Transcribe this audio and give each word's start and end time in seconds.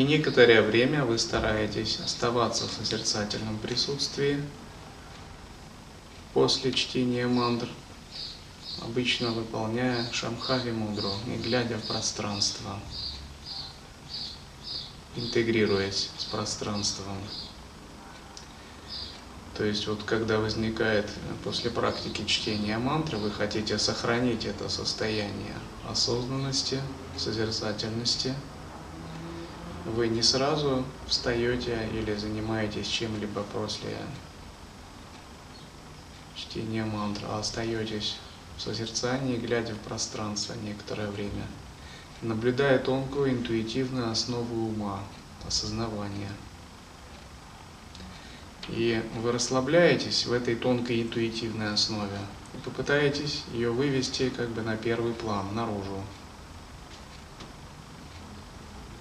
И 0.00 0.02
некоторое 0.02 0.62
время 0.62 1.04
вы 1.04 1.18
стараетесь 1.18 2.00
оставаться 2.02 2.66
в 2.66 2.72
созерцательном 2.72 3.58
присутствии 3.58 4.42
после 6.32 6.72
чтения 6.72 7.26
мантр, 7.26 7.68
обычно 8.80 9.30
выполняя 9.32 10.10
Шамхави 10.10 10.72
мудру 10.72 11.12
и 11.26 11.36
глядя 11.42 11.76
в 11.76 11.82
пространство, 11.82 12.80
интегрируясь 15.16 16.08
с 16.16 16.24
пространством. 16.24 17.18
То 19.54 19.64
есть 19.64 19.86
вот 19.86 20.02
когда 20.04 20.38
возникает 20.38 21.10
после 21.44 21.70
практики 21.70 22.24
чтения 22.24 22.78
мантры, 22.78 23.18
вы 23.18 23.30
хотите 23.30 23.78
сохранить 23.78 24.46
это 24.46 24.70
состояние 24.70 25.58
осознанности, 25.86 26.80
созерцательности, 27.18 28.34
вы 29.90 30.08
не 30.08 30.22
сразу 30.22 30.84
встаете 31.06 31.88
или 31.92 32.14
занимаетесь 32.14 32.86
чем-либо 32.86 33.42
после 33.52 33.96
чтения 36.34 36.84
мантры, 36.84 37.26
а 37.28 37.40
остаетесь 37.40 38.16
в 38.56 38.62
созерцании, 38.62 39.36
глядя 39.36 39.74
в 39.74 39.78
пространство 39.78 40.54
некоторое 40.54 41.08
время, 41.08 41.46
наблюдая 42.22 42.78
тонкую 42.78 43.32
интуитивную 43.32 44.10
основу 44.10 44.68
ума, 44.68 45.00
осознавания. 45.46 46.32
И 48.68 49.02
вы 49.16 49.32
расслабляетесь 49.32 50.26
в 50.26 50.32
этой 50.32 50.54
тонкой 50.54 51.02
интуитивной 51.02 51.72
основе 51.72 52.18
и 52.54 52.58
попытаетесь 52.58 53.42
ее 53.52 53.70
вывести 53.70 54.30
как 54.30 54.48
бы 54.50 54.62
на 54.62 54.76
первый 54.76 55.12
план, 55.12 55.54
наружу. 55.54 56.02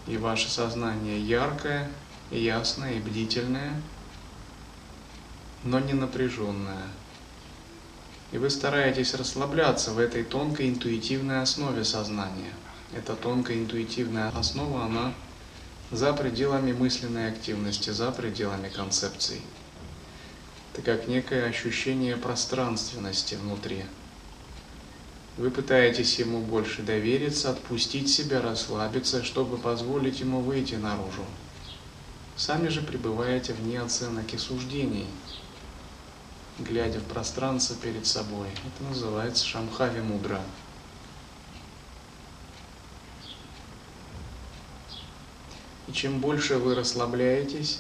И 0.10 0.18
ваше 0.18 0.50
сознание 0.50 1.22
яркое, 1.22 1.88
ясное 2.32 2.96
и 2.96 3.00
бдительное, 3.00 3.80
но 5.64 5.80
не 5.80 5.94
напряженное. 5.94 6.88
И 8.32 8.38
вы 8.38 8.50
стараетесь 8.50 9.14
расслабляться 9.14 9.92
в 9.92 10.00
этой 10.00 10.24
тонкой 10.24 10.70
интуитивной 10.70 11.42
основе 11.42 11.84
сознания. 11.84 12.54
Эта 12.92 13.16
тонкая 13.16 13.58
интуитивная 13.58 14.30
основа, 14.30 14.86
она 14.86 15.14
за 15.92 16.12
пределами 16.14 16.74
мысленной 16.74 17.30
активности, 17.30 17.92
за 17.92 18.12
пределами 18.12 18.70
концепций. 18.70 19.42
Это 20.74 20.82
как 20.82 21.08
некое 21.08 21.46
ощущение 21.46 22.18
пространственности 22.18 23.36
внутри. 23.36 23.86
Вы 25.38 25.52
пытаетесь 25.52 26.20
ему 26.20 26.40
больше 26.42 26.82
довериться, 26.82 27.52
отпустить 27.52 28.10
себя, 28.10 28.42
расслабиться, 28.42 29.24
чтобы 29.24 29.58
позволить 29.58 30.20
ему 30.20 30.42
выйти 30.42 30.76
наружу. 30.76 31.26
Сами 32.36 32.70
же 32.70 32.82
пребываете 32.82 33.54
вне 33.54 33.82
оценок 33.82 34.34
и 34.34 34.38
суждений, 34.38 35.08
глядя 36.58 37.00
в 37.00 37.04
пространство 37.04 37.76
перед 37.76 38.06
собой. 38.06 38.48
Это 38.50 38.90
называется 38.90 39.46
Шамхави 39.46 40.02
Мудра. 40.02 40.42
И 45.88 45.92
чем 45.92 46.20
больше 46.20 46.58
вы 46.58 46.76
расслабляетесь 46.76 47.80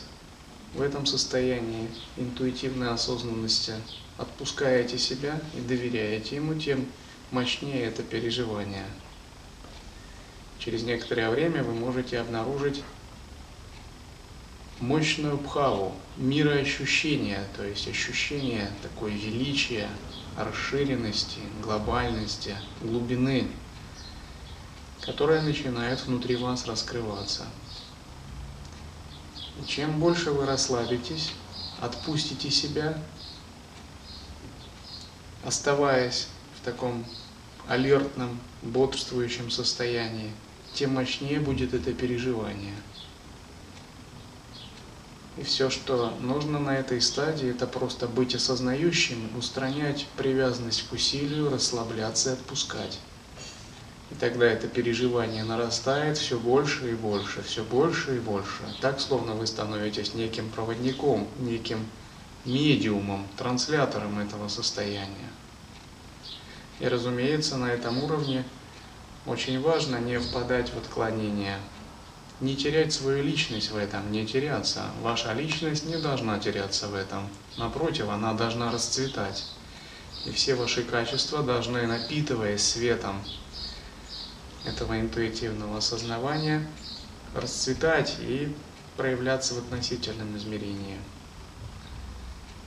в 0.74 0.82
этом 0.82 1.06
состоянии 1.06 1.90
интуитивной 2.18 2.90
осознанности, 2.90 3.74
отпускаете 4.18 4.98
себя 4.98 5.40
и 5.56 5.62
доверяете 5.62 6.38
ему, 6.38 6.56
тем 6.56 6.86
мощнее 7.32 7.84
это 7.86 8.04
переживание. 8.04 8.86
Через 10.60 10.84
некоторое 10.84 11.30
время 11.30 11.64
вы 11.64 11.74
можете 11.74 12.20
обнаружить 12.20 12.84
мощную 14.80 15.38
бхаву, 15.38 15.96
мироощущение, 16.18 17.46
то 17.56 17.64
есть 17.64 17.88
ощущение 17.88 18.70
такой 18.82 19.12
величия, 19.12 19.90
расширенности, 20.38 21.40
глобальности, 21.62 22.56
глубины, 22.82 23.48
которая 25.02 25.42
начинает 25.42 26.06
внутри 26.06 26.36
вас 26.36 26.66
раскрываться. 26.66 27.46
И 29.62 29.68
чем 29.68 30.00
больше 30.00 30.32
вы 30.32 30.46
расслабитесь, 30.46 31.34
отпустите 31.82 32.50
себя, 32.50 32.98
оставаясь 35.44 36.28
в 36.60 36.66
таком 36.66 37.06
алертном, 37.70 38.38
бодрствующем 38.62 39.50
состоянии, 39.50 40.32
тем 40.74 40.96
мощнее 40.96 41.40
будет 41.40 41.74
это 41.74 41.94
переживание– 41.94 42.76
и 45.40 45.44
все, 45.44 45.70
что 45.70 46.14
нужно 46.20 46.60
на 46.60 46.76
этой 46.76 47.00
стадии, 47.00 47.50
это 47.50 47.66
просто 47.66 48.08
быть 48.08 48.36
осознающим, 48.36 49.38
устранять 49.38 50.06
привязанность 50.18 50.86
к 50.90 50.92
усилию, 50.92 51.50
расслабляться 51.50 52.32
и 52.32 52.34
отпускать. 52.34 53.00
И 54.12 54.16
тогда 54.16 54.48
это 54.48 54.68
переживание 54.68 55.46
нарастает 55.46 56.18
все 56.18 56.38
больше 56.38 56.92
и 56.92 56.94
больше, 56.94 57.42
все 57.42 57.64
больше 57.64 58.18
и 58.18 58.20
больше. 58.20 58.64
Так, 58.82 59.00
словно 59.00 59.34
вы 59.34 59.48
становитесь 59.48 60.14
неким 60.14 60.50
проводником, 60.50 61.26
неким 61.40 61.86
медиумом, 62.44 63.26
транслятором 63.38 64.20
этого 64.20 64.50
состояния. 64.50 65.30
И, 66.80 66.88
разумеется, 66.88 67.58
на 67.58 67.72
этом 67.72 68.04
уровне 68.04 68.44
очень 69.26 69.62
важно 69.62 69.98
не 69.98 70.20
впадать 70.20 70.70
в 70.74 70.78
отклонение 70.78 71.58
не 72.42 72.56
терять 72.56 72.94
свою 72.94 73.24
личность 73.24 73.72
в 73.72 73.78
этом, 73.78 74.12
не 74.12 74.26
теряться. 74.26 74.86
Ваша 75.02 75.34
личность 75.34 75.86
не 75.86 75.98
должна 75.98 76.40
теряться 76.40 76.88
в 76.88 76.96
этом. 76.96 77.28
Напротив, 77.58 78.08
она 78.10 78.34
должна 78.34 78.72
расцветать. 78.72 79.46
И 80.26 80.32
все 80.32 80.56
ваши 80.56 80.84
качества 80.84 81.44
должны, 81.44 81.86
напитываясь 81.86 82.64
светом 82.64 83.22
этого 84.66 85.00
интуитивного 85.00 85.78
осознавания, 85.78 86.66
расцветать 87.36 88.16
и 88.20 88.54
проявляться 88.98 89.56
в 89.56 89.60
относительном 89.60 90.36
измерении. 90.38 90.98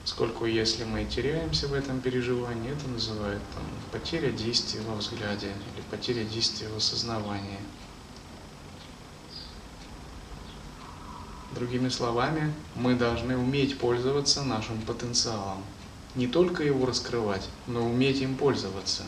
Сколько 0.05 0.47
если 0.47 0.83
мы 0.83 1.05
теряемся 1.05 1.69
в 1.69 1.75
этом 1.75 2.01
переживании, 2.01 2.73
это 2.73 2.89
называют 2.89 3.43
там, 3.55 3.65
потеря 3.93 4.33
действия 4.33 4.81
во 4.81 4.97
взгляде 4.97 5.47
или 5.47 5.83
потеря 5.91 6.25
действия 6.25 6.69
в 6.69 6.77
осознавании. 6.77 7.61
Другими 11.55 11.89
словами, 11.89 12.53
мы 12.75 12.95
должны 12.95 13.37
уметь 13.37 13.79
пользоваться 13.79 14.43
нашим 14.43 14.81
потенциалом. 14.83 15.63
Не 16.17 16.27
только 16.27 16.65
его 16.65 16.85
раскрывать, 16.85 17.49
но 17.69 17.87
уметь 17.89 18.21
им 18.23 18.35
пользоваться. 18.35 19.05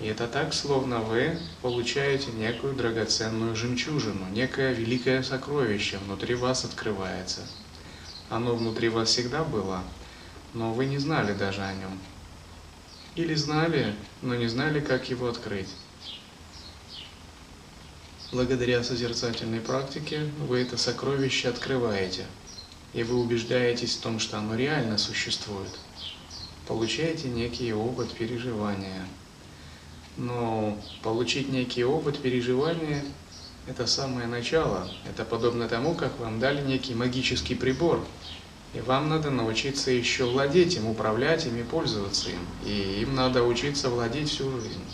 И 0.00 0.06
это 0.06 0.28
так, 0.28 0.54
словно 0.54 1.00
вы 1.00 1.38
получаете 1.62 2.30
некую 2.32 2.74
драгоценную 2.74 3.56
жемчужину, 3.56 4.28
некое 4.30 4.72
великое 4.72 5.22
сокровище 5.22 5.98
внутри 5.98 6.34
вас 6.34 6.64
открывается. 6.64 7.40
Оно 8.28 8.56
внутри 8.56 8.88
вас 8.88 9.08
всегда 9.08 9.44
было, 9.44 9.82
но 10.52 10.72
вы 10.72 10.86
не 10.86 10.98
знали 10.98 11.32
даже 11.32 11.62
о 11.62 11.72
нем. 11.74 11.98
Или 13.14 13.34
знали, 13.34 13.94
но 14.20 14.34
не 14.34 14.48
знали, 14.48 14.80
как 14.80 15.08
его 15.08 15.28
открыть. 15.28 15.68
Благодаря 18.32 18.82
созерцательной 18.82 19.60
практике 19.60 20.28
вы 20.48 20.60
это 20.60 20.76
сокровище 20.76 21.48
открываете, 21.48 22.26
и 22.92 23.04
вы 23.04 23.16
убеждаетесь 23.20 23.96
в 23.96 24.00
том, 24.00 24.18
что 24.18 24.38
оно 24.38 24.56
реально 24.56 24.98
существует. 24.98 25.70
Получаете 26.66 27.28
некий 27.28 27.72
опыт 27.72 28.12
переживания. 28.12 29.06
Но 30.16 30.76
получить 31.02 31.48
некий 31.48 31.84
опыт 31.84 32.18
переживания– 32.18 33.04
это 33.66 33.86
самое 33.86 34.26
начало. 34.26 34.88
Это 35.08 35.24
подобно 35.24 35.68
тому, 35.68 35.94
как 35.94 36.18
вам 36.18 36.38
дали 36.38 36.62
некий 36.62 36.94
магический 36.94 37.54
прибор, 37.54 38.04
и 38.74 38.80
вам 38.80 39.08
надо 39.08 39.30
научиться 39.30 39.90
еще 39.90 40.24
владеть 40.24 40.76
им, 40.76 40.86
управлять 40.86 41.46
им 41.46 41.56
и 41.56 41.62
пользоваться 41.62 42.30
им. 42.30 42.46
И 42.64 43.00
им 43.02 43.14
надо 43.14 43.42
учиться 43.42 43.88
владеть 43.88 44.30
всю 44.30 44.50
жизнь. 44.60 44.84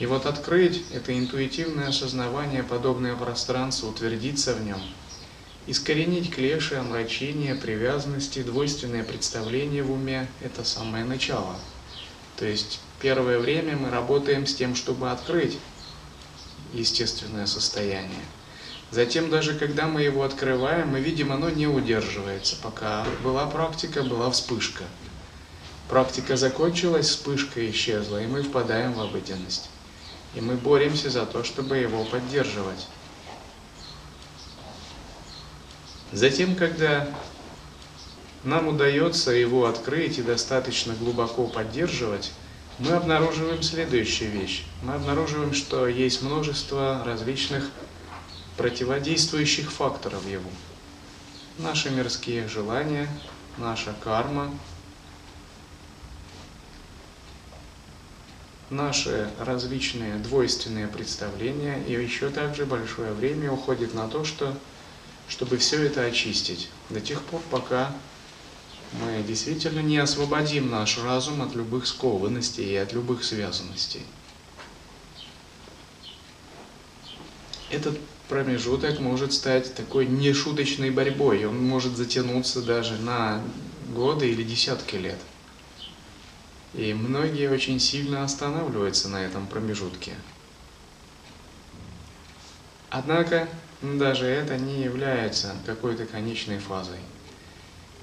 И 0.00 0.06
вот 0.06 0.26
открыть 0.26 0.82
это 0.92 1.16
интуитивное 1.16 1.88
осознавание, 1.88 2.64
подобное 2.64 3.14
пространству, 3.14 3.90
утвердиться 3.90 4.54
в 4.54 4.64
нем, 4.64 4.80
искоренить 5.68 6.34
клеши, 6.34 6.74
омрачения, 6.74 7.54
привязанности, 7.54 8.42
двойственное 8.42 9.04
представление 9.04 9.84
в 9.84 9.92
уме– 9.92 10.26
это 10.42 10.64
самое 10.64 11.04
начало. 11.04 11.54
То 12.36 12.44
есть 12.44 12.80
первое 13.00 13.38
время 13.38 13.76
мы 13.76 13.90
работаем 13.90 14.48
с 14.48 14.54
тем, 14.54 14.74
чтобы 14.74 15.12
открыть 15.12 15.58
естественное 16.74 17.46
состояние. 17.46 18.24
Затем, 18.90 19.30
даже 19.30 19.54
когда 19.54 19.86
мы 19.86 20.02
его 20.02 20.22
открываем, 20.22 20.88
мы 20.88 21.00
видим, 21.00 21.32
оно 21.32 21.50
не 21.50 21.66
удерживается. 21.66 22.56
Пока 22.62 23.04
была 23.22 23.46
практика, 23.46 24.02
была 24.02 24.30
вспышка. 24.30 24.84
Практика 25.88 26.36
закончилась, 26.36 27.08
вспышка 27.08 27.68
исчезла, 27.70 28.22
и 28.22 28.26
мы 28.26 28.42
впадаем 28.42 28.92
в 28.92 29.00
обыденность. 29.00 29.68
И 30.34 30.40
мы 30.40 30.54
боремся 30.54 31.10
за 31.10 31.26
то, 31.26 31.44
чтобы 31.44 31.76
его 31.76 32.04
поддерживать. 32.04 32.86
Затем, 36.12 36.54
когда 36.54 37.08
нам 38.44 38.68
удается 38.68 39.32
его 39.32 39.66
открыть 39.66 40.18
и 40.18 40.22
достаточно 40.22 40.94
глубоко 40.94 41.46
поддерживать, 41.46 42.30
мы 42.78 42.92
обнаруживаем 42.92 43.62
следующую 43.62 44.30
вещь. 44.30 44.64
Мы 44.82 44.94
обнаруживаем, 44.94 45.54
что 45.54 45.86
есть 45.86 46.22
множество 46.22 47.02
различных 47.04 47.70
противодействующих 48.56 49.70
факторов 49.72 50.26
его. 50.26 50.50
Наши 51.58 51.90
мирские 51.90 52.48
желания, 52.48 53.08
наша 53.58 53.94
карма, 54.02 54.50
наши 58.70 59.30
различные 59.38 60.16
двойственные 60.16 60.88
представления, 60.88 61.80
и 61.86 61.92
еще 61.92 62.28
также 62.30 62.66
большое 62.66 63.12
время 63.12 63.52
уходит 63.52 63.94
на 63.94 64.08
то, 64.08 64.24
что, 64.24 64.52
чтобы 65.28 65.58
все 65.58 65.84
это 65.84 66.02
очистить, 66.02 66.70
до 66.90 67.00
тех 67.00 67.22
пор, 67.22 67.40
пока 67.50 67.92
мы 69.00 69.22
действительно 69.26 69.80
не 69.80 69.98
освободим 69.98 70.70
наш 70.70 70.98
разум 70.98 71.42
от 71.42 71.54
любых 71.54 71.86
скованностей 71.86 72.64
и 72.64 72.76
от 72.76 72.92
любых 72.92 73.24
связанностей. 73.24 74.02
Этот 77.70 77.98
промежуток 78.28 79.00
может 79.00 79.32
стать 79.32 79.74
такой 79.74 80.06
нешуточной 80.06 80.90
борьбой, 80.90 81.44
он 81.44 81.60
может 81.60 81.96
затянуться 81.96 82.62
даже 82.62 82.96
на 82.98 83.42
годы 83.88 84.30
или 84.30 84.44
десятки 84.44 84.96
лет. 84.96 85.18
И 86.72 86.94
многие 86.94 87.50
очень 87.50 87.80
сильно 87.80 88.24
останавливаются 88.24 89.08
на 89.08 89.22
этом 89.22 89.46
промежутке. 89.46 90.12
Однако 92.90 93.48
даже 93.82 94.26
это 94.26 94.56
не 94.56 94.82
является 94.82 95.54
какой-то 95.66 96.06
конечной 96.06 96.58
фазой. 96.58 97.00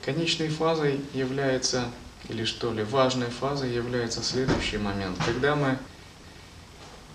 Конечной 0.03 0.49
фазой 0.49 0.99
является, 1.13 1.85
или 2.27 2.43
что 2.43 2.73
ли, 2.73 2.83
важной 2.83 3.29
фазой 3.29 3.71
является 3.71 4.23
следующий 4.23 4.77
момент, 4.77 5.15
когда 5.23 5.55
мы 5.55 5.77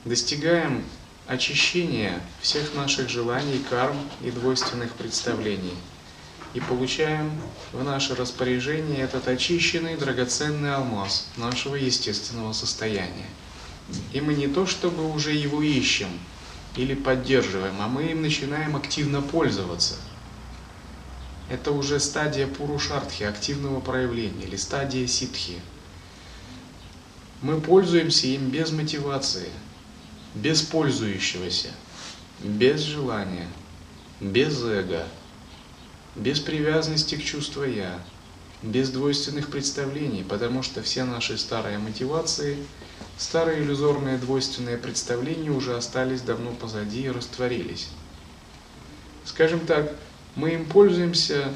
достигаем 0.04 0.84
очищения 1.26 2.20
всех 2.40 2.74
наших 2.74 3.08
желаний, 3.08 3.60
карм 3.68 3.96
и 4.22 4.30
двойственных 4.30 4.92
представлений 4.92 5.74
и 6.54 6.60
получаем 6.60 7.32
в 7.72 7.82
наше 7.82 8.14
распоряжение 8.14 9.00
этот 9.00 9.26
очищенный 9.26 9.96
драгоценный 9.96 10.72
алмаз 10.72 11.28
нашего 11.36 11.74
естественного 11.74 12.52
состояния. 12.52 13.28
И 14.12 14.20
мы 14.20 14.34
не 14.34 14.46
то 14.46 14.64
чтобы 14.64 15.12
уже 15.12 15.32
его 15.32 15.60
ищем 15.60 16.08
или 16.76 16.94
поддерживаем, 16.94 17.74
а 17.80 17.88
мы 17.88 18.04
им 18.04 18.22
начинаем 18.22 18.76
активно 18.76 19.22
пользоваться– 19.22 19.96
это 21.50 21.72
уже 21.72 22.00
стадия 22.00 22.46
пурушартхи, 22.46 23.22
активного 23.24 23.80
проявления, 23.80 24.44
или 24.44 24.56
стадия 24.56 25.06
ситхи. 25.06 25.60
Мы 27.42 27.60
пользуемся 27.60 28.26
им 28.26 28.48
без 28.50 28.72
мотивации, 28.72 29.50
без 30.34 30.62
пользующегося, 30.62 31.70
без 32.40 32.80
желания, 32.80 33.46
без 34.20 34.62
эго, 34.62 35.06
без 36.14 36.40
привязанности 36.40 37.14
к 37.14 37.24
чувству 37.24 37.64
«я», 37.64 38.00
без 38.62 38.88
двойственных 38.90 39.50
представлений, 39.50 40.24
потому 40.24 40.62
что 40.62 40.82
все 40.82 41.04
наши 41.04 41.36
старые 41.36 41.78
мотивации, 41.78 42.56
старые 43.18 43.62
иллюзорные 43.62 44.16
двойственные 44.16 44.78
представления 44.78 45.50
уже 45.50 45.76
остались 45.76 46.22
давно 46.22 46.52
позади 46.52 47.02
и 47.02 47.10
растворились. 47.10 47.88
Скажем 49.24 49.60
так, 49.60 49.94
мы 50.36 50.50
им 50.50 50.66
пользуемся 50.66 51.52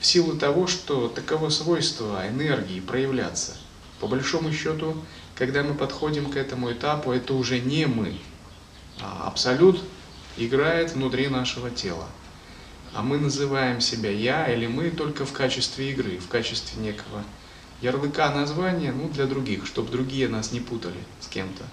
в 0.00 0.06
силу 0.06 0.36
того, 0.36 0.66
что 0.66 1.08
таково 1.08 1.50
свойство 1.50 2.26
энергии 2.26 2.80
проявляться. 2.80 3.56
По 4.00 4.06
большому 4.06 4.52
счету, 4.52 4.96
когда 5.34 5.62
мы 5.62 5.74
подходим 5.74 6.30
к 6.30 6.36
этому 6.36 6.72
этапу, 6.72 7.12
это 7.12 7.34
уже 7.34 7.60
не 7.60 7.86
мы, 7.86 8.16
а 9.00 9.26
абсолют 9.26 9.82
играет 10.36 10.92
внутри 10.92 11.28
нашего 11.28 11.70
тела. 11.70 12.06
А 12.94 13.02
мы 13.02 13.18
называем 13.18 13.80
себя 13.80 14.10
я 14.10 14.46
или 14.52 14.66
мы 14.66 14.90
только 14.90 15.26
в 15.26 15.32
качестве 15.32 15.90
игры, 15.90 16.18
в 16.18 16.28
качестве 16.28 16.80
некого 16.82 17.24
ярлыка 17.82 18.32
названия, 18.32 18.92
ну, 18.92 19.08
для 19.08 19.26
других, 19.26 19.66
чтобы 19.66 19.90
другие 19.90 20.28
нас 20.28 20.52
не 20.52 20.60
путали 20.60 20.98
с 21.20 21.26
кем-то. 21.26 21.64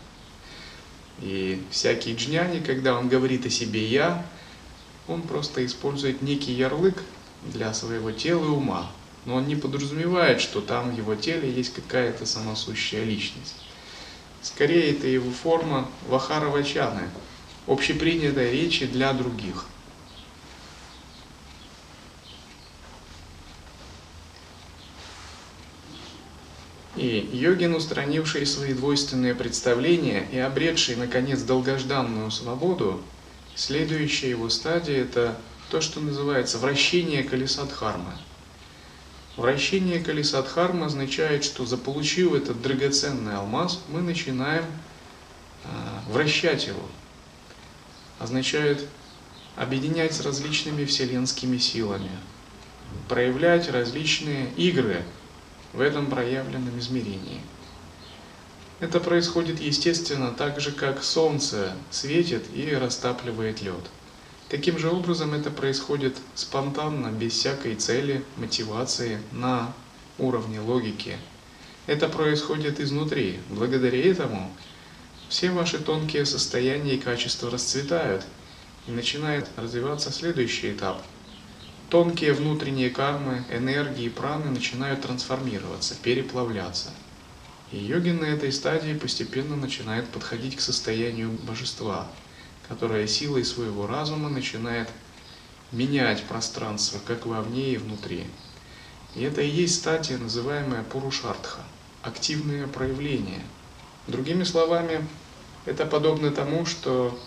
И 1.21 1.61
всякий 1.71 2.15
джняни, 2.15 2.59
когда 2.59 2.97
он 2.97 3.07
говорит 3.07 3.45
о 3.45 3.49
себе 3.49 3.85
«я», 3.85 4.25
он 5.07 5.21
просто 5.23 5.65
использует 5.65 6.21
некий 6.21 6.53
ярлык 6.53 7.01
для 7.43 7.73
своего 7.73 8.11
тела 8.11 8.45
и 8.45 8.49
ума, 8.49 8.89
но 9.25 9.35
он 9.35 9.47
не 9.47 9.55
подразумевает, 9.55 10.41
что 10.41 10.61
там 10.61 10.91
в 10.91 10.97
его 10.97 11.15
теле 11.15 11.51
есть 11.51 11.73
какая-то 11.73 12.25
самосущая 12.25 13.03
личность. 13.03 13.55
Скорее, 14.41 14.91
это 14.91 15.07
его 15.07 15.31
форма 15.31 15.87
вахаравачаны, 16.07 17.09
общепринятой 17.67 18.51
речи 18.51 18.85
для 18.85 19.13
других. 19.13 19.65
И 26.95 27.29
йогин, 27.33 27.73
устранивший 27.73 28.45
свои 28.45 28.73
двойственные 28.73 29.33
представления 29.33 30.27
и 30.31 30.37
обретший, 30.37 30.95
наконец, 30.95 31.41
долгожданную 31.41 32.29
свободу, 32.29 33.01
Следующая 33.55 34.31
его 34.31 34.49
стадия– 34.49 35.01
это 35.03 35.37
то, 35.69 35.79
что 35.79 35.99
называется 35.99 36.57
вращение 36.57 37.23
колеса 37.23 37.65
Дхармы. 37.65 38.11
Вращение 39.37 39.99
колеса 39.99 40.41
Дхармы 40.41 40.87
означает, 40.87 41.43
что 41.43 41.65
заполучив 41.65 42.33
этот 42.33 42.61
драгоценный 42.61 43.35
алмаз, 43.35 43.79
мы 43.89 44.01
начинаем 44.01 44.65
а, 45.65 46.03
вращать 46.09 46.67
его. 46.67 46.87
Означает 48.19 48.87
объединять 49.55 50.13
с 50.13 50.21
различными 50.21 50.85
вселенскими 50.85 51.57
силами, 51.57 52.11
проявлять 53.07 53.69
различные 53.69 54.49
игры 54.57 55.03
в 55.73 55.81
этом 55.81 56.07
проявленном 56.07 56.79
измерении– 56.79 57.41
это 58.83 58.99
происходит 58.99 59.61
естественно 59.61 60.31
так 60.31 60.59
же, 60.59 60.73
как 60.73 61.03
Солнце 61.03 61.71
светит 61.89 62.43
и 62.53 62.69
растапливает 62.75 63.61
лед. 63.61 63.89
Таким 64.49 64.77
же 64.77 64.89
образом 64.89 65.33
это 65.33 65.51
происходит 65.51 66.17
спонтанно, 66.35 67.07
без 67.07 67.31
всякой 67.31 67.75
цели, 67.75 68.25
мотивации, 68.35 69.19
на 69.31 69.73
уровне 70.17 70.59
логики. 70.59 71.15
Это 71.87 72.09
происходит 72.09 72.81
изнутри. 72.81 73.39
Благодаря 73.49 74.03
этому 74.03 74.51
все 75.29 75.49
ваши 75.49 75.79
тонкие 75.79 76.25
состояния 76.25 76.95
и 76.95 76.99
качества 76.99 77.49
расцветают, 77.49 78.25
и 78.85 78.91
начинает 78.91 79.47
развиваться 79.55 80.11
следующий 80.11 80.73
этап. 80.73 81.01
Тонкие 81.89 82.33
внутренние 82.33 82.89
кармы, 82.89 83.45
энергии, 83.49 84.09
праны 84.09 84.51
начинают 84.51 85.03
трансформироваться, 85.03 85.95
переплавляться– 86.03 86.89
и 87.73 87.77
йогин 87.79 88.19
на 88.19 88.25
этой 88.25 88.51
стадии 88.51 88.93
постепенно 88.93 89.55
начинает 89.55 90.07
подходить 90.07 90.55
к 90.55 90.61
состоянию 90.61 91.31
божества, 91.31 92.07
которое 92.67 93.07
силой 93.07 93.43
своего 93.43 93.87
разума 93.87 94.29
начинает 94.29 94.87
менять 95.71 96.23
пространство 96.25 96.99
как 97.03 97.25
вовне 97.25 97.73
и 97.73 97.77
внутри. 97.77 98.25
И 99.15 99.23
это 99.23 99.41
и 99.41 99.49
есть 99.49 99.75
стадия, 99.75 100.19
называемая 100.19 100.83
Пурушартха, 100.83 101.61
активное 102.03 102.67
проявление. 102.67 103.41
Другими 104.05 104.43
словами, 104.43 105.07
это 105.65 105.87
подобно 105.87 106.29
тому, 106.29 106.67
что 106.67 107.19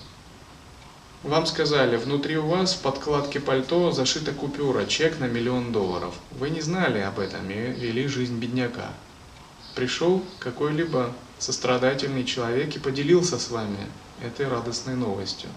вам 1.24 1.46
сказали, 1.46 1.96
внутри 1.96 2.36
у 2.36 2.46
вас 2.46 2.74
в 2.74 2.82
подкладке 2.82 3.40
пальто 3.40 3.90
зашита 3.90 4.30
купюра, 4.30 4.86
чек 4.86 5.18
на 5.18 5.24
миллион 5.24 5.72
долларов. 5.72 6.14
Вы 6.30 6.50
не 6.50 6.60
знали 6.60 7.00
об 7.00 7.18
этом 7.18 7.50
и 7.50 7.54
вели 7.54 8.06
жизнь 8.06 8.38
бедняка 8.38 8.92
пришел 9.76 10.24
какой-либо 10.40 11.14
сострадательный 11.38 12.24
человек 12.24 12.74
и 12.74 12.80
поделился 12.80 13.38
с 13.38 13.50
вами 13.50 13.78
этой 14.24 14.48
радостной 14.48 14.94
новостью. 14.94 15.50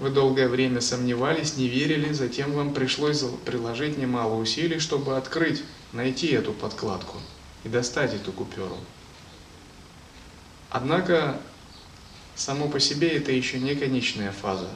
Вы 0.00 0.10
долгое 0.10 0.48
время 0.48 0.80
сомневались, 0.80 1.56
не 1.56 1.68
верили, 1.68 2.12
затем 2.12 2.52
вам 2.52 2.72
пришлось 2.72 3.22
приложить 3.44 3.98
немало 3.98 4.36
усилий, 4.36 4.80
чтобы 4.80 5.18
открыть, 5.18 5.62
найти 5.92 6.28
эту 6.28 6.54
подкладку 6.54 7.18
и 7.62 7.68
достать 7.68 8.14
эту 8.14 8.32
купюру. 8.32 8.78
Однако 10.70 11.38
само 12.34 12.68
по 12.68 12.80
себе 12.80 13.08
это 13.08 13.32
еще 13.32 13.60
не 13.60 13.74
конечная 13.74 14.32
фаза. 14.32 14.68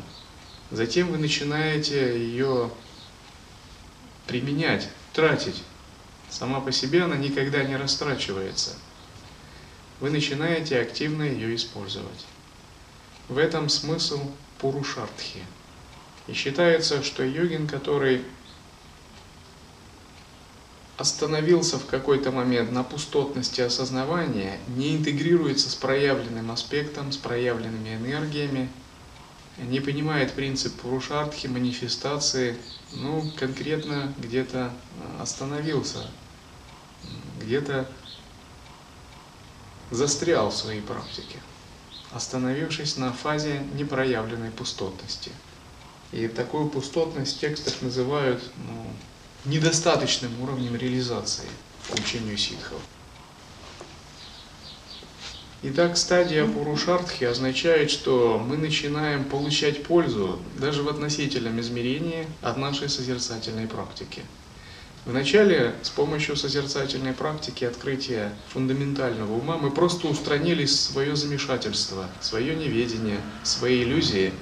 Затем 0.70 1.10
вы 1.10 1.16
начинаете 1.16 2.18
ее 2.18 2.70
применять, 4.26 4.90
тратить 5.14 5.62
Сама 6.34 6.60
по 6.60 6.72
себе 6.72 7.04
она 7.04 7.14
никогда 7.14 7.62
не 7.62 7.76
растрачивается. 7.76 8.70
Вы 10.00 10.10
начинаете 10.10 10.80
активно 10.80 11.22
ее 11.22 11.54
использовать. 11.54 12.26
В 13.28 13.38
этом 13.38 13.68
смысл 13.68 14.20
Пурушартхи. 14.58 15.44
И 16.26 16.32
считается, 16.32 17.04
что 17.04 17.22
йогин, 17.22 17.68
который 17.68 18.22
остановился 20.96 21.78
в 21.78 21.86
какой-то 21.86 22.32
момент 22.32 22.72
на 22.72 22.82
пустотности 22.82 23.60
осознавания, 23.60 24.58
не 24.66 24.96
интегрируется 24.96 25.70
с 25.70 25.76
проявленным 25.76 26.50
аспектом, 26.50 27.12
с 27.12 27.16
проявленными 27.16 27.94
энергиями, 27.94 28.68
не 29.56 29.78
понимает 29.78 30.32
принцип 30.32 30.80
Пурушартхи, 30.80 31.46
манифестации, 31.46 32.56
ну, 32.92 33.24
конкретно 33.38 34.12
где-то 34.18 34.72
остановился, 35.20 36.10
где-то 37.40 37.88
застрял 39.90 40.50
в 40.50 40.56
своей 40.56 40.80
практике, 40.80 41.38
остановившись 42.12 42.96
на 42.96 43.12
фазе 43.12 43.60
непроявленной 43.74 44.50
пустотности. 44.50 45.30
И 46.12 46.28
такую 46.28 46.68
пустотность 46.68 47.36
в 47.36 47.40
текстах 47.40 47.82
называют 47.82 48.42
ну, 48.56 48.86
недостаточным 49.50 50.40
уровнем 50.42 50.76
реализации 50.76 51.48
по 51.88 52.00
учению 52.00 52.36
ситхов. 52.36 52.80
Итак, 55.66 55.96
стадия 55.96 56.46
Пурушартхи 56.46 57.24
означает, 57.24 57.90
что 57.90 58.38
мы 58.38 58.58
начинаем 58.58 59.24
получать 59.24 59.82
пользу 59.82 60.38
даже 60.58 60.82
в 60.82 60.88
относительном 60.90 61.58
измерении 61.58 62.26
от 62.42 62.58
нашей 62.58 62.90
созерцательной 62.90 63.66
практики. 63.66 64.22
Вначале 65.04 65.74
с 65.82 65.90
помощью 65.90 66.34
созерцательной 66.34 67.12
практики 67.12 67.64
открытия 67.64 68.32
фундаментального 68.48 69.34
ума 69.34 69.58
мы 69.58 69.70
просто 69.70 70.08
устранили 70.08 70.64
свое 70.64 71.14
замешательство, 71.14 72.08
свое 72.22 72.56
неведение, 72.56 73.20
свои 73.42 73.82
иллюзии. 73.82 74.32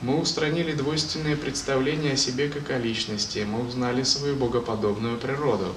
Мы 0.00 0.18
устранили 0.18 0.72
двойственное 0.72 1.36
представление 1.36 2.14
о 2.14 2.16
себе 2.16 2.48
как 2.48 2.68
о 2.70 2.78
личности, 2.78 3.46
мы 3.48 3.64
узнали 3.64 4.02
свою 4.02 4.34
богоподобную 4.34 5.18
природу. 5.18 5.72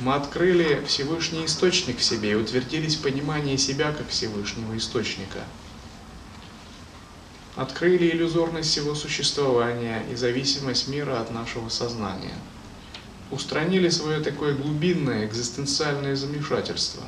Мы 0.00 0.12
открыли 0.14 0.84
Всевышний 0.86 1.46
Источник 1.46 1.98
в 1.98 2.04
себе 2.04 2.32
и 2.32 2.34
утвердились 2.34 2.96
в 2.96 3.02
понимании 3.02 3.56
себя 3.56 3.92
как 3.92 4.08
Всевышнего 4.10 4.76
Источника. 4.76 5.44
Открыли 7.56 8.10
иллюзорность 8.10 8.68
всего 8.68 8.94
существования 8.94 10.04
и 10.12 10.14
зависимость 10.14 10.88
мира 10.88 11.22
от 11.22 11.30
нашего 11.30 11.70
сознания– 11.70 12.34
устранили 13.34 13.88
свое 13.88 14.20
такое 14.20 14.54
глубинное 14.54 15.26
экзистенциальное 15.26 16.14
замешательство, 16.14 17.02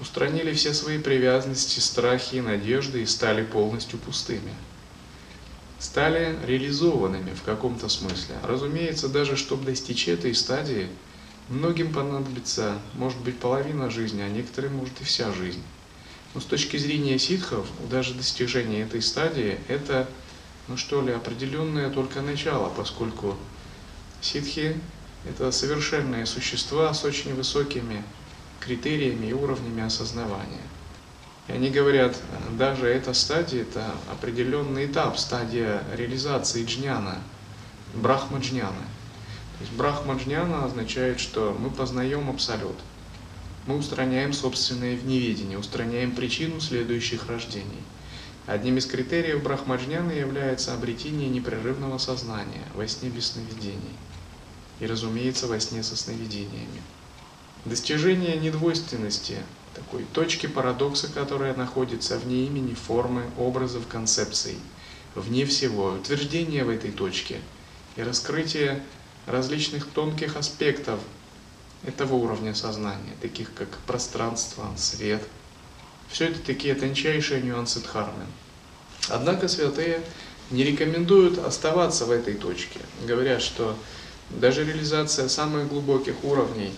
устранили 0.00 0.52
все 0.52 0.74
свои 0.74 0.98
привязанности, 0.98 1.78
страхи 1.78 2.36
и 2.36 2.40
надежды 2.40 3.02
и 3.02 3.06
стали 3.06 3.44
полностью 3.44 3.98
пустыми. 3.98 4.52
Стали 5.78 6.36
реализованными 6.44 7.32
в 7.32 7.42
каком-то 7.42 7.88
смысле. 7.88 8.34
Разумеется, 8.42 9.08
даже 9.08 9.36
чтобы 9.36 9.64
достичь 9.64 10.08
этой 10.08 10.34
стадии, 10.34 10.88
многим 11.48 11.92
понадобится, 11.92 12.78
может 12.94 13.18
быть, 13.20 13.38
половина 13.38 13.88
жизни, 13.88 14.20
а 14.20 14.28
некоторым, 14.28 14.76
может, 14.76 15.00
и 15.00 15.04
вся 15.04 15.32
жизнь. 15.32 15.62
Но 16.34 16.40
с 16.40 16.44
точки 16.44 16.76
зрения 16.76 17.18
ситхов, 17.18 17.66
даже 17.90 18.14
достижение 18.14 18.82
этой 18.84 19.00
стадии– 19.00 19.58
это, 19.68 20.08
ну 20.68 20.76
что 20.76 21.02
ли, 21.02 21.12
определенное 21.12 21.88
только 21.88 22.20
начало, 22.20 22.68
поскольку 22.68 23.36
ситхи 24.20 24.76
это 25.24 25.50
совершенные 25.52 26.26
существа 26.26 26.92
с 26.94 27.04
очень 27.04 27.34
высокими 27.34 28.02
критериями 28.58 29.26
и 29.26 29.32
уровнями 29.32 29.82
осознавания. 29.82 30.62
И 31.48 31.52
они 31.52 31.70
говорят, 31.70 32.16
даже 32.58 32.86
эта 32.86 33.12
стадия, 33.12 33.62
это 33.62 33.94
определенный 34.10 34.86
этап, 34.86 35.18
стадия 35.18 35.82
реализации 35.94 36.64
джняна, 36.64 37.18
брахма-джняна. 37.94 38.86
То 39.58 39.64
есть 39.64 39.72
брахма-джняна 39.72 40.64
означает, 40.64 41.20
что 41.20 41.56
мы 41.58 41.70
познаем 41.70 42.30
абсолют. 42.30 42.76
Мы 43.66 43.76
устраняем 43.76 44.32
собственное 44.32 44.96
неведение, 44.96 45.58
устраняем 45.58 46.12
причину 46.12 46.60
следующих 46.60 47.26
рождений. 47.26 47.82
Одним 48.46 48.78
из 48.78 48.86
критериев 48.86 49.42
брахмаджняны 49.42 50.12
является 50.12 50.72
обретение 50.72 51.28
непрерывного 51.28 51.98
сознания 51.98 52.64
во 52.74 52.88
сне 52.88 53.10
без 53.10 53.32
сновидений 53.32 53.96
и, 54.80 54.86
разумеется, 54.86 55.46
во 55.46 55.60
сне 55.60 55.82
со 55.82 55.96
сновидениями. 55.96 56.82
Достижение 57.64 58.36
недвойственности, 58.38 59.36
такой 59.74 60.04
точки 60.12 60.46
парадокса, 60.46 61.08
которая 61.08 61.54
находится 61.54 62.18
вне 62.18 62.46
имени, 62.46 62.74
формы, 62.74 63.24
образов, 63.38 63.86
концепций, 63.86 64.56
вне 65.14 65.44
всего, 65.44 65.92
утверждение 65.92 66.64
в 66.64 66.70
этой 66.70 66.90
точке 66.90 67.40
и 67.96 68.02
раскрытие 68.02 68.82
различных 69.26 69.86
тонких 69.86 70.36
аспектов 70.36 70.98
этого 71.84 72.14
уровня 72.14 72.54
сознания, 72.54 73.14
таких 73.20 73.52
как 73.54 73.68
пространство, 73.86 74.66
свет. 74.76 75.22
Все 76.10 76.26
это 76.28 76.40
такие 76.40 76.74
тончайшие 76.74 77.42
нюансы 77.42 77.80
дхармы. 77.80 78.24
Однако 79.08 79.48
святые 79.48 80.02
не 80.50 80.64
рекомендуют 80.64 81.38
оставаться 81.38 82.06
в 82.06 82.10
этой 82.10 82.34
точке. 82.34 82.80
Говорят, 83.06 83.40
что 83.42 83.76
даже 84.30 84.64
реализация 84.64 85.28
самых 85.28 85.68
глубоких 85.68 86.24
уровней 86.24 86.72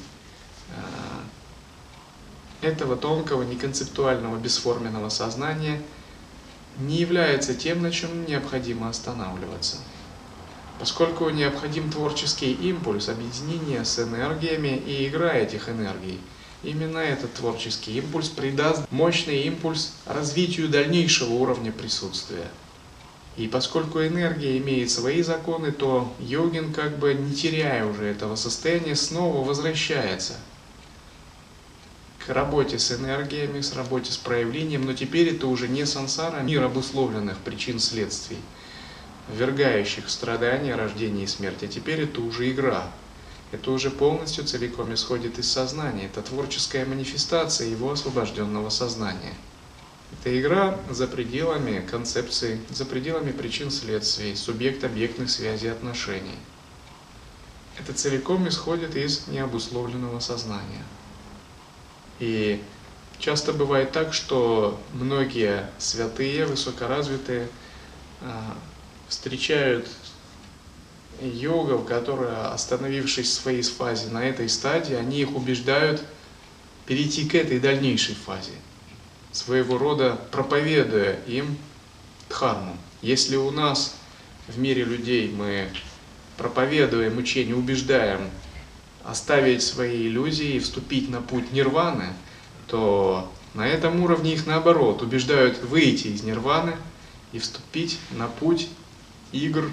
э, 2.63 2.67
этого 2.67 2.97
тонкого, 2.97 3.43
неконцептуального, 3.43 4.39
бесформенного 4.39 5.09
сознания 5.11 5.81
не 6.79 6.97
является 6.97 7.55
тем, 7.55 7.83
на 7.83 7.91
чем 7.91 8.25
необходимо 8.27 8.89
останавливаться. 8.89 9.77
Поскольку 10.79 11.29
необходим 11.29 11.91
творческий 11.91 12.53
импульс, 12.53 13.09
объединение 13.09 13.85
с 13.85 13.99
энергиями 13.99 14.83
и 14.87 15.07
игра 15.07 15.35
этих 15.35 15.69
энергий, 15.69 16.19
именно 16.63 16.99
этот 16.99 17.35
творческий 17.35 17.99
импульс 17.99 18.29
придаст 18.31 18.91
мощный 18.91 19.43
импульс 19.43 19.93
развитию 20.07 20.69
дальнейшего 20.69 21.33
уровня 21.35 21.71
присутствия– 21.73 22.49
и 23.37 23.49
поскольку 23.49 24.01
энергия 24.01 24.59
имеет 24.59 24.91
свои 24.91 25.23
законы, 25.23 25.73
то 25.73 26.13
йогин, 26.21 26.73
как 26.73 26.99
бы 26.99 27.15
не 27.15 27.35
теряя 27.35 27.87
уже 27.87 28.05
этого 28.05 28.37
состояния, 28.37 28.95
снова 28.95 29.47
возвращается 29.47 30.35
к 32.27 32.29
работе 32.29 32.79
с 32.79 32.93
энергиями, 32.93 33.61
с 33.63 33.75
работе 33.75 34.13
с 34.13 34.17
проявлением, 34.17 34.85
но 34.85 34.93
теперь 34.93 35.35
это 35.35 35.47
уже 35.47 35.67
не 35.67 35.87
сансара, 35.87 36.37
а 36.37 36.43
мир 36.43 36.63
обусловленных 36.63 37.39
причин 37.39 37.81
следствий, 37.81 38.39
ввергающих 39.29 40.09
страдания, 40.09 40.77
рождение 40.77 41.25
и 41.25 41.29
смерть, 41.29 41.63
а 41.63 41.67
теперь 41.67 42.03
это 42.03 42.21
уже 42.21 42.51
игра. 42.51 42.91
Это 43.51 43.71
уже 43.71 43.91
полностью 43.91 44.45
целиком 44.45 44.95
исходит 44.95 45.39
из 45.39 45.51
сознания, 45.51 46.07
это 46.07 46.23
творческая 46.23 46.87
манифестация 46.87 47.69
его 47.69 47.91
освобожденного 47.91 48.71
сознания. 48.71 49.35
Это 50.21 50.39
игра 50.39 50.79
за 50.91 51.07
пределами 51.07 51.85
концепции, 51.85 52.61
за 52.71 52.85
пределами 52.85 53.33
причин 53.33 53.71
следствий, 53.71 54.37
субъект-объектных 54.37 55.31
связей 55.31 55.69
отношений. 55.69 56.39
Это 57.79 57.93
целиком 57.95 58.47
исходит 58.49 58.95
из 58.95 59.27
необусловленного 59.29 60.21
сознания. 60.21 60.85
И 62.21 62.63
часто 63.19 63.53
бывает 63.53 63.93
так, 63.93 64.13
что 64.13 64.79
многие 64.93 65.71
святые, 65.79 66.47
высокоразвитые, 66.47 67.49
а, 68.21 68.57
встречают 69.09 69.89
йогов, 71.21 71.87
которые, 71.87 72.37
остановившись 72.49 73.31
в 73.31 73.41
своей 73.41 73.63
фазе 73.63 74.11
на 74.11 74.23
этой 74.25 74.49
стадии, 74.49 74.95
они 74.95 75.21
их 75.21 75.35
убеждают 75.35 76.03
перейти 76.85 77.29
к 77.29 77.35
этой 77.35 77.59
дальнейшей 77.59 78.15
фазе– 78.15 78.53
своего 79.33 79.79
рода 79.79 80.21
проповедуя 80.31 81.19
им 81.27 81.57
дхарму. 82.29 82.77
Если 83.01 83.37
у 83.37 83.51
нас 83.51 83.97
в 84.47 84.59
мире 84.59 84.85
людей 84.85 85.31
мы 85.31 85.69
проповедуем 86.37 87.19
учение, 87.19 87.57
убеждаем 87.57 88.31
оставить 89.05 89.63
свои 89.63 90.07
иллюзии 90.07 90.55
и 90.55 90.61
вступить 90.61 91.11
на 91.11 91.21
путь 91.21 91.53
нирваны, 91.53 92.13
то 92.69 93.31
на 93.55 93.67
этом 93.67 94.03
уровне 94.03 94.35
их 94.35 94.47
наоборот 94.47 95.03
убеждают 95.03 95.59
выйти 95.63 96.09
из 96.09 96.23
нирваны 96.23 96.75
и 97.33 97.39
вступить 97.39 97.99
на 98.13 98.29
путь 98.29 98.69
игр 99.33 99.71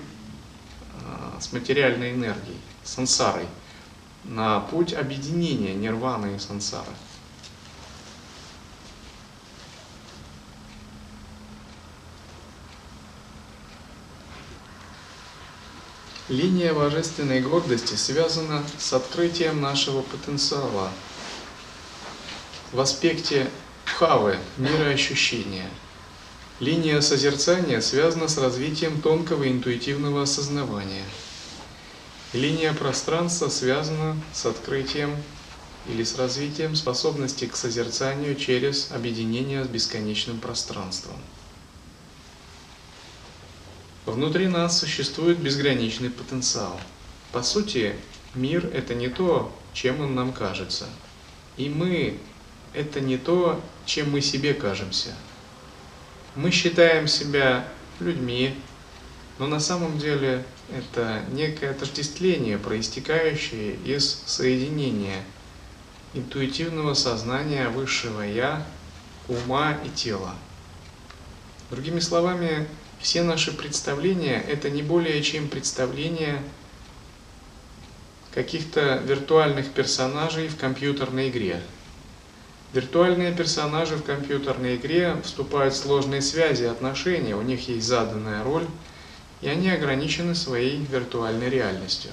а, 1.06 1.40
с 1.40 1.54
материальной 1.54 2.12
энергией, 2.12 2.58
сансарой, 2.84 3.46
на 4.24 4.60
путь 4.60 4.94
объединения 4.94 5.76
нирваны 5.76 6.36
и 6.36 6.40
сансары. 6.40 6.92
Линия 16.30 16.76
божественной 16.76 17.42
гордости 17.42 17.96
связана 17.96 18.64
с 18.78 18.94
открытием 18.94 19.62
нашего 19.62 20.04
потенциала 20.04 20.92
в 22.72 22.80
аспекте 22.80 23.50
хавы, 23.86 24.38
мира 24.58 24.90
ощущения. 24.90 25.68
Линия 26.60 27.02
созерцания 27.02 27.82
связана 27.82 28.28
с 28.28 28.38
развитием 28.38 29.02
тонкого 29.02 29.50
интуитивного 29.50 30.22
осознавания. 30.22 31.06
Линия 32.34 32.74
пространства 32.74 33.50
связана 33.50 34.16
с 34.32 34.46
открытием 34.46 35.16
или 35.88 36.04
с 36.04 36.16
развитием 36.16 36.76
способности 36.76 37.46
к 37.46 37.56
созерцанию 37.56 38.36
через 38.36 38.92
объединение 38.92 39.66
с 39.66 39.68
бесконечным 39.68 40.40
пространством. 40.40 41.18
Внутри 44.10 44.48
нас 44.48 44.80
существует 44.80 45.38
безграничный 45.38 46.10
потенциал. 46.10 46.80
По 47.32 47.44
сути, 47.44 47.96
мир– 48.34 48.66
это 48.74 48.96
не 48.96 49.08
то, 49.08 49.56
чем 49.74 50.02
он 50.02 50.16
нам 50.16 50.34
кажется. 50.34 50.88
И 51.58 51.70
мы– 51.70 52.18
это 52.74 53.02
не 53.02 53.18
то, 53.18 53.62
чем 53.86 54.12
мы 54.12 54.22
себе 54.22 54.56
кажемся. 54.56 55.14
Мы 56.36 56.50
считаем 56.50 57.08
себя 57.08 57.68
людьми, 58.00 58.56
но 59.38 59.46
на 59.46 59.60
самом 59.60 60.00
деле 60.00 60.44
это 60.76 61.24
некое 61.32 61.70
отождествление, 61.70 62.58
проистекающее 62.58 63.76
из 63.86 64.24
соединения 64.26 65.24
интуитивного 66.16 66.96
сознания 66.96 67.70
высшего 67.70 68.24
Я, 68.24 68.66
ума 69.28 69.78
и 69.86 69.90
тела. 69.90 70.34
Другими 71.70 72.00
словами, 72.00 72.68
все 73.00 73.24
наши 73.24 73.56
представления– 73.56 74.44
это 74.48 74.70
не 74.70 74.84
более 74.84 75.22
чем 75.24 75.48
представления 75.48 76.42
каких-то 78.34 78.98
виртуальных 78.98 79.72
персонажей 79.72 80.48
в 80.48 80.58
компьютерной 80.58 81.30
игре. 81.30 81.62
Виртуальные 82.74 83.34
персонажи 83.34 83.96
в 83.96 84.04
компьютерной 84.04 84.76
игре 84.76 85.18
вступают 85.24 85.74
в 85.74 85.78
сложные 85.78 86.22
связи, 86.22 86.66
отношения, 86.66 87.36
у 87.36 87.42
них 87.42 87.68
есть 87.68 87.88
заданная 87.88 88.44
роль, 88.44 88.68
и 89.42 89.48
они 89.48 89.72
ограничены 89.72 90.36
своей 90.36 90.78
виртуальной 90.78 91.50
реальностью. 91.50 92.12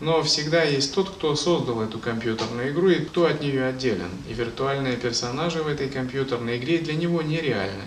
Но 0.00 0.22
всегда 0.22 0.62
есть 0.62 0.94
тот, 0.94 1.10
кто 1.10 1.36
создал 1.36 1.82
эту 1.82 1.98
компьютерную 1.98 2.70
игру 2.72 2.88
и 2.88 3.04
кто 3.04 3.26
от 3.26 3.40
нее 3.40 3.66
отделен. 3.66 4.10
И 4.28 4.32
виртуальные 4.32 4.96
персонажи 4.96 5.62
в 5.62 5.68
этой 5.68 5.88
компьютерной 5.88 6.56
игре 6.56 6.78
для 6.78 6.94
него 6.94 7.22
нереальны. 7.22 7.84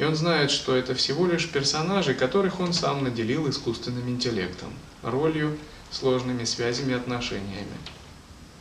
И 0.00 0.04
он 0.04 0.16
знает, 0.16 0.50
что 0.50 0.74
это 0.74 0.94
всего 0.94 1.26
лишь 1.26 1.50
персонажи, 1.50 2.14
которых 2.14 2.58
он 2.58 2.72
сам 2.72 3.04
наделил 3.04 3.50
искусственным 3.50 4.08
интеллектом, 4.08 4.72
ролью, 5.02 5.58
сложными 5.90 6.44
связями 6.44 6.92
и 6.92 6.94
отношениями. 6.94 7.76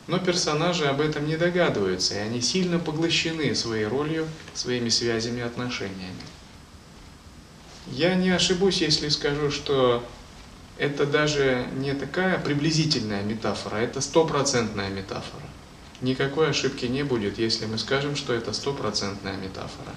Но 0.07 0.19
персонажи 0.19 0.85
об 0.85 0.99
этом 0.99 1.25
не 1.25 1.37
догадываются, 1.37 2.15
и 2.15 2.17
они 2.17 2.41
сильно 2.41 2.77
поглощены 2.77 3.55
своей 3.55 3.85
ролью, 3.85 4.27
своими 4.53 4.89
связями 4.89 5.39
и 5.39 5.43
отношениями. 5.43 6.25
Я 7.87 8.15
не 8.15 8.31
ошибусь, 8.31 8.81
если 8.81 9.07
скажу, 9.07 9.49
что 9.49 10.05
это 10.77 11.05
даже 11.05 11.67
не 11.77 11.93
такая 11.93 12.37
приблизительная 12.37 13.23
метафора, 13.23 13.77
это 13.77 14.01
стопроцентная 14.01 14.89
метафора. 14.89 15.45
Никакой 16.01 16.49
ошибки 16.49 16.85
не 16.85 17.03
будет, 17.03 17.39
если 17.39 17.65
мы 17.65 17.77
скажем, 17.77 18.17
что 18.17 18.33
это 18.33 18.51
стопроцентная 18.51 19.37
метафора. 19.37 19.95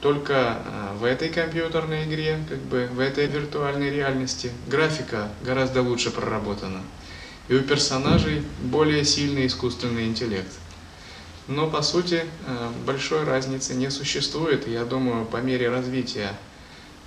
Только 0.00 0.62
э, 0.64 0.96
в 0.98 1.04
этой 1.04 1.30
компьютерной 1.30 2.04
игре, 2.04 2.38
как 2.48 2.58
бы 2.58 2.88
в 2.92 3.00
этой 3.00 3.26
виртуальной 3.26 3.90
реальности, 3.90 4.50
графика 4.66 5.28
гораздо 5.42 5.82
лучше 5.82 6.10
проработана. 6.10 6.82
И 7.48 7.54
у 7.54 7.62
персонажей 7.62 8.42
более 8.60 9.04
сильный 9.04 9.46
искусственный 9.46 10.06
интеллект. 10.06 10.52
Но 11.48 11.70
по 11.70 11.80
сути 11.80 12.24
э, 12.46 12.70
большой 12.84 13.24
разницы 13.24 13.74
не 13.74 13.90
существует. 13.90 14.66
Я 14.66 14.84
думаю, 14.84 15.24
по 15.24 15.38
мере 15.38 15.70
развития 15.70 16.32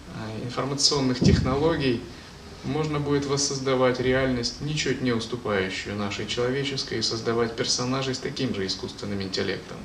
э, 0.08 0.46
информационных 0.46 1.20
технологий 1.20 2.02
можно 2.64 3.00
будет 3.00 3.26
воссоздавать 3.26 4.00
реальность, 4.00 4.62
ничуть 4.62 5.02
не 5.02 5.12
уступающую 5.12 5.96
нашей 5.96 6.26
человеческой, 6.26 7.00
и 7.00 7.02
создавать 7.02 7.56
персонажей 7.56 8.16
с 8.16 8.20
таким 8.20 8.54
же 8.56 8.66
искусственным 8.66 9.22
интеллектом. 9.22 9.78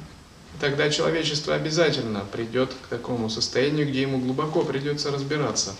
Тогда 0.64 0.88
человечество 0.88 1.54
обязательно 1.54 2.20
придет 2.20 2.72
к 2.72 2.86
такому 2.86 3.28
состоянию, 3.28 3.86
где 3.86 4.00
ему 4.00 4.18
глубоко 4.18 4.64
придется 4.64 5.10
разбираться, 5.10 5.76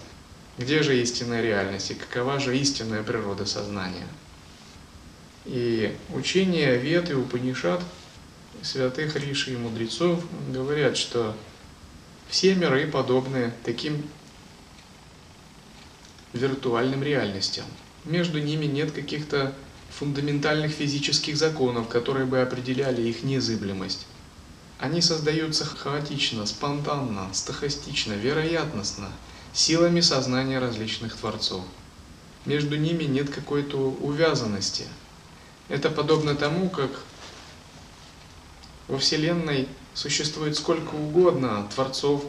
где 0.58 0.82
же 0.82 1.00
истинная 1.00 1.40
реальность 1.40 1.90
и 1.90 1.94
какова 1.94 2.38
же 2.38 2.54
истинная 2.58 3.02
природа 3.02 3.46
сознания. 3.46 4.06
И 5.46 5.96
учение 6.12 6.76
Вед 6.76 7.08
и 7.08 7.14
Упанишат, 7.14 7.80
святых 8.60 9.16
Риши 9.16 9.54
и 9.54 9.56
мудрецов 9.56 10.22
говорят, 10.52 10.98
что 10.98 11.34
все 12.28 12.54
миры 12.54 12.86
подобны 12.86 13.54
таким 13.64 14.06
виртуальным 16.34 17.02
реальностям. 17.02 17.64
Между 18.04 18.38
ними 18.38 18.66
нет 18.66 18.92
каких-то 18.92 19.54
фундаментальных 19.88 20.72
физических 20.72 21.38
законов, 21.38 21.88
которые 21.88 22.26
бы 22.26 22.42
определяли 22.42 23.00
их 23.00 23.22
незыблемость. 23.22 24.06
Они 24.84 25.00
создаются 25.00 25.64
хаотично, 25.64 26.44
спонтанно, 26.44 27.30
стахастично, 27.32 28.12
вероятностно, 28.12 29.08
силами 29.54 30.02
сознания 30.02 30.58
различных 30.58 31.16
творцов. 31.16 31.64
Между 32.44 32.76
ними 32.76 33.04
нет 33.04 33.30
какой-то 33.30 33.78
увязанности. 33.78 34.84
Это 35.70 35.88
подобно 35.88 36.34
тому, 36.34 36.68
как 36.68 36.90
во 38.86 38.98
Вселенной 38.98 39.68
существует 39.94 40.54
сколько 40.54 40.94
угодно 40.96 41.66
творцов, 41.74 42.22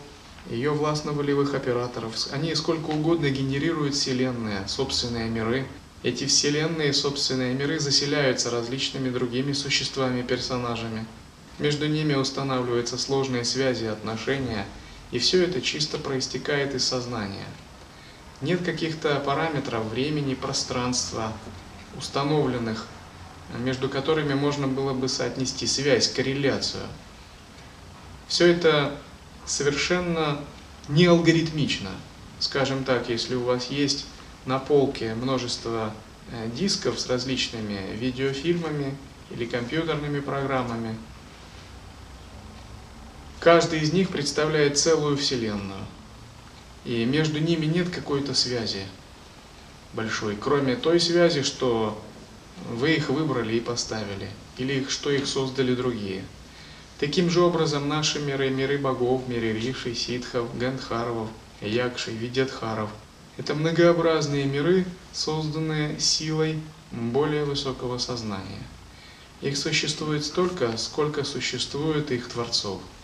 ее 0.49 0.71
властно-волевых 0.71 1.55
операторов. 1.55 2.15
Они 2.31 2.55
сколько 2.55 2.91
угодно 2.91 3.29
генерируют 3.31 3.95
Вселенные, 3.95 4.65
собственные 4.69 5.29
миры. 5.29 5.67
Эти 6.03 6.25
Вселенные, 6.25 6.93
собственные 6.93 7.53
миры 7.53 7.81
заселяются 7.81 8.49
различными 8.49 9.09
другими 9.09 9.51
существами-персонажами. 9.51 11.05
Между 11.59 11.87
ними 11.87 12.13
устанавливаются 12.13 12.97
сложные 12.97 13.45
связи 13.45 13.85
и 13.85 13.87
отношения, 13.87 14.65
и 15.11 15.19
все 15.19 15.43
это 15.43 15.61
чисто 15.61 15.97
проистекает 15.97 16.75
из 16.75 16.83
сознания. 16.85 17.45
Нет 18.41 18.63
каких-то 18.63 19.19
параметров 19.21 19.85
времени, 19.85 20.33
пространства, 20.33 21.31
установленных, 21.97 22.85
между 23.59 23.87
которыми 23.87 24.33
можно 24.33 24.67
было 24.67 24.93
бы 24.93 25.07
соотнести 25.07 25.65
связь, 25.65 26.11
корреляцию. 26.11 26.83
Все 28.27 28.47
это 28.47 28.97
совершенно 29.45 30.41
не 30.89 31.05
алгоритмично. 31.05 31.91
Скажем 32.39 32.83
так, 32.83 33.07
если 33.07 33.35
у 33.35 33.43
вас 33.43 33.67
есть 33.69 34.05
на 34.45 34.59
полке 34.59 35.13
множество 35.13 35.93
э, 36.31 36.49
дисков 36.53 36.99
с 36.99 37.07
различными 37.07 37.95
видеофильмами 37.95 38.95
или 39.31 39.45
компьютерными 39.45 40.19
программами, 40.19 40.97
Каждый 43.45 43.81
из 43.81 43.93
них 43.93 44.09
представляет 44.09 44.79
целую 44.79 45.17
Вселенную. 45.17 45.85
И 46.83 47.05
между 47.05 47.37
ними 47.37 47.67
нет 47.67 47.91
какой-то 47.91 48.33
связи 48.33 48.87
большой, 49.93 50.35
кроме 50.35 50.75
той 50.75 50.99
связи, 50.99 51.43
что 51.43 52.03
вы 52.71 52.93
их 52.93 53.09
выбрали 53.09 53.53
и 53.53 53.59
поставили, 53.59 54.31
или 54.57 54.83
что 54.89 55.11
их 55.11 55.27
создали 55.27 55.75
другие. 55.75 56.23
Таким 56.99 57.29
же 57.29 57.41
образом 57.41 57.87
наши 57.87 58.19
миры, 58.19 58.49
миры 58.49 58.79
богов, 58.79 59.27
миры 59.27 59.53
Риши, 59.53 59.93
Ситхов, 59.93 60.57
Гандхарвов, 60.57 61.29
Якшей, 61.61 62.15
Видятхаров– 62.15 62.89
это 63.37 63.53
многообразные 63.53 64.45
миры, 64.45 64.87
созданные 65.13 65.99
силой 65.99 66.59
более 66.91 67.45
высокого 67.45 67.99
сознания. 67.99 68.63
Их 69.41 69.55
существует 69.55 70.25
столько, 70.25 70.75
сколько 70.77 71.23
существует 71.23 72.09
их 72.09 72.27
творцов– 72.27 72.81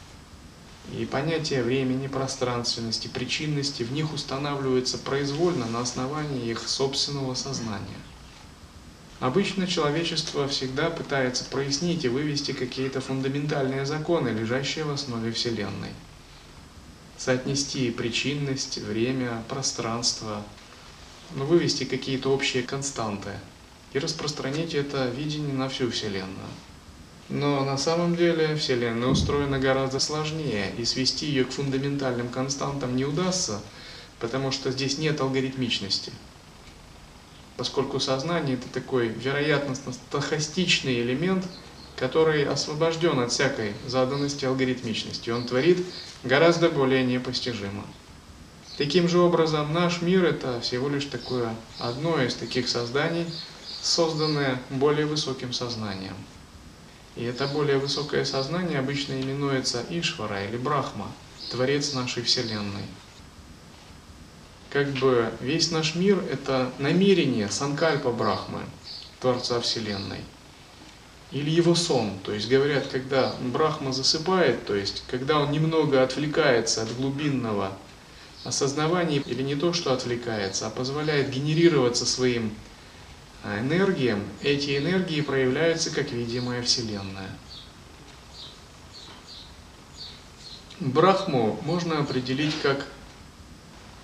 и 0.98 1.06
понятие 1.06 1.64
времени, 1.64 2.08
пространственности, 2.08 3.08
причинности 3.08 3.84
в 3.84 3.92
них 3.92 4.14
устанавливается 4.14 4.98
произвольно 4.98 5.66
на 5.68 5.82
основании 5.82 6.50
их 6.50 6.68
собственного 6.68 7.34
сознания. 7.34 8.02
Обычно 9.20 9.68
человечество 9.68 10.48
всегда 10.48 10.90
пытается 10.90 11.46
прояснить 11.46 12.04
и 12.06 12.10
вывести 12.10 12.54
какие-то 12.54 13.02
фундаментальные 13.02 13.86
законы, 13.86 14.30
лежащие 14.30 14.84
в 14.84 14.90
основе 14.90 15.32
Вселенной. 15.32 15.92
Соотнести 17.18 17.92
причинность, 17.92 18.80
время, 18.80 19.44
пространство, 19.48 20.44
но 21.36 21.46
вывести 21.46 21.84
какие-то 21.84 22.34
общие 22.34 22.64
константы 22.64 23.30
и 23.94 24.00
распространить 24.00 24.74
это 24.74 25.08
видение 25.08 25.54
на 25.54 25.70
всю 25.70 25.92
Вселенную. 25.92 26.50
Но 27.32 27.64
на 27.64 27.78
самом 27.78 28.18
деле 28.18 28.56
Вселенная 28.58 29.08
устроена 29.08 29.58
гораздо 29.58 30.00
сложнее, 30.00 30.74
и 30.78 30.84
свести 30.84 31.26
ее 31.26 31.46
к 31.46 31.52
фундаментальным 31.52 32.28
константам 32.28 32.98
не 32.98 33.06
удастся, 33.06 33.62
потому 34.20 34.52
что 34.52 34.70
здесь 34.70 34.98
нет 34.98 35.22
алгоритмичности. 35.22 36.12
Поскольку 37.56 38.02
сознание 38.02 38.56
это 38.56 38.68
такой 38.68 39.08
вероятностно-стахастичный 39.08 41.02
элемент, 41.02 41.46
который 41.96 42.44
освобожден 42.46 43.20
от 43.20 43.32
всякой 43.32 43.74
заданности 43.88 44.44
алгоритмичности. 44.44 45.30
Он 45.30 45.46
творит 45.46 45.86
гораздо 46.24 46.70
более 46.70 47.06
непостижимо. 47.06 47.86
Таким 48.78 49.08
же 49.08 49.20
образом, 49.20 49.72
наш 49.72 50.02
мир 50.02 50.26
это 50.26 50.60
всего 50.62 50.90
лишь 50.90 51.06
такое 51.06 51.56
одно 51.80 52.22
из 52.22 52.34
таких 52.34 52.68
созданий, 52.68 53.28
созданное 53.82 54.60
более 54.70 55.06
высоким 55.06 55.54
сознанием. 55.54 56.16
И 57.16 57.24
это 57.24 57.48
более 57.48 57.78
высокое 57.78 58.24
сознание 58.24 58.80
обычно 58.80 59.14
именуется 59.14 59.84
Ишвара 59.90 60.46
или 60.46 60.58
Брахма, 60.58 61.12
Творец 61.50 61.94
нашей 61.94 62.24
Вселенной. 62.24 62.86
Как 64.70 64.88
бы 64.94 65.34
весь 65.42 65.72
наш 65.72 65.96
мир– 65.96 66.24
это 66.32 66.72
намерение 66.80 67.50
Санкальпа 67.50 68.12
Брахмы, 68.12 68.62
Творца 69.20 69.60
Вселенной. 69.60 70.22
Или 71.32 71.50
его 71.50 71.76
сон. 71.76 72.20
То 72.24 72.34
есть 72.34 72.50
говорят, 72.50 72.88
когда 72.88 73.36
Брахма 73.42 73.92
засыпает, 73.92 74.66
то 74.66 74.76
есть 74.76 75.04
когда 75.08 75.40
он 75.40 75.52
немного 75.52 76.02
отвлекается 76.02 76.84
от 76.84 76.96
глубинного 76.96 77.78
осознавание 78.46 79.22
или 79.26 79.44
не 79.44 79.56
то, 79.56 79.74
что 79.74 79.94
отвлекается, 79.94 80.68
а 80.68 80.70
позволяет 80.70 81.30
генерироваться 81.30 82.06
своим 82.06 82.54
энергиям, 83.44 84.24
эти 84.42 84.78
энергии 84.78 85.22
проявляются 85.22 85.92
как 85.92 86.12
видимая 86.12 86.62
Вселенная. 86.62 87.30
Брахму 90.80 91.60
можно 91.64 92.00
определить 92.00 92.56
как 92.62 92.88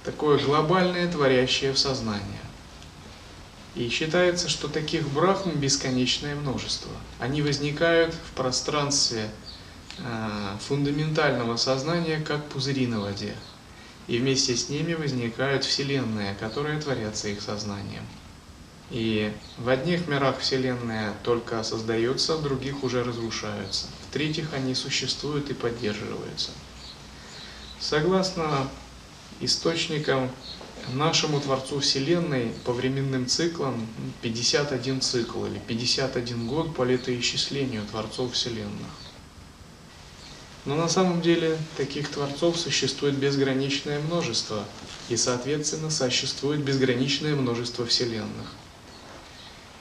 такое 0.04 0.38
глобальное 0.40 1.12
творящее 1.12 1.74
в 1.74 1.80
сознание. 1.80 2.42
И 3.76 3.90
считается, 3.90 4.50
что 4.50 4.68
таких 4.68 5.08
брахм 5.10 5.52
бесконечное 5.52 6.36
множество. 6.36 6.92
Они 7.20 7.42
возникают 7.42 8.14
в 8.14 8.36
пространстве 8.36 9.30
э, 10.00 10.58
фундаментального 10.68 11.58
сознания, 11.58 12.20
как 12.20 12.44
пузыри 12.46 12.88
на 12.88 13.02
воде 13.02 13.36
и 14.08 14.18
вместе 14.18 14.56
с 14.56 14.70
ними 14.70 14.94
возникают 14.94 15.64
вселенные, 15.64 16.36
которые 16.36 16.80
творятся 16.80 17.28
их 17.28 17.42
сознанием. 17.42 18.04
И 18.90 19.34
в 19.58 19.68
одних 19.68 20.08
мирах 20.08 20.40
вселенные 20.40 21.14
только 21.24 21.62
создаются, 21.64 22.38
в 22.38 22.44
других 22.44 22.84
уже 22.84 23.04
разрушаются. 23.04 23.88
В-третьих, 24.08 24.54
они 24.54 24.76
существуют 24.76 25.50
и 25.50 25.54
поддерживаются. 25.54 26.52
Согласно 27.80 28.70
источникам, 29.42 30.32
нашему 30.94 31.42
Творцу 31.42 31.80
Вселенной 31.80 32.54
по 32.64 32.72
временным 32.72 33.28
циклам 33.28 33.88
51 34.22 35.02
цикл 35.02 35.46
или 35.46 35.60
51 35.68 36.48
год 36.48 36.74
по 36.76 36.84
летоисчислению 36.84 37.84
Творцов 37.92 38.34
Вселенных. 38.34 38.88
Но 40.66 40.76
на 40.76 40.90
самом 40.90 41.22
деле 41.22 41.58
таких 41.78 42.10
творцов 42.10 42.60
существует 42.60 43.16
безграничное 43.16 44.00
множество, 44.02 44.66
и, 45.08 45.16
соответственно, 45.16 45.90
существует 45.90 46.62
безграничное 46.62 47.36
множество 47.36 47.86
вселенных. 47.86 48.54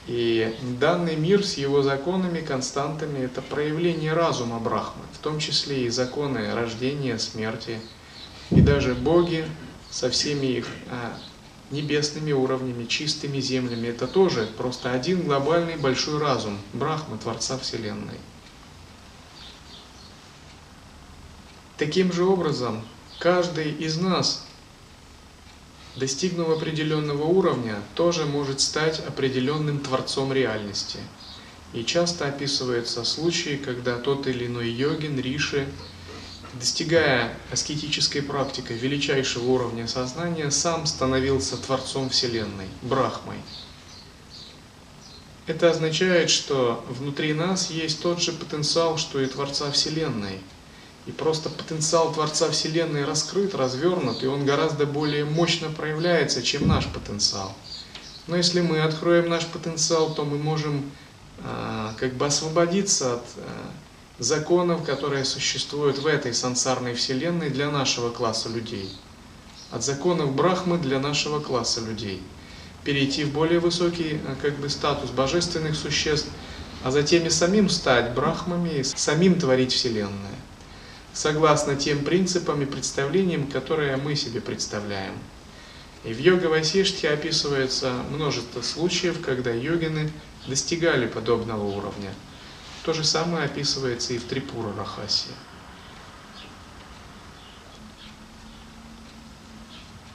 И 0.07 0.55
данный 0.79 1.17
мир 1.17 1.45
с 1.45 1.55
его 1.55 1.81
законами, 1.81 2.39
константами– 2.39 3.19
это 3.25 3.41
проявление 3.41 4.13
разума 4.13 4.57
Брахмы, 4.57 5.03
в 5.11 5.17
том 5.17 5.37
числе 5.37 5.85
и 5.85 5.89
законы 5.89 6.53
рождения, 6.53 7.19
смерти, 7.19 7.81
и 8.49 8.61
даже 8.61 8.95
боги 8.95 9.45
со 9.89 10.09
всеми 10.09 10.47
их 10.47 10.67
а, 10.89 11.17
небесными 11.71 12.31
уровнями, 12.31 12.85
чистыми 12.85 13.41
землями– 13.41 13.87
это 13.89 14.07
тоже 14.07 14.47
просто 14.57 14.93
один 14.93 15.23
глобальный 15.23 15.75
большой 15.75 16.19
разум 16.19 16.57
Брахмы, 16.71 17.17
Творца 17.17 17.57
Вселенной. 17.57 18.17
Таким 21.77 22.13
же 22.13 22.23
образом, 22.23 22.81
каждый 23.19 23.71
из 23.71 23.97
нас, 23.99 24.46
достигнув 25.97 26.49
определенного 26.49 27.23
уровня, 27.23 27.81
тоже 27.95 28.25
может 28.25 28.61
стать 28.61 28.99
определенным 28.99 29.79
творцом 29.79 30.31
реальности. 30.31 30.99
И 31.73 31.83
часто 31.83 32.27
описываются 32.27 33.03
случаи, 33.03 33.57
когда 33.63 33.97
тот 33.97 34.27
или 34.27 34.47
иной 34.47 34.69
йогин, 34.69 35.19
риши, 35.19 35.67
достигая 36.53 37.37
аскетической 37.51 38.21
практикой 38.21 38.77
величайшего 38.77 39.45
уровня 39.45 39.87
сознания, 39.87 40.49
сам 40.49 40.85
становился 40.85 41.57
Творцом 41.57 42.09
Вселенной, 42.09 42.67
Брахмой. 42.81 43.37
Это 45.45 45.69
означает, 45.69 46.29
что 46.29 46.85
внутри 46.89 47.33
нас 47.33 47.69
есть 47.69 48.01
тот 48.01 48.21
же 48.21 48.33
потенциал, 48.33 48.97
что 48.97 49.19
и 49.21 49.25
Творца 49.27 49.71
Вселенной– 49.71 50.39
и 51.07 51.11
просто 51.11 51.49
потенциал 51.49 52.11
Творца 52.13 52.51
Вселенной 52.51 53.05
раскрыт, 53.05 53.55
развернут, 53.55 54.23
и 54.23 54.27
он 54.27 54.45
гораздо 54.45 54.85
более 54.85 55.23
мощно 55.23 55.69
проявляется, 55.69 56.43
чем 56.43 56.67
наш 56.67 56.85
потенциал. 56.87 57.55
Но 58.27 58.35
если 58.35 58.59
мы 58.59 58.81
откроем 58.81 59.29
наш 59.29 59.45
потенциал, 59.45 60.13
то 60.13 60.25
мы 60.25 60.37
можем 60.37 60.91
э, 61.39 61.89
как 61.97 62.13
бы 62.15 62.25
освободиться 62.25 63.15
от 63.15 63.23
э, 63.37 63.41
законов, 64.19 64.83
которые 64.83 65.23
существуют 65.23 65.97
в 65.99 66.07
этой 66.07 66.33
сансарной 66.33 66.93
Вселенной 66.93 67.49
для 67.49 67.71
нашего 67.71 68.09
класса 68.09 68.49
людей. 68.49 68.91
От 69.71 69.85
законов 69.85 70.33
Брахмы 70.35 70.77
для 70.77 70.99
нашего 70.99 71.39
класса 71.39 71.79
людей. 71.79 72.21
Перейти 72.83 73.23
в 73.23 73.31
более 73.31 73.59
высокий 73.59 74.19
как 74.41 74.57
бы, 74.57 74.67
статус 74.67 75.09
божественных 75.11 75.77
существ, 75.77 76.27
а 76.83 76.91
затем 76.91 77.25
и 77.25 77.29
самим 77.29 77.69
стать 77.69 78.13
Брахмами, 78.13 78.79
и 78.79 78.83
самим 78.83 79.39
творить 79.39 79.71
Вселенную 79.71 80.35
согласно 81.17 81.75
тем 81.75 82.03
принципам 82.03 82.61
и 82.61 82.65
представлениям, 82.65 83.47
которые 83.47 83.97
мы 83.97 84.15
себе 84.15 84.39
представляем. 84.39 85.13
И 86.03 86.13
в 86.13 86.19
йога 86.19 86.45
Васиштхе 86.45 87.09
описывается 87.09 87.91
множество 88.11 88.61
случаев, 88.61 89.19
когда 89.25 89.51
йогины 89.51 90.11
достигали 90.45 91.07
подобного 91.07 91.63
уровня. 91.63 92.13
То 92.83 92.93
же 92.93 93.03
самое 93.03 93.45
описывается 93.45 94.13
и 94.13 94.19
в 94.19 94.25
Трипура 94.25 94.71
Рахасе. 94.77 95.29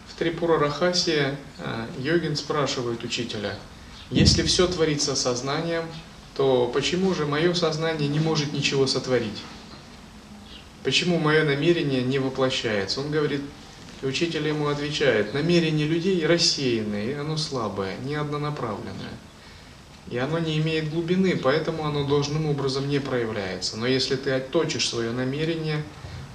В 0.07 0.15
Трипура 0.15 0.57
Рахасе 0.57 1.37
э, 1.59 1.87
йогин 1.99 2.37
спрашивает 2.37 3.03
учителя, 3.03 3.59
если 4.11 4.45
все 4.45 4.69
творится 4.69 5.17
сознанием, 5.17 5.85
то 6.37 6.71
почему 6.73 7.13
же 7.13 7.27
мое 7.27 7.53
сознание 7.55 8.09
не 8.09 8.21
может 8.21 8.53
ничего 8.53 8.87
сотворить? 8.87 9.43
Почему 10.85 11.19
мое 11.19 11.45
намерение 11.45 12.03
не 12.03 12.19
воплощается? 12.19 13.01
Он 13.01 13.11
говорит, 13.11 13.41
и 14.03 14.07
учитель 14.07 14.49
ему 14.49 14.67
отвечает, 14.67 15.33
намерение 15.33 15.87
людей 15.87 16.27
рассеянное, 16.27 17.07
и 17.07 17.13
оно 17.13 17.37
слабое, 17.37 17.97
не 18.05 18.17
однонаправленное. 18.17 19.15
И 20.11 20.19
оно 20.19 20.41
не 20.41 20.59
имеет 20.59 20.91
глубины, 20.91 21.37
поэтому 21.37 21.87
оно 21.87 22.05
должным 22.05 22.47
образом 22.47 22.89
не 22.89 22.99
проявляется. 22.99 23.77
Но 23.77 23.87
если 23.87 24.17
ты 24.17 24.33
отточишь 24.33 24.89
свое 24.89 25.13
намерение, 25.13 25.85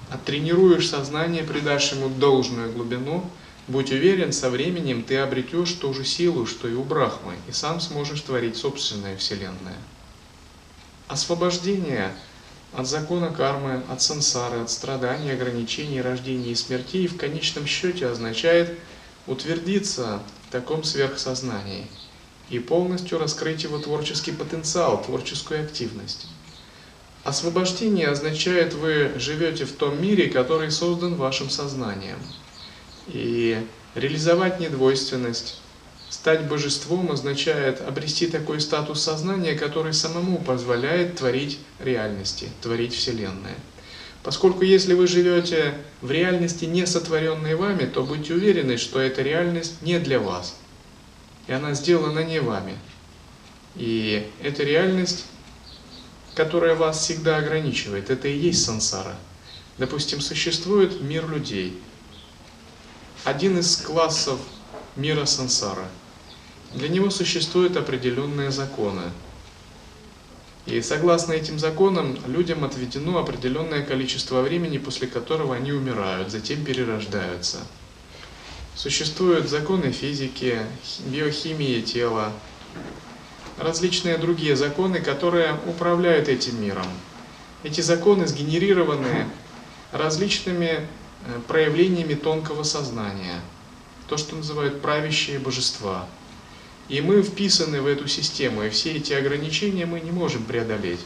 оттренируешь 0.09 0.87
сознание, 0.87 1.43
придашь 1.43 1.91
ему 1.91 2.07
должную 2.07 2.71
глубину, 2.71 3.29
будь 3.67 3.91
уверен, 3.91 4.31
со 4.31 4.49
временем 4.49 5.03
ты 5.03 5.17
обретешь 5.17 5.73
ту 5.73 5.93
же 5.93 6.05
силу, 6.05 6.45
что 6.45 6.69
и 6.69 6.73
у 6.73 6.83
Брахмы, 6.83 7.33
и 7.49 7.51
сам 7.51 7.81
сможешь 7.81 8.21
творить 8.21 8.55
собственное 8.55 9.17
Вселенное. 9.17 9.75
Освобождение 11.09 12.13
от 12.73 12.87
закона 12.87 13.29
кармы, 13.29 13.81
от 13.89 14.01
сансары, 14.01 14.59
от 14.59 14.69
страданий, 14.69 15.31
ограничений, 15.31 16.01
рождения 16.01 16.51
и 16.51 16.55
смерти, 16.55 16.97
и 16.97 17.07
в 17.07 17.17
конечном 17.17 17.65
счете 17.65 18.07
означает 18.07 18.77
утвердиться 19.25 20.21
в 20.47 20.51
таком 20.51 20.83
сверхсознании 20.83 21.87
и 22.49 22.59
полностью 22.59 23.19
раскрыть 23.19 23.63
его 23.63 23.77
творческий 23.79 24.31
потенциал, 24.31 25.03
творческую 25.03 25.63
активность. 25.63 26.27
Освобождение 27.23 28.07
означает, 28.07 28.73
вы 28.73 29.11
живете 29.17 29.65
в 29.65 29.73
том 29.73 30.01
мире, 30.01 30.29
который 30.29 30.71
создан 30.71 31.15
вашим 31.15 31.49
сознанием. 31.49 32.19
И 33.07 33.65
реализовать 33.95 34.61
недвойственность, 34.61 35.59
Стать 36.09 36.47
божеством 36.47 37.11
означает 37.11 37.81
обрести 37.81 38.27
такой 38.27 38.61
статус 38.61 39.01
сознания, 39.01 39.55
который 39.55 39.93
самому 39.93 40.37
позволяет 40.39 41.17
творить 41.17 41.59
реальности, 41.79 42.49
творить 42.61 42.93
Вселенная. 42.93 43.55
Поскольку 44.23 44.63
если 44.63 44.93
вы 44.93 45.07
живете 45.07 45.73
в 46.01 46.09
реальности, 46.09 46.65
не 46.65 46.85
сотворенной 46.85 47.55
вами, 47.55 47.85
то 47.85 48.03
будьте 48.03 48.33
уверены, 48.33 48.77
что 48.77 48.99
эта 48.99 49.21
реальность 49.21 49.81
не 49.81 49.99
для 49.99 50.19
вас. 50.19 50.55
И 51.47 51.53
она 51.53 51.73
сделана 51.73 52.23
не 52.23 52.39
вами. 52.39 52.77
И 53.75 54.29
эта 54.41 54.63
реальность, 54.63 55.25
которая 56.35 56.75
вас 56.75 56.99
всегда 56.99 57.37
ограничивает, 57.37 58.09
это 58.09 58.27
и 58.27 58.37
есть 58.37 58.65
сансара. 58.65 59.15
Допустим, 59.77 60.21
существует 60.21 61.01
мир 61.01 61.29
людей. 61.29 61.79
Один 63.23 63.59
из 63.59 63.77
классов 63.77 64.39
мира 64.97 65.25
сансара. 65.25 65.87
Для 66.73 66.89
него 66.89 67.09
существуют 67.09 67.77
определенные 67.77 68.51
законы. 68.51 69.03
И 70.65 70.81
согласно 70.81 71.31
этим 71.31 71.59
законам, 71.59 72.17
людям 72.27 72.65
отведено 72.65 73.19
определенное 73.19 73.83
количество 73.83 74.41
времени, 74.41 74.77
после 74.77 75.07
которого 75.07 75.55
они 75.55 75.71
умирают, 75.71 76.29
затем 76.29 76.65
перерождаются. 76.65 77.59
Существуют 78.75 79.49
законы 79.49 79.91
физики, 79.91 80.59
биохимии 81.05 81.81
тела, 81.81 82.33
различные 83.57 84.17
другие 84.17 84.57
законы, 84.57 84.99
которые 84.99 85.57
управляют 85.65 86.27
этим 86.27 86.61
миром. 86.61 86.85
Эти 87.63 87.81
законы 87.81 88.27
сгенерированы 88.27 89.27
различными 89.91 90.65
э, 90.65 90.85
проявлениями 91.47 92.13
тонкого 92.13 92.63
сознания, 92.63 93.41
то, 94.07 94.17
что 94.17 94.35
называют 94.35 94.81
правящие 94.81 95.39
божества. 95.39 96.05
И 96.89 97.01
мы 97.01 97.21
вписаны 97.21 97.81
в 97.81 97.87
эту 97.87 98.07
систему, 98.07 98.63
и 98.63 98.69
все 98.69 98.93
эти 98.93 99.13
ограничения 99.13 99.85
мы 99.85 99.99
не 99.99 100.11
можем 100.11 100.43
преодолеть, 100.43 101.01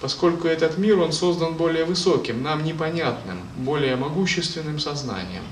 поскольку 0.00 0.48
этот 0.48 0.78
мир, 0.78 0.98
он 0.98 1.12
создан 1.12 1.54
более 1.54 1.84
высоким, 1.84 2.42
нам 2.42 2.64
непонятным, 2.64 3.38
более 3.56 3.96
могущественным 3.96 4.78
сознанием. 4.78 5.44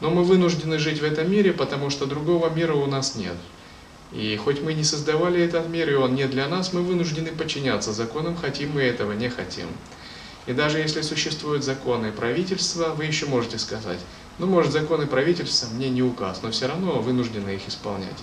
Но 0.00 0.10
мы 0.10 0.22
вынуждены 0.22 0.78
жить 0.78 1.00
в 1.00 1.04
этом 1.04 1.30
мире, 1.30 1.52
потому 1.52 1.90
что 1.90 2.06
другого 2.06 2.48
мира 2.48 2.74
у 2.74 2.86
нас 2.86 3.16
нет. 3.16 3.36
И 4.12 4.36
хоть 4.36 4.60
мы 4.60 4.74
не 4.74 4.84
создавали 4.84 5.42
этот 5.42 5.68
мир, 5.68 5.90
и 5.90 5.94
он 5.94 6.14
не 6.14 6.26
для 6.26 6.46
нас, 6.46 6.72
мы 6.72 6.82
вынуждены 6.82 7.30
подчиняться 7.30 7.92
законам, 7.92 8.36
хотим 8.36 8.72
мы 8.72 8.82
этого, 8.82 9.12
не 9.12 9.28
хотим. 9.28 9.66
И 10.46 10.52
даже 10.52 10.78
если 10.78 11.02
существуют 11.02 11.64
законы 11.64 12.12
правительства, 12.12 12.94
вы 12.96 13.04
еще 13.04 13.26
можете 13.26 13.58
сказать, 13.58 14.00
ну, 14.42 14.48
может, 14.48 14.72
законы 14.72 15.06
правительства 15.06 15.68
мне 15.68 15.88
не 15.88 16.02
указ, 16.02 16.40
но 16.42 16.50
все 16.50 16.66
равно 16.66 17.00
вынуждены 17.00 17.50
их 17.50 17.68
исполнять. 17.68 18.18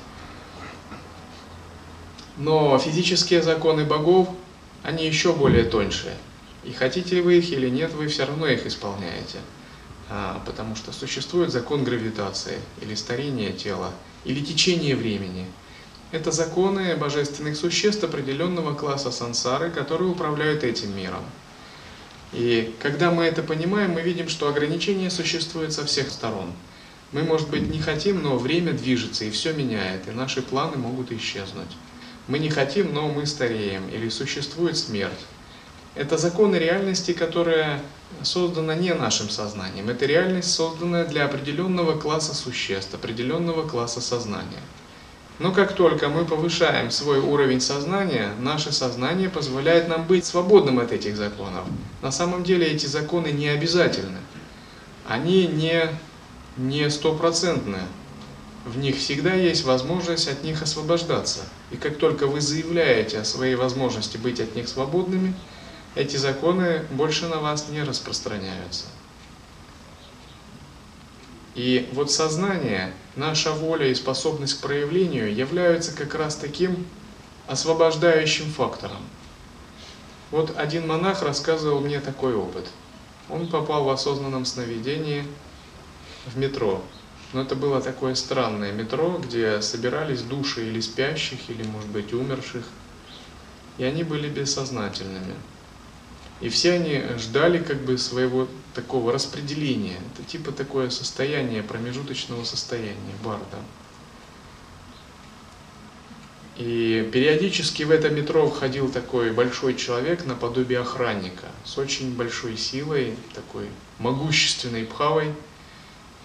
Но 2.38 2.77
физические 2.77 3.41
законы 3.41 3.86
богов, 3.86 4.29
они 4.84 5.05
еще 5.05 5.34
более 5.34 5.63
тоньшие. 5.63 6.15
И 6.63 6.73
хотите 6.73 7.21
вы 7.21 7.38
их 7.38 7.51
или 7.51 7.69
нет, 7.69 7.93
вы 7.93 8.08
все 8.08 8.25
равно 8.25 8.47
их 8.47 8.65
исполняете. 8.65 9.38
А, 10.10 10.41
потому 10.45 10.75
что 10.75 10.91
существует 10.91 11.51
закон 11.51 11.84
гравитации, 11.84 12.60
или 12.82 12.95
старения 12.95 13.51
тела, 13.51 13.91
или 14.25 14.43
течение 14.43 14.95
времени– 14.95 15.45
это 16.12 16.32
законы 16.32 16.95
божественных 16.95 17.55
существ 17.55 18.03
определенного 18.03 18.73
класса 18.73 19.12
сансары, 19.12 19.69
которые 19.69 20.10
управляют 20.10 20.63
этим 20.63 20.95
миром. 20.97 21.23
И 22.34 22.76
когда 22.80 23.12
мы 23.12 23.24
это 23.24 23.42
понимаем, 23.42 23.92
мы 23.92 24.02
видим, 24.02 24.30
что 24.30 24.48
ограничения 24.48 25.10
существуют 25.10 25.74
со 25.74 25.86
всех 25.86 26.12
сторон. 26.12 26.52
Мы, 27.12 27.24
может 27.24 27.50
быть, 27.50 27.68
не 27.72 27.80
хотим, 27.80 28.22
но 28.22 28.38
время 28.38 28.74
движется 28.74 29.26
и 29.26 29.32
все 29.32 29.52
меняет, 29.54 30.08
и 30.08 30.12
наши 30.12 30.42
планы 30.42 30.78
могут 30.78 31.12
исчезнуть. 31.12 31.76
Мы 32.28 32.38
не 32.38 32.50
хотим, 32.50 32.94
но 32.94 33.08
мы 33.08 33.26
стареем, 33.26 33.89
или 33.89 34.10
существует 34.10 34.78
смерть. 34.78 35.26
Это 35.96 36.20
законы 36.20 36.58
реальности, 36.58 37.13
которая 37.13 37.82
создана 38.22 38.76
не 38.76 38.94
нашим 38.94 39.30
сознанием. 39.30 39.89
Это 39.89 40.06
реальность, 40.06 40.52
созданная 40.54 41.06
для 41.06 41.26
определенного 41.26 42.00
класса 42.00 42.36
существ, 42.36 42.94
определенного 42.94 43.68
класса 43.68 44.02
сознания. 44.02 44.62
Но 45.39 45.54
как 45.54 45.73
только 45.73 46.10
мы 46.10 46.25
повышаем 46.25 46.91
свой 46.91 47.19
уровень 47.19 47.62
сознания, 47.62 48.34
наше 48.39 48.73
сознание 48.73 49.30
позволяет 49.30 49.88
нам 49.88 50.06
быть 50.06 50.25
свободным 50.25 50.80
от 50.80 50.91
этих 50.91 51.15
законов. 51.15 51.63
На 52.02 52.12
самом 52.12 52.43
деле 52.43 52.67
эти 52.67 52.86
законы 52.86 53.28
не 53.28 53.47
обязательны. 53.47 54.17
Они 55.08 55.47
не, 55.47 55.88
не 56.58 56.89
стопроцентные. 56.89 57.86
В 58.65 58.78
них 58.78 58.97
всегда 58.97 59.34
есть 59.34 59.63
возможность 59.63 60.28
от 60.28 60.43
них 60.43 60.62
освобождаться. 60.62 61.39
И 61.71 61.78
как 61.78 61.95
только 61.95 62.28
вы 62.28 62.41
заявляете 62.41 63.19
о 63.19 63.25
своей 63.25 63.56
возможности 63.56 64.17
быть 64.17 64.41
от 64.41 64.56
них 64.58 64.67
свободными, 64.67 65.34
эти 65.95 66.17
законы 66.17 66.84
больше 66.91 67.28
на 67.28 67.39
вас 67.39 67.69
не 67.69 67.82
распространяются. 67.82 68.86
И 71.55 71.89
вот 71.93 72.12
сознание, 72.12 72.93
наша 73.15 73.51
воля 73.51 73.88
и 73.88 73.95
способность 73.95 74.59
к 74.59 74.62
проявлению 74.62 75.33
являются 75.33 75.95
как 75.95 76.15
раз 76.15 76.35
таким 76.35 76.85
освобождающим 77.47 78.45
фактором. 78.45 79.01
Вот 80.31 80.55
один 80.57 80.88
монах 80.88 81.23
рассказывал 81.23 81.81
мне 81.81 81.99
такой 81.99 82.35
опыт. 82.35 82.67
Он 83.29 83.47
попал 83.47 83.83
в 83.83 83.89
осознанном 83.89 84.45
сновидении 84.45 85.25
в 86.27 86.38
метро. 86.38 86.83
Но 87.33 87.41
это 87.41 87.55
было 87.55 87.81
такое 87.81 88.15
странное 88.15 88.71
метро, 88.71 89.19
где 89.23 89.62
собирались 89.62 90.21
души 90.21 90.67
или 90.67 90.79
спящих, 90.81 91.49
или, 91.49 91.63
может 91.63 91.89
быть, 91.89 92.13
умерших. 92.13 92.65
И 93.77 93.83
они 93.83 94.03
были 94.03 94.29
бессознательными. 94.29 95.35
И 96.41 96.49
все 96.49 96.73
они 96.73 97.03
ждали 97.17 97.59
как 97.59 97.81
бы 97.81 97.97
своего 97.97 98.47
такого 98.73 99.12
распределения. 99.12 99.97
Это 100.13 100.23
типа 100.23 100.51
такое 100.51 100.89
состояние, 100.89 101.63
промежуточного 101.63 102.43
состояния, 102.43 103.15
барда. 103.23 103.58
И 106.60 107.10
периодически 107.13 107.84
в 107.84 107.91
это 107.91 108.10
метро 108.10 108.49
входил 108.49 108.91
такой 108.91 109.32
большой 109.32 109.75
человек 109.75 110.25
наподобие 110.25 110.79
охранника, 110.79 111.45
с 111.63 111.77
очень 111.77 112.13
большой 112.15 112.58
силой, 112.58 113.15
такой 113.34 113.67
могущественной 113.97 114.84
пхавой. 114.84 115.34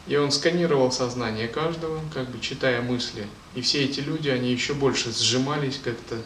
И 0.09 0.17
он 0.17 0.33
сканировал 0.33 0.91
сознание 0.91 1.47
каждого, 1.47 2.01
как 2.13 2.29
бы 2.31 2.41
читая 2.41 2.83
мысли. 2.83 3.29
И 3.55 3.61
все 3.61 3.85
эти 3.85 4.01
люди, 4.01 4.29
они 4.29 4.51
еще 4.51 4.75
больше 4.75 5.13
сжимались, 5.13 5.81
как-то 5.83 6.21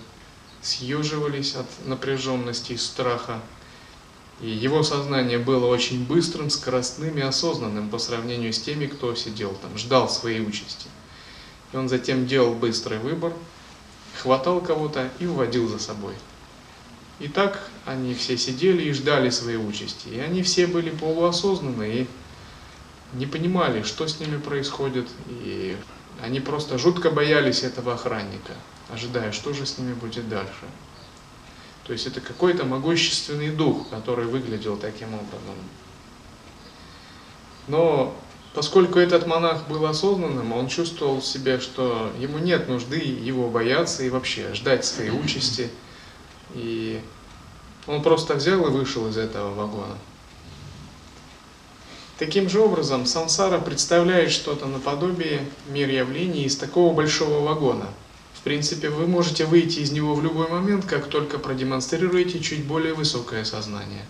съеживались 0.63 1.55
от 1.55 1.67
напряженности 1.85 2.73
и 2.73 2.77
страха. 2.79 3.43
И 4.41 4.49
его 4.49 4.83
сознание 4.85 5.39
было 5.39 5.67
очень 5.67 6.05
быстрым, 6.05 6.49
скоростным 6.49 7.19
и 7.19 7.23
осознанным 7.23 7.89
по 7.91 7.99
сравнению 7.99 8.53
с 8.53 8.61
теми, 8.61 8.87
кто 8.87 9.15
сидел 9.15 9.53
там, 9.61 9.77
ждал 9.77 10.09
своей 10.09 10.41
участи. 10.41 10.89
И 11.73 11.77
он 11.77 11.89
затем 11.89 12.27
делал 12.27 12.55
быстрый 12.55 12.99
выбор, 12.99 13.33
хватал 14.17 14.61
кого-то 14.61 15.11
и 15.19 15.27
уводил 15.27 15.69
за 15.69 15.79
собой. 15.79 16.15
И 17.19 17.27
так 17.27 17.69
они 17.85 18.15
все 18.15 18.39
сидели 18.39 18.85
и 18.85 18.93
ждали 18.93 19.31
своей 19.31 19.57
участи. 19.57 20.09
И 20.09 20.21
они 20.21 20.43
все 20.43 20.69
были 20.69 20.91
полуосознанны 20.91 22.03
и 22.03 22.07
не 23.15 23.27
понимали, 23.27 23.83
что 23.83 24.07
с 24.07 24.21
ними 24.21 24.39
происходит. 24.39 25.09
И 25.29 25.77
они 26.23 26.39
просто 26.39 26.79
жутко 26.79 27.11
боялись 27.11 27.65
этого 27.65 27.95
охранника, 27.95 28.53
ожидая, 28.89 29.33
что 29.33 29.53
же 29.53 29.67
с 29.67 29.79
ними 29.79 29.95
будет 29.95 30.29
дальше. 30.29 30.65
То 31.89 31.95
есть 31.95 32.07
это 32.07 32.21
какой-то 32.21 32.67
могущественный 32.67 33.49
дух, 33.49 33.89
который 33.89 34.27
выглядел 34.27 34.77
таким 34.77 35.09
образом. 35.15 35.57
Но 37.67 38.15
поскольку 38.53 38.99
этот 38.99 39.27
монах 39.27 39.67
был 39.69 39.87
осознанным, 39.87 40.53
он 40.53 40.69
чувствовал 40.69 41.23
в 41.23 41.25
себе, 41.25 41.59
что 41.59 42.13
ему 42.19 42.37
нет 42.37 42.69
нужды 42.69 42.99
его 42.99 43.49
бояться 43.49 44.03
и 44.03 44.11
вообще 44.11 44.53
ждать 44.53 44.85
своей 44.85 45.11
участи. 45.11 45.71
И 46.55 47.01
он 47.87 48.03
просто 48.03 48.35
взял 48.35 48.67
и 48.67 48.71
вышел 48.71 49.09
из 49.09 49.17
этого 49.17 49.55
вагона. 49.55 49.97
Таким 52.19 52.51
же 52.51 52.61
образом, 52.61 53.07
сансара 53.07 53.59
представляет 53.61 54.31
что-то 54.31 54.67
наподобие 54.67 55.41
мир 55.69 55.89
явлений 55.89 56.45
из 56.45 56.59
такого 56.59 56.93
большого 56.93 57.43
вагона– 57.43 57.87
принципе, 58.49 58.89
вы 58.89 59.07
можете 59.07 59.45
выйти 59.45 59.81
из 59.81 59.93
него 59.93 60.15
в 60.15 60.23
любой 60.23 60.49
момент, 60.49 60.87
как 60.87 61.09
только 61.09 61.39
продемонстрируете 61.39 62.41
чуть 62.41 62.65
более 62.65 62.95
высокое 62.95 63.45
сознание. 63.45 64.07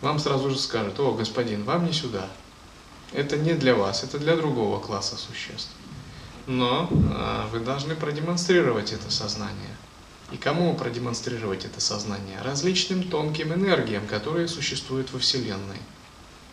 Вам 0.00 0.20
сразу 0.20 0.48
же 0.50 0.58
скажут, 0.60 1.00
о, 1.00 1.10
господин, 1.10 1.64
вам 1.64 1.84
не 1.84 1.92
сюда. 1.92 2.28
Это 3.12 3.36
не 3.36 3.54
для 3.54 3.74
вас, 3.74 4.04
это 4.04 4.20
для 4.20 4.36
другого 4.36 4.78
класса 4.78 5.16
существ. 5.16 5.72
Но 6.46 6.88
э, 6.88 7.46
вы 7.50 7.58
должны 7.58 7.96
продемонстрировать 7.96 8.92
это 8.92 9.10
сознание. 9.10 9.76
И 10.30 10.36
кому 10.36 10.76
продемонстрировать 10.76 11.64
это 11.64 11.80
сознание? 11.80 12.40
Различным 12.44 13.02
тонким 13.02 13.52
энергиям, 13.52 14.06
которые 14.06 14.46
существуют 14.46 15.12
во 15.12 15.18
Вселенной. 15.18 15.80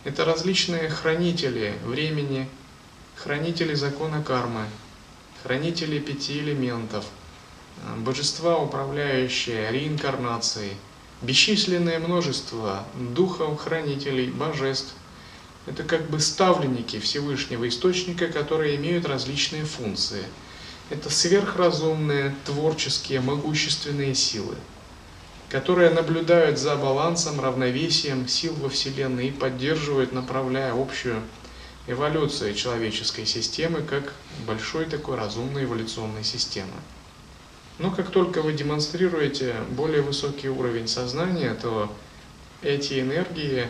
Это 0.06 0.26
различные 0.26 0.90
хранители 0.90 1.76
времени, 1.86 2.50
хранители 3.16 3.76
закона 3.76 4.24
кармы, 4.24 4.66
хранители 5.44 6.00
пяти 6.00 6.40
элементов, 6.40 7.06
э, 7.84 8.00
божества, 8.00 8.58
управляющие 8.58 9.72
реинкарнацией, 9.72 10.74
бесчисленное 11.22 12.00
множество 12.00 12.86
духов, 12.96 13.60
хранителей, 13.60 14.30
божеств. 14.30 14.94
Это 15.68 15.84
как 15.84 16.10
бы 16.10 16.20
ставленники 16.20 17.00
Всевышнего 17.00 17.68
Источника, 17.68 18.28
которые 18.28 18.76
имеют 18.78 19.06
различные 19.06 19.64
функции. 19.64 20.24
Это 20.90 21.10
сверхразумные, 21.10 22.36
творческие, 22.46 23.22
могущественные 23.22 24.16
силы, 24.16 24.56
которые 25.50 25.92
наблюдают 25.92 26.58
за 26.58 26.76
балансом, 26.76 27.40
равновесием 27.40 28.28
сил 28.28 28.54
во 28.56 28.70
Вселенной 28.70 29.28
и 29.28 29.32
поддерживают, 29.32 30.12
направляя 30.12 30.74
общую 30.74 31.22
эволюция 31.88 32.54
человеческой 32.54 33.26
системы 33.26 33.82
как 33.82 34.14
большой 34.46 34.86
такой 34.86 35.18
разумной 35.18 35.64
эволюционной 35.66 36.24
системы. 36.24 36.74
Но 37.80 37.92
как 37.92 38.12
только 38.12 38.42
вы 38.42 38.54
демонстрируете 38.54 39.56
более 39.72 40.02
высокий 40.02 40.50
уровень 40.50 40.88
сознания, 40.88 41.54
то 41.56 41.92
эти 42.62 43.00
энергии 43.00 43.68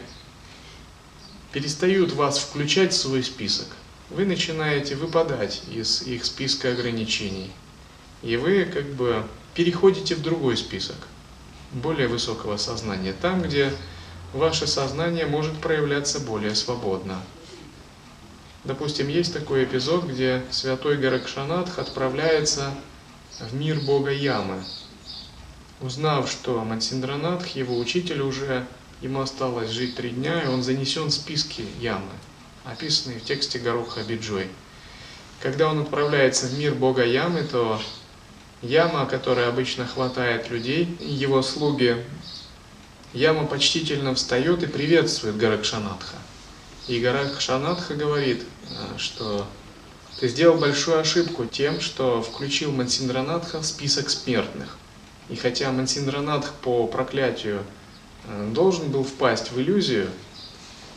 перестают 1.54 2.12
вас 2.14 2.40
включать 2.40 2.94
в 2.94 2.98
свой 2.98 3.24
список. 3.24 3.68
Вы 4.10 4.26
начинаете 4.26 4.96
выпадать 4.96 5.62
из 5.72 6.02
их 6.02 6.26
списка 6.26 6.72
ограничений. 6.72 7.52
И 8.22 8.36
вы 8.36 8.66
как 8.66 8.86
бы 8.86 9.24
переходите 9.56 10.16
в 10.16 10.22
другой 10.22 10.58
список, 10.58 10.98
более 11.72 12.08
высокого 12.08 12.58
сознания, 12.58 13.14
там, 13.14 13.42
где 13.42 13.74
ваше 14.34 14.68
сознание 14.68 15.26
может 15.26 15.58
проявляться 15.60 16.20
более 16.20 16.56
свободно. 16.56 17.22
Допустим, 18.64 19.08
есть 19.08 19.34
такой 19.34 19.64
эпизод, 19.64 20.06
где 20.06 20.44
святой 20.52 20.98
Гаракшанатх 20.98 21.80
отправляется 21.80 22.72
в 23.40 23.56
мир 23.56 23.80
бога 23.80 24.12
Ямы. 24.12 24.64
Узнав, 25.80 26.30
что 26.30 26.64
Мансиндранатх, 26.64 27.48
его 27.56 27.80
учитель, 27.80 28.22
уже 28.22 28.68
ему 29.02 29.22
осталось 29.22 29.72
жить 29.72 29.96
три 29.96 30.12
дня, 30.12 30.44
и 30.44 30.48
он 30.48 30.62
занесен 30.62 31.08
в 31.08 31.12
списки 31.12 31.66
Ямы, 31.80 32.12
описанные 32.64 33.20
в 33.20 33.24
тексте 33.24 33.58
Гороха 33.58 34.04
Биджой. 34.04 34.48
Когда 35.40 35.68
он 35.68 35.80
отправляется 35.80 36.46
в 36.46 36.60
мир 36.60 36.76
бога 36.76 37.04
Ямы, 37.04 37.42
то 37.42 37.82
Яма, 38.62 39.08
которая 39.08 39.50
обычно 39.50 39.88
хватает 39.88 40.52
людей, 40.52 40.86
его 41.00 41.42
слуги, 41.42 41.98
Яма 43.14 43.48
почтительно 43.48 44.14
встает 44.14 44.62
и 44.62 44.68
приветствует 44.68 45.38
Гаракшанатха. 45.38 46.21
И 46.88 47.00
Гаракшанатха 47.00 47.96
говорит, 47.96 48.44
э, 48.70 48.98
что 48.98 49.46
ты 50.20 50.28
сделал 50.28 50.58
большую 50.58 51.00
ошибку 51.00 51.46
тем, 51.46 51.80
что 51.80 52.22
включил 52.22 52.72
Мансиндранатха 52.72 53.60
в 53.60 53.66
список 53.66 54.10
смертных. 54.10 54.78
И 55.30 55.36
хотя 55.36 55.72
Мансиндранатх 55.72 56.52
по 56.62 56.88
проклятию 56.88 57.64
э, 58.26 58.52
должен 58.54 58.92
был 58.92 59.04
впасть 59.04 59.52
в 59.52 59.60
иллюзию, 59.60 60.10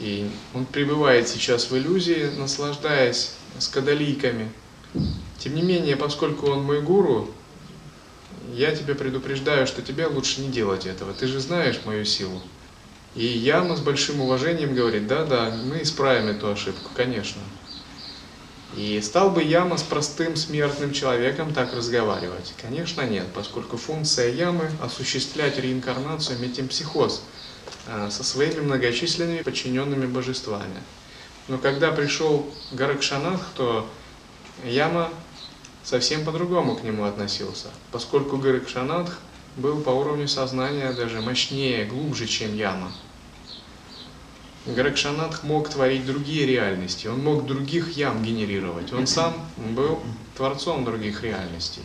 и 0.00 0.28
он 0.54 0.66
пребывает 0.66 1.28
сейчас 1.28 1.70
в 1.70 1.76
иллюзии, 1.76 2.30
наслаждаясь 2.36 3.32
скадалийками, 3.58 4.50
тем 5.38 5.54
не 5.54 5.62
менее, 5.62 5.96
поскольку 5.96 6.48
он 6.48 6.64
мой 6.64 6.80
гуру, 6.80 7.30
я 8.52 8.74
тебя 8.74 8.94
предупреждаю, 8.94 9.66
что 9.66 9.82
тебе 9.82 10.06
лучше 10.06 10.40
не 10.40 10.48
делать 10.48 10.86
этого. 10.86 11.12
Ты 11.12 11.26
же 11.26 11.40
знаешь 11.40 11.80
мою 11.84 12.04
силу. 12.04 12.40
И 13.14 13.24
Яма 13.24 13.76
с 13.76 13.80
большим 13.80 14.20
уважением 14.20 14.74
говорит, 14.74 15.06
да-да, 15.06 15.54
мы 15.64 15.82
исправим 15.82 16.28
эту 16.28 16.50
ошибку, 16.50 16.90
конечно. 16.94 17.40
И 18.76 19.00
стал 19.00 19.30
бы 19.30 19.42
Яма 19.42 19.76
с 19.76 19.84
простым 19.84 20.34
смертным 20.34 20.92
человеком 20.92 21.54
так 21.54 21.72
разговаривать? 21.74 22.54
Конечно 22.60 23.02
нет, 23.02 23.26
поскольку 23.32 23.76
функция 23.76 24.32
Ямы– 24.32 24.68
осуществлять 24.82 25.58
реинкарнацию 25.60 26.40
метемпсихоз 26.40 27.22
э, 27.86 28.08
со 28.10 28.24
своими 28.24 28.60
многочисленными 28.60 29.42
подчиненными 29.42 30.06
божествами. 30.06 30.82
Но 31.46 31.58
когда 31.58 31.92
пришел 31.92 32.52
Гаракшанах, 32.72 33.42
то 33.56 33.88
Яма 34.64 35.10
совсем 35.84 36.24
по-другому 36.24 36.74
к 36.74 36.82
нему 36.82 37.04
относился, 37.04 37.68
поскольку 37.92 38.38
Гаракшанатх 38.38 39.20
был 39.56 39.80
по 39.80 39.90
уровню 39.90 40.28
сознания 40.28 40.92
даже 40.92 41.20
мощнее, 41.20 41.84
глубже, 41.84 42.26
чем 42.26 42.54
Яма. 42.56 42.92
Гаракшанатх 44.66 45.42
мог 45.42 45.68
творить 45.68 46.06
другие 46.06 46.46
реальности, 46.46 47.06
он 47.06 47.22
мог 47.22 47.44
других 47.46 47.96
ям 47.96 48.22
генерировать, 48.24 48.92
он 48.92 49.06
сам 49.06 49.34
был 49.56 50.00
творцом 50.36 50.84
других 50.84 51.22
реальностей. 51.22 51.82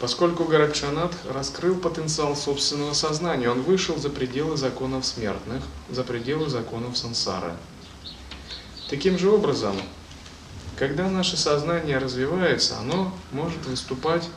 Поскольку 0.00 0.44
Гаракшанат 0.44 1.14
раскрыл 1.30 1.76
потенциал 1.76 2.36
собственного 2.36 2.92
сознания, 2.92 3.48
он 3.48 3.62
вышел 3.62 3.96
за 3.96 4.10
пределы 4.10 4.56
законов 4.56 5.06
смертных, 5.06 5.62
за 5.88 6.02
пределы 6.04 6.50
законов 6.50 6.98
сансары. 6.98 7.52
Таким 8.90 9.18
же 9.18 9.30
образом, 9.30 9.76
когда 10.76 11.08
наше 11.08 11.38
сознание 11.38 11.96
развивается, 11.96 12.78
оно 12.78 13.14
может 13.32 13.64
выступать 13.64 14.28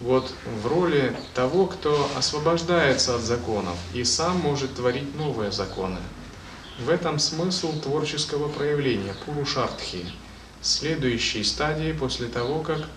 вот 0.00 0.32
в 0.62 0.66
роли 0.66 1.16
того, 1.34 1.66
кто 1.66 2.10
освобождается 2.16 3.16
от 3.16 3.22
законов 3.22 3.76
и 3.94 4.04
сам 4.04 4.38
может 4.38 4.74
творить 4.74 5.14
новые 5.16 5.52
законы. 5.52 5.98
В 6.78 6.88
этом 6.88 7.18
смысл 7.18 7.78
творческого 7.80 8.48
проявления 8.48 9.14
Пурушартхи, 9.26 10.06
следующей 10.62 11.44
стадии 11.44 11.92
после 11.92 12.28
того, 12.28 12.60
как 12.60 12.88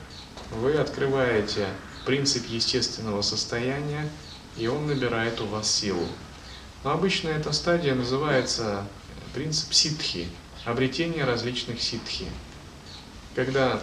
вы 0.52 0.76
открываете 0.76 1.68
принцип 2.06 2.46
естественного 2.48 3.22
состояния, 3.22 4.10
и 4.58 4.68
он 4.68 4.88
набирает 4.88 5.42
у 5.42 5.46
вас 5.46 5.70
силу. 5.70 6.08
Но 6.84 6.92
обычно 6.92 7.30
эта 7.30 7.52
стадия 7.52 7.96
называется 7.96 8.86
принцип 9.34 9.74
ситхи, 9.74 10.28
обретение 10.66 11.26
различных 11.26 11.82
ситхи 11.82 12.28
когда, 13.36 13.82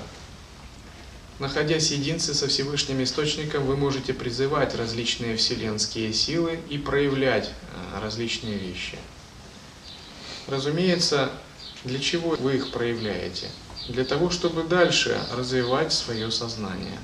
находясь 1.41 1.91
единстве 1.91 2.35
со 2.35 2.47
Всевышним 2.47 3.03
Источником, 3.03 3.65
вы 3.65 3.77
можете 3.77 4.15
призывать 4.15 4.77
различные 4.77 5.37
вселенские 5.37 6.13
силы 6.13 6.61
и 6.69 6.79
проявлять 6.79 7.49
э, 7.49 8.01
различные 8.01 8.57
вещи. 8.57 8.97
Разумеется, 10.47 11.33
для 11.85 11.99
чего 11.99 12.37
вы 12.39 12.57
их 12.57 12.71
проявляете? 12.71 13.49
Для 13.89 14.05
того, 14.05 14.31
чтобы 14.31 14.63
дальше 14.63 15.19
развивать 15.33 15.93
свое 15.93 16.31
сознание. 16.31 16.99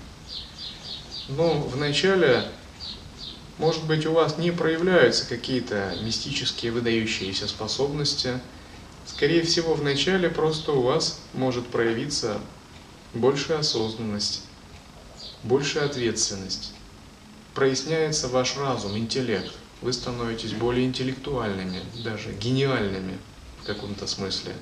Но 1.29 1.55
вначале, 1.55 2.47
может 3.59 3.83
быть, 3.85 4.07
у 4.07 4.13
вас 4.13 4.39
не 4.39 4.53
проявляются 4.53 5.27
какие-то 5.27 5.97
мистические 6.03 6.71
выдающиеся 6.71 7.49
способности– 7.49 8.39
Скорее 9.07 9.43
всего, 9.43 9.75
вначале 9.75 10.29
просто 10.29 10.73
у 10.73 10.83
вас 10.83 11.21
может 11.33 11.67
проявиться 11.69 12.41
большая 13.17 13.59
осознанность, 13.59 14.43
большая 15.43 15.87
ответственность. 15.87 16.73
Проясняется 17.55 18.29
ваш 18.29 18.57
разум, 18.57 18.97
интеллект. 18.97 19.53
Вы 19.83 19.93
становитесь 19.93 20.53
более 20.53 20.87
интеллектуальными, 20.87 21.81
даже 22.05 22.33
гениальными 22.33 23.19
в 23.63 23.67
каком-то 23.67 24.07
смысле. 24.07 24.53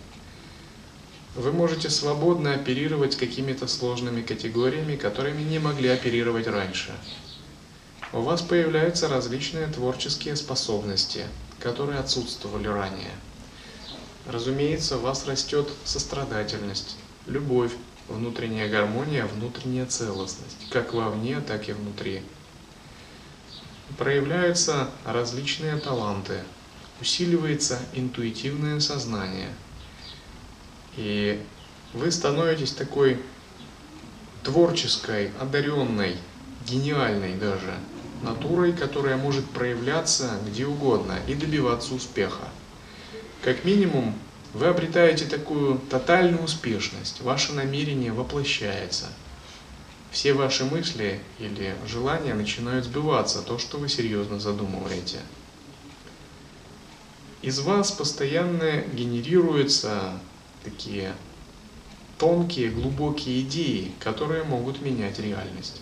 Вы 1.36 1.52
можете 1.52 1.90
свободно 1.90 2.54
оперировать 2.54 3.16
какими-то 3.16 3.66
сложными 3.66 4.22
категориями, 4.22 4.96
которыми 4.96 5.42
не 5.42 5.58
могли 5.58 5.88
оперировать 5.88 6.46
раньше. 6.46 6.92
У 8.12 8.20
вас 8.20 8.42
появляются 8.42 9.08
различные 9.08 9.66
творческие 9.66 10.36
способности, 10.36 11.24
которые 11.58 11.98
отсутствовали 11.98 12.68
ранее. 12.68 13.10
Разумеется, 14.26 14.98
у 14.98 15.00
вас 15.00 15.26
растет 15.26 15.68
сострадательность, 15.84 16.96
любовь, 17.26 17.72
внутренняя 18.08 18.68
гармония, 18.68 19.26
внутренняя 19.26 19.86
целостность, 19.86 20.68
как 20.70 20.94
вовне, 20.94 21.40
так 21.40 21.68
и 21.68 21.72
внутри. 21.72 22.22
Проявляются 23.98 24.90
различные 25.04 25.76
таланты, 25.76 26.40
усиливается 27.00 27.78
интуитивное 27.92 28.80
сознание. 28.80 29.50
И 30.96 31.42
вы 31.92 32.10
становитесь 32.10 32.72
такой 32.72 33.20
творческой, 34.42 35.30
одаренной, 35.40 36.16
гениальной 36.66 37.34
даже 37.34 37.74
натурой, 38.22 38.72
которая 38.72 39.16
может 39.16 39.44
проявляться 39.50 40.38
где 40.46 40.66
угодно 40.66 41.18
и 41.28 41.34
добиваться 41.34 41.94
успеха. 41.94 42.48
Как 43.42 43.64
минимум, 43.64 44.14
вы 44.54 44.66
обретаете 44.66 45.26
такую 45.26 45.78
тотальную 45.90 46.44
успешность, 46.44 47.20
ваше 47.20 47.52
намерение 47.52 48.12
воплощается. 48.12 49.06
Все 50.12 50.32
ваши 50.32 50.64
мысли 50.64 51.20
или 51.40 51.74
желания 51.88 52.34
начинают 52.34 52.84
сбываться, 52.84 53.42
то, 53.42 53.58
что 53.58 53.78
вы 53.78 53.88
серьезно 53.88 54.38
задумываете. 54.38 55.18
Из 57.42 57.58
вас 57.58 57.90
постоянно 57.90 58.82
генерируются 58.92 60.20
такие 60.62 61.14
тонкие, 62.16 62.70
глубокие 62.70 63.40
идеи, 63.40 63.92
которые 63.98 64.44
могут 64.44 64.80
менять 64.80 65.18
реальность. 65.18 65.80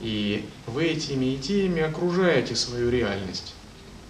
И 0.00 0.48
вы 0.66 0.86
этими 0.86 1.34
идеями 1.34 1.82
окружаете 1.82 2.56
свою 2.56 2.90
реальность. 2.90 3.52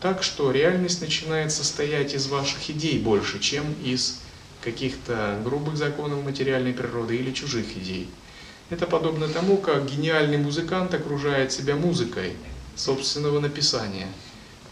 Так 0.01 0.23
что 0.23 0.51
реальность 0.51 1.03
начинает 1.03 1.53
состоять 1.53 2.15
из 2.15 2.27
ваших 2.27 2.71
идей 2.71 2.99
больше, 2.99 3.39
чем 3.39 3.75
из 3.85 4.21
каких-то 4.63 5.39
грубых 5.45 5.77
законов 5.77 6.25
материальной 6.25 6.73
природы 6.73 7.17
или 7.17 7.33
чужих 7.33 7.77
идей. 7.77 8.09
Это 8.71 8.87
подобно 8.87 9.29
тому, 9.29 9.59
как 9.59 9.91
гениальный 9.91 10.39
музыкант 10.39 10.95
окружает 10.95 11.53
себя 11.53 11.77
музыкой 11.77 12.35
собственного 12.77 13.41
написания. 13.41 14.09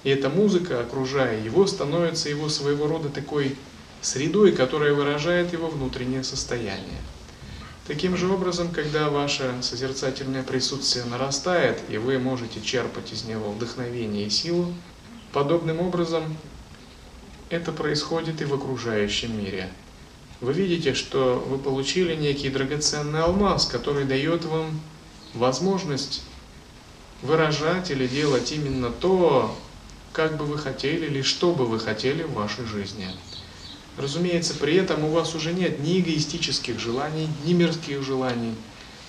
И 0.05 0.11
эта 0.11 0.31
музыка, 0.31 0.81
окружая 0.81 1.43
его, 1.43 1.67
становится 1.67 2.29
его 2.29 2.49
своего 2.49 2.87
рода 2.87 3.09
такой 3.09 3.57
средой, 4.01 4.53
которая 4.53 4.95
выражает 4.95 5.53
его 5.53 5.69
внутреннее 5.69 6.25
состояние. 6.25 7.03
Таким 7.87 8.17
же 8.17 8.31
образом, 8.31 8.71
когда 8.71 9.09
ваше 9.11 9.55
созерцательное 9.63 10.43
присутствие 10.43 11.05
нарастает, 11.07 11.81
и 11.89 11.97
вы 11.97 12.19
можете 12.19 12.61
черпать 12.61 13.13
из 13.13 13.25
него 13.25 13.51
вдохновение 13.51 14.27
и 14.27 14.31
силу, 14.31 14.73
подобным 15.39 15.79
образом 15.79 16.37
это 17.49 17.71
происходит 17.71 18.43
и 18.43 18.45
в 18.45 18.55
окружающем 18.55 19.39
мире. 19.39 19.71
Вы 20.41 20.53
видите, 20.53 20.95
что 20.95 21.37
вы 21.49 21.59
получили 21.59 22.17
некий 22.17 22.49
драгоценный 22.49 23.23
алмаз, 23.23 23.67
который 23.67 24.05
дает 24.05 24.45
вам 24.45 24.81
возможность 25.35 26.23
выражать 27.23 27.93
или 27.93 28.09
делать 28.09 28.51
именно 28.51 28.91
то, 28.91 29.57
как 30.13 30.37
бы 30.37 30.45
вы 30.45 30.59
хотели 30.59 31.07
или 31.07 31.23
что 31.23 31.53
бы 31.53 31.67
вы 31.67 31.79
хотели 31.79 32.25
в 32.25 32.33
вашей 32.33 32.67
жизни. 32.67 33.07
Разумеется, 33.97 34.55
при 34.55 34.75
этом 34.75 35.05
у 35.05 35.13
вас 35.13 35.37
уже 35.37 35.53
нет 35.53 35.79
ни 35.79 36.01
эгоистических 36.01 36.81
желаний, 36.81 37.29
ни 37.45 37.53
мирских 37.53 38.03
желаний, 38.03 38.57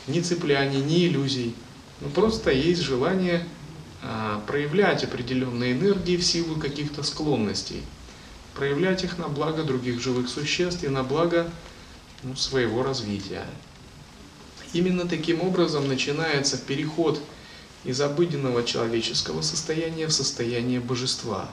ни 0.06 0.22
цепляний, 0.22 0.82
ни 0.82 1.08
иллюзий. 1.08 1.56
Ну, 2.02 2.10
просто 2.10 2.52
есть 2.52 2.82
желание 2.82 3.48
проявлять 4.48 5.04
определенные 5.04 5.74
энергии 5.74 6.18
в 6.18 6.24
силу 6.24 6.56
каких-то 6.56 7.04
склонностей, 7.04 7.84
проявлять 8.56 9.04
их 9.04 9.18
на 9.18 9.28
благо 9.28 9.64
других 9.64 10.02
живых 10.02 10.30
существ 10.30 10.84
и 10.84 10.88
на 10.88 11.04
благо 11.04 11.50
ну, 12.24 12.36
своего 12.36 12.84
развития. 12.84 13.46
Именно 14.74 15.08
таким 15.08 15.42
образом 15.42 15.88
начинается 15.88 16.58
переход 16.58 17.22
из 17.84 18.00
обыденного 18.02 18.64
человеческого 18.64 19.42
состояния 19.42 20.08
в 20.08 20.14
состояние 20.14 20.80
божества, 20.80 21.50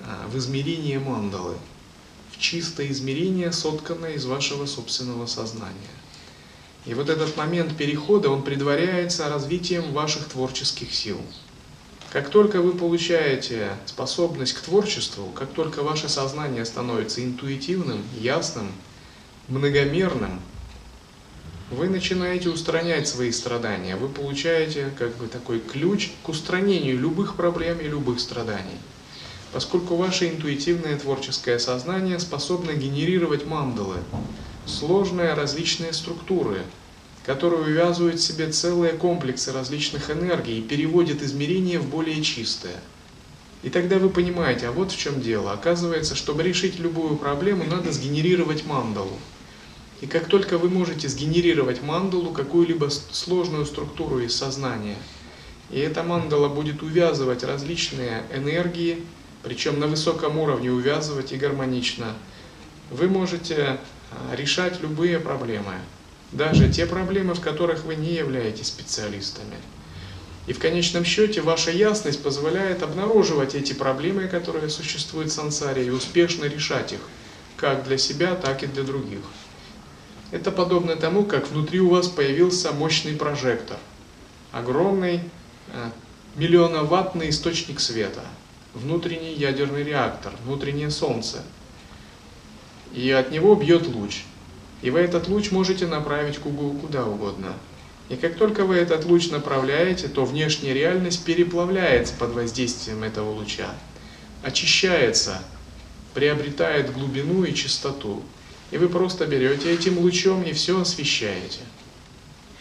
а, 0.00 0.26
в 0.28 0.36
измерение 0.38 0.98
мандалы– 0.98 1.56
чистое 2.42 2.90
измерение, 2.90 3.52
сотканное 3.52 4.14
из 4.14 4.26
вашего 4.26 4.66
собственного 4.66 5.26
сознания. 5.26 5.74
И 6.84 6.94
вот 6.94 7.08
этот 7.08 7.36
момент 7.36 7.76
перехода, 7.76 8.28
он 8.28 8.42
предваряется 8.42 9.28
развитием 9.28 9.92
ваших 9.92 10.26
творческих 10.26 10.92
сил. 10.92 11.20
Как 12.12 12.28
только 12.28 12.60
вы 12.60 12.72
получаете 12.72 13.70
способность 13.86 14.52
к 14.52 14.60
творчеству, 14.60 15.28
как 15.34 15.48
только 15.52 15.82
ваше 15.82 16.10
сознание 16.10 16.66
становится 16.66 17.24
интуитивным, 17.24 18.02
ясным, 18.20 18.70
многомерным, 19.48 20.38
вы 21.70 21.88
начинаете 21.88 22.50
устранять 22.50 23.08
свои 23.08 23.32
страдания, 23.32 23.96
вы 23.96 24.10
получаете 24.10 24.92
как 24.98 25.16
бы 25.16 25.26
такой 25.26 25.58
ключ 25.58 26.10
к 26.22 26.28
устранению 26.28 26.98
любых 26.98 27.34
проблем 27.34 27.78
и 27.78 27.88
любых 27.88 28.20
страданий. 28.20 28.78
Поскольку 29.54 29.96
ваше 29.96 30.28
интуитивное 30.28 30.98
творческое 30.98 31.58
сознание 31.58 32.18
способно 32.18 32.72
генерировать 32.72 33.46
мандалы, 33.46 33.96
сложные 34.66 35.32
различные 35.32 35.94
структуры, 35.94 36.60
которые 37.24 37.62
увязывают 37.62 38.16
в 38.16 38.22
себе 38.22 38.50
целые 38.50 38.94
комплексы 38.94 39.52
различных 39.52 40.10
энергий 40.10 40.58
и 40.58 40.62
переводят 40.62 41.22
измерения 41.22 41.78
в 41.78 41.88
более 41.88 42.22
чистое. 42.22 42.76
И 43.62 43.70
тогда 43.70 43.98
вы 43.98 44.10
понимаете, 44.10 44.66
а 44.66 44.72
вот 44.72 44.90
в 44.90 44.98
чем 44.98 45.20
дело. 45.20 45.52
Оказывается, 45.52 46.16
чтобы 46.16 46.42
решить 46.42 46.80
любую 46.80 47.16
проблему, 47.16 47.64
надо 47.64 47.92
сгенерировать 47.92 48.66
мандалу. 48.66 49.18
И 50.00 50.06
как 50.06 50.26
только 50.26 50.58
вы 50.58 50.68
можете 50.68 51.08
сгенерировать 51.08 51.80
мандалу, 51.80 52.32
какую-либо 52.32 52.88
сложную 52.88 53.64
структуру 53.66 54.18
из 54.18 54.34
сознания, 54.34 54.96
и 55.70 55.78
эта 55.78 56.02
мандала 56.02 56.48
будет 56.48 56.82
увязывать 56.82 57.44
различные 57.44 58.24
энергии, 58.34 59.04
причем 59.44 59.78
на 59.78 59.86
высоком 59.86 60.38
уровне 60.38 60.72
увязывать 60.72 61.32
и 61.32 61.36
гармонично, 61.36 62.14
вы 62.90 63.08
можете 63.08 63.78
а, 64.10 64.36
решать 64.36 64.80
любые 64.80 65.20
проблемы, 65.20 65.74
даже 66.32 66.68
те 66.68 66.86
проблемы, 66.86 67.34
в 67.34 67.40
которых 67.40 67.84
вы 67.84 67.96
не 67.96 68.12
являетесь 68.12 68.68
специалистами. 68.68 69.56
И 70.46 70.52
в 70.52 70.58
конечном 70.58 71.04
счете 71.04 71.40
ваша 71.40 71.70
ясность 71.70 72.22
позволяет 72.22 72.82
обнаруживать 72.82 73.54
эти 73.54 73.72
проблемы, 73.72 74.26
которые 74.26 74.68
существуют 74.70 75.30
в 75.30 75.34
сансаре, 75.34 75.86
и 75.86 75.90
успешно 75.90 76.46
решать 76.46 76.92
их, 76.92 77.00
как 77.56 77.84
для 77.84 77.98
себя, 77.98 78.34
так 78.34 78.62
и 78.62 78.66
для 78.66 78.82
других. 78.82 79.20
Это 80.32 80.50
подобно 80.50 80.96
тому, 80.96 81.24
как 81.24 81.48
внутри 81.48 81.80
у 81.80 81.90
вас 81.90 82.08
появился 82.08 82.72
мощный 82.72 83.14
прожектор, 83.14 83.76
огромный 84.50 85.20
а, 85.72 85.92
миллионоваттный 86.36 87.28
источник 87.28 87.78
света– 87.78 88.24
внутренний 88.74 89.34
ядерный 89.34 89.82
реактор, 89.82 90.32
внутреннее 90.44 90.90
Солнце. 90.90 91.42
И 92.94 93.10
от 93.10 93.30
него 93.30 93.54
бьет 93.54 93.86
луч. 93.86 94.24
И 94.82 94.90
вы 94.90 95.00
этот 95.00 95.28
луч 95.28 95.50
можете 95.50 95.86
направить 95.86 96.38
куда 96.38 97.06
угодно. 97.06 97.54
И 98.08 98.16
как 98.16 98.36
только 98.36 98.64
вы 98.64 98.76
этот 98.76 99.04
луч 99.06 99.30
направляете, 99.30 100.08
то 100.08 100.24
внешняя 100.24 100.74
реальность 100.74 101.24
переплавляется 101.24 102.14
под 102.14 102.32
воздействием 102.32 103.04
этого 103.04 103.30
луча, 103.30 103.70
очищается, 104.42 105.42
приобретает 106.12 106.92
глубину 106.92 107.44
и 107.44 107.54
чистоту. 107.54 108.22
И 108.70 108.76
вы 108.76 108.88
просто 108.88 109.26
берете 109.26 109.72
этим 109.72 109.98
лучом 109.98 110.42
и 110.42 110.52
все 110.52 110.80
освещаете. 110.80 111.60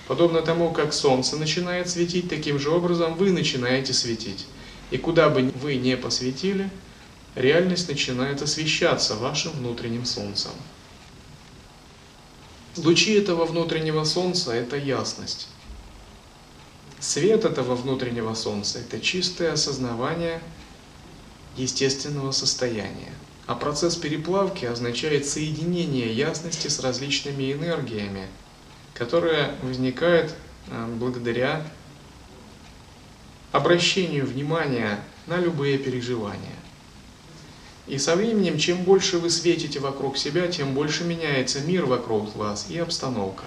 Подобно 0.07 0.41
тому, 0.41 0.71
как 0.71 0.93
солнце 0.93 1.37
начинает 1.37 1.89
светить, 1.89 2.29
таким 2.29 2.59
же 2.59 2.69
образом 2.69 3.15
вы 3.15 3.31
начинаете 3.31 3.93
светить. 3.93 4.45
И 4.91 4.97
куда 4.97 5.29
бы 5.29 5.51
вы 5.61 5.75
ни 5.75 5.95
посветили, 5.95 6.69
реальность 7.35 7.87
начинает 7.87 8.41
освещаться 8.41 9.15
вашим 9.15 9.53
внутренним 9.53 10.05
солнцем. 10.05 10.51
Лучи 12.77 13.13
этого 13.13 13.45
внутреннего 13.45 14.05
солнца– 14.05 14.53
это 14.53 14.77
ясность. 14.77 15.49
Свет 17.01 17.43
этого 17.43 17.75
внутреннего 17.75 18.33
солнца– 18.33 18.79
это 18.87 19.01
чистое 19.01 19.53
осознавание 19.53 20.41
естественного 21.57 22.31
состояния. 22.31 23.13
А 23.45 23.55
процесс 23.55 23.97
переплавки 23.97 24.63
означает 24.63 25.27
соединение 25.27 26.13
ясности 26.13 26.69
с 26.69 26.79
различными 26.79 27.51
энергиями, 27.51 28.27
которые 28.93 29.55
возникают 29.63 30.33
э, 30.67 30.95
благодаря 30.97 31.67
обращению 33.51 34.25
внимания 34.25 35.03
на 35.27 35.37
любые 35.37 35.77
переживания. 35.77 36.50
И 37.87 37.97
со 37.97 38.15
временем, 38.15 38.57
чем 38.57 38.83
больше 38.83 39.17
вы 39.17 39.29
светите 39.29 39.79
вокруг 39.79 40.17
себя, 40.17 40.47
тем 40.47 40.73
больше 40.73 41.03
меняется 41.03 41.61
мир 41.61 41.85
вокруг 41.85 42.35
вас 42.35 42.67
и 42.69 42.77
обстановка. 42.77 43.43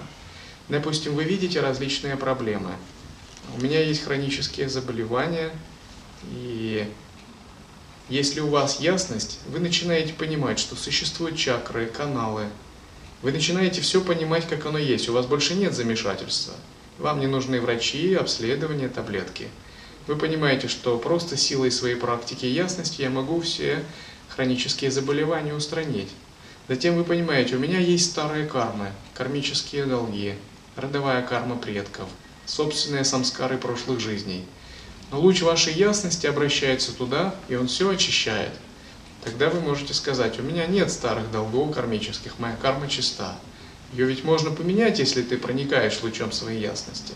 Допустим, 0.69 1.15
вы 1.15 1.25
видите 1.25 1.61
различные 1.61 2.17
проблемы. 2.17 2.73
У 3.57 3.63
меня 3.63 3.81
есть 3.81 4.03
хронические 4.03 4.69
заболевания, 4.69 5.53
и 6.33 6.89
если 8.09 8.41
у 8.41 8.49
вас 8.49 8.81
ясность, 8.81 9.39
вы 9.49 9.61
начинаете 9.61 10.13
понимать, 10.13 10.59
что 10.59 10.75
существуют 10.75 11.37
чакры, 11.37 11.87
каналы. 11.87 12.47
Вы 13.23 13.33
начинаете 13.33 13.81
все 13.81 14.01
понимать, 14.01 14.49
как 14.49 14.67
оно 14.67 14.79
есть. 14.79 15.09
У 15.09 15.13
вас 15.13 15.27
больше 15.27 15.55
нет 15.55 15.75
замешательства. 15.75 16.55
Вам 16.99 17.21
не 17.21 17.27
нужны 17.27 17.61
врачи, 17.61 18.15
обследования, 18.15 18.89
таблетки– 18.89 19.49
вы 20.07 20.17
понимаете, 20.17 20.69
что 20.69 20.99
просто 20.99 21.37
силой 21.37 21.71
своей 21.71 21.95
практики 21.95 22.45
и 22.45 22.51
ясности 22.51 23.03
я 23.03 23.11
могу 23.11 23.41
все 23.41 23.83
хронические 24.35 24.91
заболевания 24.91 25.55
устранить. 25.55 26.11
Затем 26.69 26.97
вы 26.97 27.05
понимаете, 27.05 27.57
у 27.57 27.59
меня 27.59 27.79
есть 27.79 28.11
старые 28.11 28.47
кармы, 28.47 28.91
кармические 29.15 29.85
долги, 29.85 30.35
родовая 30.77 31.23
карма 31.23 31.57
предков, 31.57 32.09
собственные 32.47 33.05
самскары 33.05 33.59
прошлых 33.59 34.01
жизней. 34.01 34.45
Но 35.11 35.21
луч 35.21 35.43
вашей 35.43 35.75
ясности 35.75 36.27
обращается 36.27 36.93
туда, 36.93 37.35
и 37.49 37.55
он 37.55 37.69
все 37.69 37.89
очищает. 37.91 38.53
Тогда 39.23 39.51
вы 39.51 39.61
можете 39.61 39.95
сказать, 39.95 40.39
у 40.39 40.43
меня 40.43 40.67
нет 40.67 40.91
старых 40.91 41.31
долгов 41.31 41.75
кармических, 41.75 42.39
моя 42.39 42.57
карма 42.57 42.89
чиста. 42.89 43.39
Ее 43.93 44.07
ведь 44.07 44.25
можно 44.25 44.51
поменять, 44.51 44.99
если 44.99 45.23
ты 45.23 45.39
проникаешь 45.39 46.03
лучом 46.03 46.33
своей 46.33 46.61
ясности. 46.61 47.15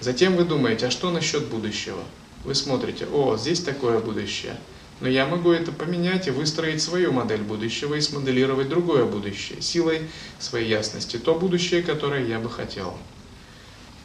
Затем 0.00 0.36
вы 0.36 0.44
думаете, 0.44 0.86
а 0.86 0.90
что 0.90 1.10
насчет 1.10 1.46
будущего? 1.46 2.02
Вы 2.44 2.54
смотрите, 2.54 3.06
о, 3.06 3.36
здесь 3.36 3.62
такое 3.62 3.98
будущее. 3.98 4.56
Но 5.00 5.08
я 5.08 5.26
могу 5.26 5.50
это 5.50 5.72
поменять 5.72 6.26
и 6.26 6.30
выстроить 6.30 6.82
свою 6.82 7.12
модель 7.12 7.42
будущего 7.42 7.94
и 7.94 8.00
смоделировать 8.00 8.68
другое 8.68 9.04
будущее, 9.04 9.60
силой 9.60 10.08
своей 10.38 10.68
ясности, 10.68 11.18
то 11.18 11.34
будущее, 11.34 11.82
которое 11.82 12.26
я 12.26 12.38
бы 12.38 12.48
хотел. 12.48 12.96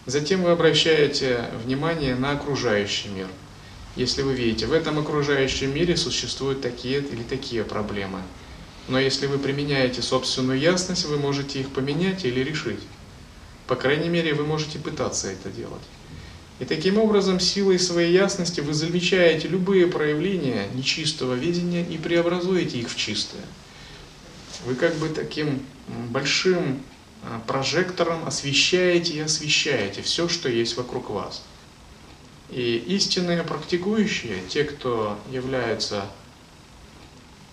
Затем 0.05 0.43
вы 0.43 0.49
обращаете 0.49 1.45
внимание 1.63 2.15
на 2.15 2.31
окружающий 2.31 3.09
мир. 3.09 3.27
Если 3.95 4.21
вы 4.21 4.33
видите, 4.33 4.65
в 4.65 4.73
этом 4.73 4.99
окружающем 4.99 5.73
мире 5.73 5.95
существуют 5.95 6.61
такие 6.61 6.99
или 6.99 7.23
такие 7.23 7.63
проблемы. 7.63 8.21
Но 8.87 8.99
если 8.99 9.27
вы 9.27 9.37
применяете 9.37 10.01
собственную 10.01 10.59
ясность, 10.59 11.05
вы 11.05 11.17
можете 11.17 11.61
их 11.61 11.69
поменять 11.69 12.25
или 12.25 12.41
решить. 12.41 12.81
По 13.67 13.75
крайней 13.75 14.09
мере, 14.09 14.33
вы 14.33 14.45
можете 14.45 14.79
пытаться 14.79 15.29
это 15.29 15.49
делать. 15.49 15.83
И 16.61 16.65
таким 16.65 16.99
образом, 16.99 17.39
силой 17.39 17.79
своей 17.79 18.13
ясности 18.13 18.61
вы 18.61 18.75
замечаете 18.75 19.47
любые 19.47 19.87
проявления 19.87 20.67
нечистого 20.75 21.33
видения 21.33 21.83
и 21.83 21.97
преобразуете 21.97 22.77
их 22.77 22.91
в 22.91 22.95
чистое. 22.95 23.41
Вы 24.67 24.75
как 24.75 24.93
бы 24.97 25.09
таким 25.09 25.65
большим 26.11 26.83
а, 27.23 27.41
прожектором 27.47 28.27
освещаете 28.27 29.13
и 29.13 29.19
освещаете 29.21 30.03
все, 30.03 30.29
что 30.29 30.49
есть 30.49 30.77
вокруг 30.77 31.09
вас. 31.09 31.43
И 32.51 32.75
истинные 32.89 33.41
практикующие, 33.41 34.37
те, 34.47 34.63
кто 34.63 35.17
являются 35.31 36.05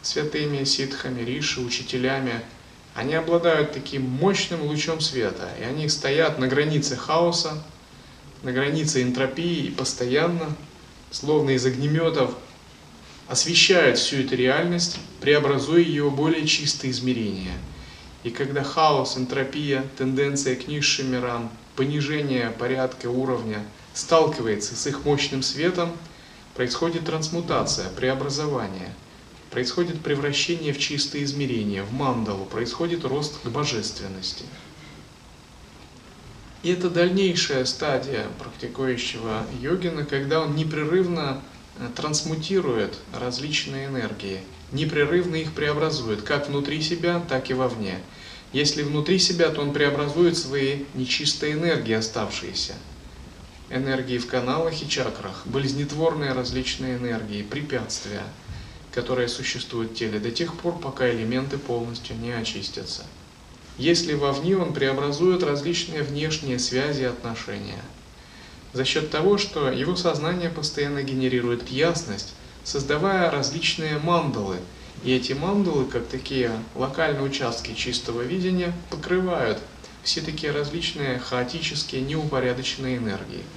святыми 0.03 0.65
ситхами, 0.65 1.23
риши, 1.23 1.63
учителями, 1.63 2.43
они 2.95 3.15
обладают 3.15 3.73
таким 3.73 4.03
мощным 4.03 4.65
лучом 4.65 5.01
света, 5.01 5.49
и 5.59 5.63
они 5.65 5.89
стоят 5.89 6.39
на 6.39 6.47
границе 6.47 6.95
хаоса, 6.95 7.65
на 8.43 8.53
границе 8.53 9.03
энтропии 9.03 9.67
и 9.67 9.71
постоянно, 9.71 10.57
словно 11.11 11.51
из 11.51 11.65
огнеметов, 11.67 12.35
освещают 13.27 13.99
всю 13.99 14.19
эту 14.19 14.37
реальность, 14.37 14.99
преобразуя 15.21 15.81
ее 15.81 16.09
в 16.09 16.17
более 16.17 16.47
чистые 16.47 16.91
измерения. 16.93 17.57
И 18.25 18.31
когда 18.31 18.63
хаос, 18.63 19.17
энтропия, 19.17 19.85
тенденция 19.97 20.57
к 20.57 20.67
низшим 20.69 21.13
мирам, 21.13 21.51
понижение 21.77 22.51
порядка 22.51 23.09
уровня 23.09 23.65
сталкивается 23.95 24.75
с 24.75 24.87
их 24.87 25.05
мощным 25.05 25.43
светом, 25.43 25.93
происходит 26.55 27.05
трансмутация, 27.07 27.89
преобразование– 27.91 28.95
происходит 29.51 30.01
превращение 30.01 30.73
в 30.73 30.79
чистое 30.79 31.25
измерение, 31.25 31.83
в 31.83 31.93
мандалу, 31.93 32.45
происходит 32.45 33.05
рост 33.05 33.41
к 33.43 33.49
божественности. 33.49 34.45
И 36.63 36.73
это 36.73 36.91
дальнейшая 36.91 37.65
стадия 37.65 38.27
практикующего 38.39 39.47
йогина, 39.61 40.05
когда 40.05 40.41
он 40.41 40.57
непрерывно 40.57 41.41
э, 41.79 41.89
трансмутирует 41.95 42.99
различные 43.13 43.87
энергии, 43.87 44.41
непрерывно 44.73 45.37
их 45.37 45.53
преобразует, 45.53 46.23
как 46.23 46.49
внутри 46.49 46.83
себя, 46.83 47.23
так 47.29 47.51
и 47.51 47.55
вовне. 47.55 47.99
Если 48.53 48.83
внутри 48.83 49.19
себя, 49.19 49.51
то 49.51 49.61
он 49.61 49.73
преобразует 49.73 50.37
свои 50.37 50.85
нечистые 50.95 51.53
энергии, 51.53 51.95
оставшиеся. 51.95 52.75
Энергии 53.71 54.19
в 54.19 54.27
каналах 54.27 54.83
и 54.83 54.89
чакрах, 54.89 55.43
болезнетворные 55.47 56.33
различные 56.33 56.97
энергии, 56.97 57.43
препятствия– 57.43 58.23
которые 58.99 59.29
существуют 59.29 59.93
в 59.93 59.95
теле, 59.95 60.19
до 60.19 60.33
тех 60.33 60.57
пор, 60.57 60.79
пока 60.79 61.09
элементы 61.09 61.59
полностью 61.59 62.17
не 62.17 62.33
очистятся. 62.33 63.05
Если 63.79 64.15
вовне 64.15 64.57
он 64.57 64.73
преобразует 64.75 65.43
различные 65.43 66.03
внешние 66.03 66.59
связи 66.59 67.03
и 67.03 67.07
отношения. 67.07 67.81
За 68.73 68.85
счет 68.85 69.11
того, 69.11 69.39
что 69.39 69.71
его 69.71 69.97
сознание 69.97 70.51
постоянно 70.51 71.03
генерирует 71.03 71.71
ясность, 71.71 72.35
создавая 72.65 73.31
различные 73.31 73.99
мандалы, 73.99 74.57
и 75.05 75.15
эти 75.15 75.33
мандалы, 75.33 75.85
как 75.85 76.07
такие 76.07 76.51
локальные 76.75 77.23
участки 77.23 77.73
чистого 77.75 78.23
видения, 78.23 78.73
покрывают 78.91 79.59
все 80.03 80.21
такие 80.21 80.53
различные 80.53 81.19
хаотические, 81.19 82.03
неупорядоченные 82.03 82.99
энергии– 82.99 83.45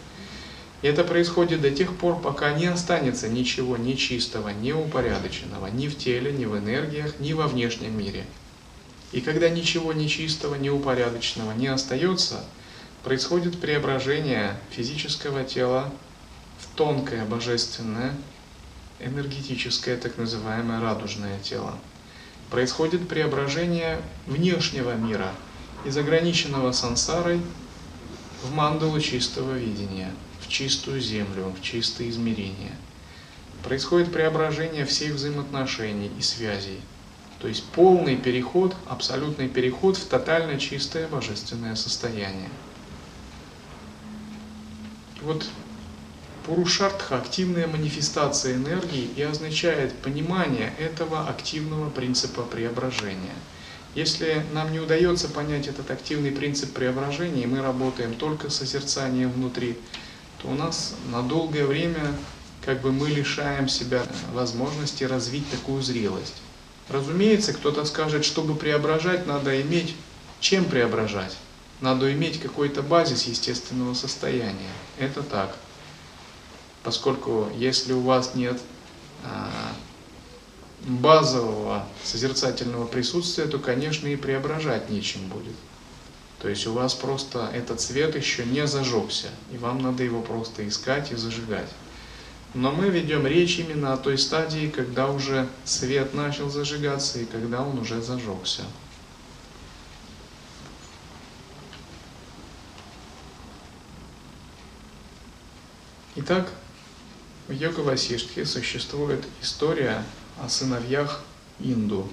и 0.82 0.88
это 0.88 1.04
происходит 1.04 1.62
до 1.62 1.70
тех 1.70 1.96
пор, 1.96 2.20
пока 2.20 2.54
не 2.54 2.66
останется 2.66 3.28
ничего 3.30 3.78
нечистого, 3.78 4.50
неупорядоченного 4.50 5.68
ни 5.68 5.88
в 5.88 5.98
теле, 5.98 6.32
ни 6.32 6.46
в 6.46 6.58
энергиях, 6.58 7.20
ни 7.20 7.34
во 7.34 7.48
внешнем 7.48 7.98
мире. 7.98 8.26
И 9.12 9.22
когда 9.22 9.50
ничего 9.50 9.94
нечистого, 9.94 10.56
неупорядоченного 10.56 11.52
не 11.54 11.68
остается, 11.68 12.44
происходит 13.04 13.60
преображение 13.60 14.58
физического 14.70 15.44
тела 15.44 15.92
в 16.60 16.76
тонкое 16.76 17.26
божественное, 17.26 18.14
энергетическое, 19.00 19.98
так 19.98 20.18
называемое 20.18 20.80
радужное 20.80 21.40
тело. 21.40 21.76
Происходит 22.50 23.08
преображение 23.08 24.02
внешнего 24.28 24.96
мира 24.96 25.32
из 25.86 25.98
ограниченного 25.98 26.72
сансарой 26.72 27.42
в 28.44 28.54
мандалу 28.54 29.00
чистого 29.00 29.54
видения– 29.54 30.14
чистую 30.52 31.02
землю, 31.02 31.56
в 31.58 31.64
чистые 31.64 32.10
измерения. 32.10 32.76
Происходит 33.64 34.12
преображение 34.12 34.86
всех 34.86 35.14
взаимоотношений 35.14 36.12
и 36.20 36.22
связей. 36.22 36.82
То 37.42 37.48
есть 37.48 37.64
полный 37.72 38.16
переход, 38.16 38.76
абсолютный 38.88 39.50
переход 39.50 39.98
в 39.98 40.06
тотально 40.08 40.60
чистое 40.60 41.08
божественное 41.08 41.76
состояние. 41.76 42.50
И 45.20 45.24
вот 45.24 45.48
Пурушартха– 46.46 47.18
активная 47.18 47.68
манифестация 47.68 48.56
энергии 48.56 49.10
и 49.16 49.22
означает 49.22 49.94
понимание 50.00 50.74
этого 50.80 51.28
активного 51.28 51.90
принципа 51.90 52.42
преображения. 52.42 53.36
Если 53.94 54.44
нам 54.54 54.72
не 54.72 54.80
удается 54.80 55.28
понять 55.28 55.68
этот 55.68 55.92
активный 55.92 56.32
принцип 56.32 56.74
преображения, 56.74 57.44
и 57.44 57.48
мы 57.48 57.62
работаем 57.62 58.16
только 58.16 58.50
с 58.50 58.56
созерцанием 58.56 59.32
внутри, 59.32 59.78
то 60.42 60.48
у 60.48 60.56
нас 60.56 60.96
на 61.12 61.22
долгое 61.22 61.66
время 61.66 62.14
как 62.66 62.82
бы 62.82 62.92
мы 62.92 63.10
лишаем 63.10 63.68
себя 63.68 64.04
возможности 64.34 65.04
развить 65.04 65.50
такую 65.52 65.84
зрелость. 65.84 66.42
Разумеется, 66.90 67.54
кто-то 67.54 67.86
скажет, 67.86 68.26
чтобы 68.26 68.56
преображать, 68.56 69.28
надо 69.28 69.62
иметь 69.62 69.96
чем 70.42 70.66
преображать. 70.66 71.38
Надо 71.80 72.12
иметь 72.14 72.40
какой-то 72.40 72.82
базис 72.82 73.24
естественного 73.24 73.94
состояния. 73.94 74.72
Это 75.00 75.24
так. 75.24 75.56
Поскольку 76.84 77.50
если 77.56 77.94
у 77.94 78.02
вас 78.02 78.36
нет 78.36 78.60
а, 79.24 79.50
базового 80.82 81.88
созерцательного 82.04 82.86
присутствия, 82.86 83.46
то, 83.46 83.60
конечно, 83.60 84.08
и 84.08 84.16
преображать 84.16 84.90
нечем 84.90 85.28
будет. 85.28 85.56
То 86.42 86.50
есть 86.50 86.66
у 86.66 86.74
вас 86.74 86.96
просто 86.96 87.50
этот 87.54 87.82
свет 87.82 88.16
еще 88.16 88.44
не 88.46 88.66
зажегся, 88.66 89.28
и 89.52 89.58
вам 89.58 89.80
надо 89.80 90.04
его 90.04 90.22
просто 90.22 90.68
искать 90.68 91.12
и 91.12 91.16
зажигать. 91.16 91.70
Но 92.54 92.72
мы 92.72 92.90
ведем 92.90 93.26
речь 93.26 93.60
именно 93.60 93.94
о 93.94 93.98
той 93.98 94.18
стадии, 94.18 94.70
когда 94.70 95.10
уже 95.10 95.48
свет 95.64 96.14
начал 96.14 96.50
зажигаться 96.50 97.20
и 97.20 97.26
когда 97.26 97.62
он 97.62 97.80
уже 97.80 98.02
зажегся. 98.02 98.64
Итак, 106.16 106.52
в 107.48 107.54
йога 107.54 107.80
Васиштхе 107.80 108.46
существует 108.46 109.26
история 109.42 110.04
о 110.42 110.50
сыновьях 110.50 111.24
Инду, 111.60 112.10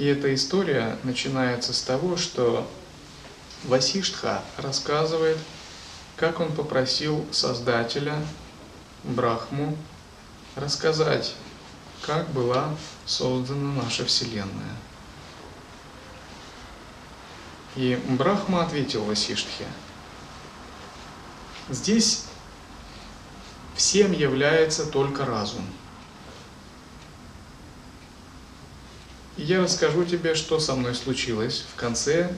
И 0.00 0.06
эта 0.06 0.34
история 0.34 0.96
начинается 1.02 1.74
с 1.74 1.82
того, 1.82 2.16
что 2.16 2.66
Васиштха 3.64 4.42
рассказывает, 4.56 5.36
как 6.20 6.38
он 6.38 6.52
попросил 6.52 7.26
Создателя, 7.32 8.14
Брахму, 9.04 9.76
рассказать, 10.54 11.34
как 12.02 12.28
была 12.28 12.76
создана 13.06 13.82
наша 13.82 14.04
Вселенная. 14.04 14.76
И 17.74 17.98
Брахма 18.10 18.62
ответил 18.62 19.02
Васиштхе, 19.04 19.64
здесь 21.70 22.26
всем 23.74 24.12
является 24.12 24.84
только 24.84 25.24
разум– 25.24 25.66
И 29.40 29.44
я 29.44 29.62
расскажу 29.62 30.04
тебе, 30.04 30.34
что 30.34 30.60
со 30.60 30.74
мной 30.74 30.94
случилось 30.94 31.64
в 31.72 31.74
конце 31.74 32.30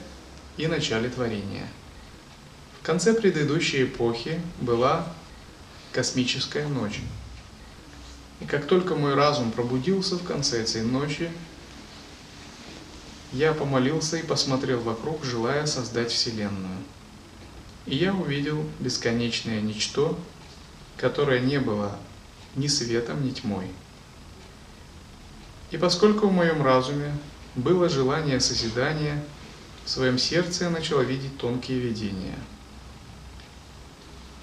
и 0.55 0.67
начале 0.67 1.09
творения. 1.09 1.67
В 2.83 2.85
конце 2.85 3.15
предыдущей 3.15 3.85
эпохи 3.85 4.39
была 4.59 5.07
космическая 5.91 6.67
ночь. 6.67 6.99
И 8.41 8.45
как 8.45 8.67
только 8.67 8.93
мой 8.93 9.15
разум 9.15 9.51
пробудился 9.51 10.17
в 10.17 10.23
конце 10.23 10.61
этой 10.61 10.81
ночи, 10.83 11.31
я 13.31 13.53
помолился 13.53 14.17
и 14.17 14.23
посмотрел 14.23 14.81
вокруг, 14.81 15.23
желая 15.23 15.65
создать 15.65 16.11
Вселенную. 16.11 16.77
И 17.85 17.95
я 17.95 18.13
увидел 18.13 18.63
бесконечное 18.79 19.61
ничто, 19.61 20.19
которое 20.97 21.39
не 21.39 21.59
было 21.59 21.97
ни 22.55 22.67
светом, 22.67 23.25
ни 23.25 23.31
тьмой– 23.31 23.67
и 25.73 25.77
поскольку 25.77 26.27
в 26.27 26.31
моем 26.31 26.61
разуме 26.61 27.17
было 27.55 27.89
желание 27.89 28.39
созидания, 28.39 29.23
в 29.85 29.89
своем 29.89 30.19
сердце 30.19 30.65
я 30.65 30.69
начал 30.69 31.01
видеть 31.01 31.35
тонкие 31.39 31.79
видения. 31.79 32.37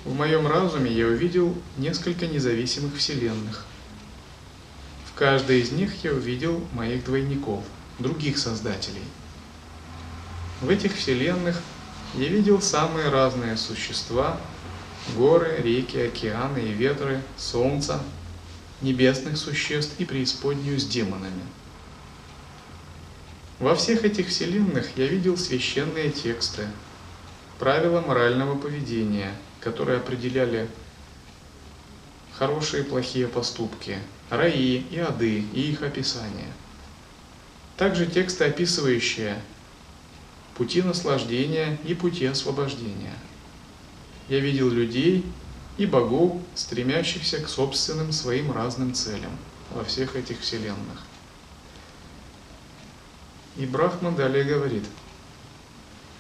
В 0.05 0.15
моем 0.15 0.47
разуме 0.47 0.91
я 0.91 1.07
увидел 1.07 1.55
несколько 1.77 2.27
независимых 2.27 2.97
вселенных. 2.97 3.67
В 5.05 5.19
каждой 5.19 5.61
из 5.61 5.73
них 5.73 6.03
я 6.03 6.13
увидел 6.13 6.67
моих 6.73 7.05
двойников, 7.05 7.63
других 7.99 8.39
создателей. 8.39 9.05
В 10.63 10.71
этих 10.71 10.97
вселенных 10.97 11.61
я 12.15 12.29
видел 12.29 12.63
самые 12.63 13.11
разные 13.11 13.59
существа, 13.59 14.41
горы, 15.17 15.61
реки, 15.63 15.99
океаны 15.99 16.61
и 16.61 16.73
ветры, 16.73 17.21
солнце, 17.37 18.01
небесных 18.81 19.37
существ 19.37 19.93
и 19.99 20.07
преисподнюю 20.07 20.81
с 20.81 20.87
демонами. 20.87 21.43
Во 23.59 23.75
всех 23.75 24.05
этих 24.07 24.29
вселенных 24.29 24.97
я 24.97 25.07
видел 25.07 25.37
священные 25.37 26.11
тексты, 26.11 26.67
правила 27.59 28.01
морального 28.01 28.57
поведения, 28.57 29.35
которые 29.61 29.99
определяли 29.99 30.69
хорошие 32.33 32.83
и 32.83 32.87
плохие 32.87 33.29
поступки, 33.29 33.99
раи 34.31 34.85
и 34.91 34.99
ады 34.99 35.45
и 35.53 35.71
их 35.71 35.83
описания. 35.83 36.53
Также 37.77 38.07
тексты, 38.07 38.45
описывающие 38.45 39.41
пути 40.57 40.83
наслаждения 40.83 41.79
и 41.85 41.95
пути 41.95 42.27
освобождения. 42.27 43.15
Я 44.29 44.41
видел 44.41 44.71
людей 44.71 45.25
и 45.79 45.87
богов, 45.87 46.41
стремящихся 46.55 47.43
к 47.43 47.49
собственным 47.49 48.13
своим 48.13 48.53
разным 48.53 48.95
целям 48.95 49.33
во 49.71 49.85
всех 49.85 50.17
этих 50.17 50.41
вселенных. 50.41 51.05
И 53.57 53.67
Брахма 53.67 54.13
далее 54.13 54.45
говорит, 54.45 54.85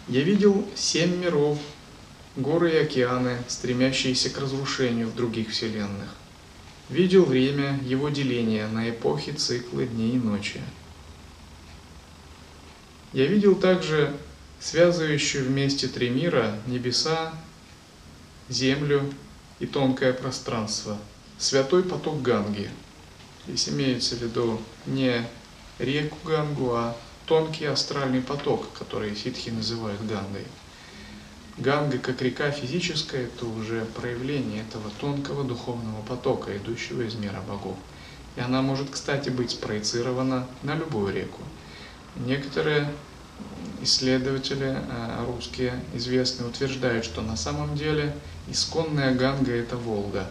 «Я 0.08 0.22
видел 0.22 0.66
семь 0.74 1.16
миров, 1.16 1.58
горы 2.36 2.72
и 2.72 2.78
океаны, 2.78 3.38
стремящиеся 3.48 4.30
к 4.30 4.38
разрушению 4.38 5.08
в 5.08 5.14
других 5.14 5.50
вселенных. 5.50 6.08
Видел 6.88 7.24
время 7.24 7.78
его 7.84 8.08
деления 8.08 8.66
на 8.68 8.90
эпохи, 8.90 9.32
циклы, 9.32 9.86
дней 9.86 10.12
и 10.12 10.18
ночи. 10.18 10.60
Я 13.12 13.26
видел 13.26 13.54
также 13.54 14.16
связывающую 14.60 15.44
вместе 15.46 15.88
три 15.88 16.10
мира, 16.10 16.58
небеса, 16.66 17.32
землю 18.48 19.02
и 19.58 19.66
тонкое 19.66 20.12
пространство, 20.12 20.98
святой 21.38 21.82
поток 21.82 22.22
Ганги. 22.22 22.70
Здесь 23.46 23.68
имеется 23.68 24.16
в 24.16 24.22
виду 24.22 24.60
не 24.86 25.26
реку 25.78 26.18
Гангу, 26.24 26.74
а 26.74 26.96
тонкий 27.26 27.64
астральный 27.64 28.20
поток, 28.20 28.66
который 28.78 29.16
ситхи 29.16 29.50
называют 29.50 30.00
Гангой. 30.06 30.44
Ганга 31.58 31.98
как 31.98 32.22
река 32.22 32.50
физическая– 32.50 33.24
это 33.24 33.46
уже 33.46 33.84
проявление 33.84 34.62
этого 34.62 34.90
тонкого 35.00 35.44
духовного 35.44 36.00
потока, 36.02 36.56
идущего 36.56 37.02
из 37.02 37.14
мира 37.14 37.42
богов. 37.46 37.76
И 38.36 38.40
она 38.40 38.62
может, 38.62 38.90
кстати, 38.90 39.28
быть 39.28 39.50
спроецирована 39.50 40.46
на 40.62 40.74
любую 40.74 41.12
реку. 41.14 41.42
Некоторые 42.16 42.90
исследователи 43.82 44.76
э, 44.76 45.24
русские 45.26 45.82
известные 45.94 46.48
утверждают, 46.48 47.04
что 47.04 47.22
на 47.22 47.36
самом 47.36 47.76
деле 47.76 48.14
исконная 48.48 49.14
Ганга– 49.14 49.52
это 49.54 49.76
Волга, 49.76 50.26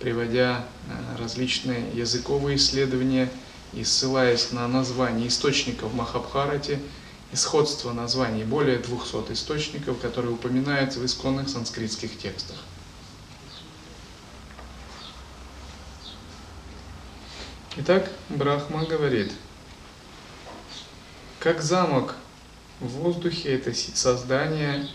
приводя 0.00 0.64
э, 0.88 1.22
различные 1.22 1.90
языковые 1.94 2.56
исследования 2.56 3.28
и 3.72 3.84
ссылаясь 3.84 4.52
на 4.52 4.68
названия 4.68 5.26
источников 5.26 5.92
Махабхарате 5.94 6.78
и 7.34 7.36
сходство 7.36 7.92
названий 7.92 8.44
более 8.44 8.78
200 8.78 9.32
источников, 9.32 9.98
которые 9.98 10.32
упоминаются 10.32 11.00
в 11.00 11.04
исконных 11.04 11.48
санскритских 11.48 12.16
текстах. 12.16 12.58
Итак, 17.76 18.08
Брахма 18.28 18.84
говорит, 18.84 19.32
как 21.40 21.60
замок 21.60 22.14
в 22.78 22.86
воздухе 22.86 23.54
это 23.54 23.74
создание 23.74 24.86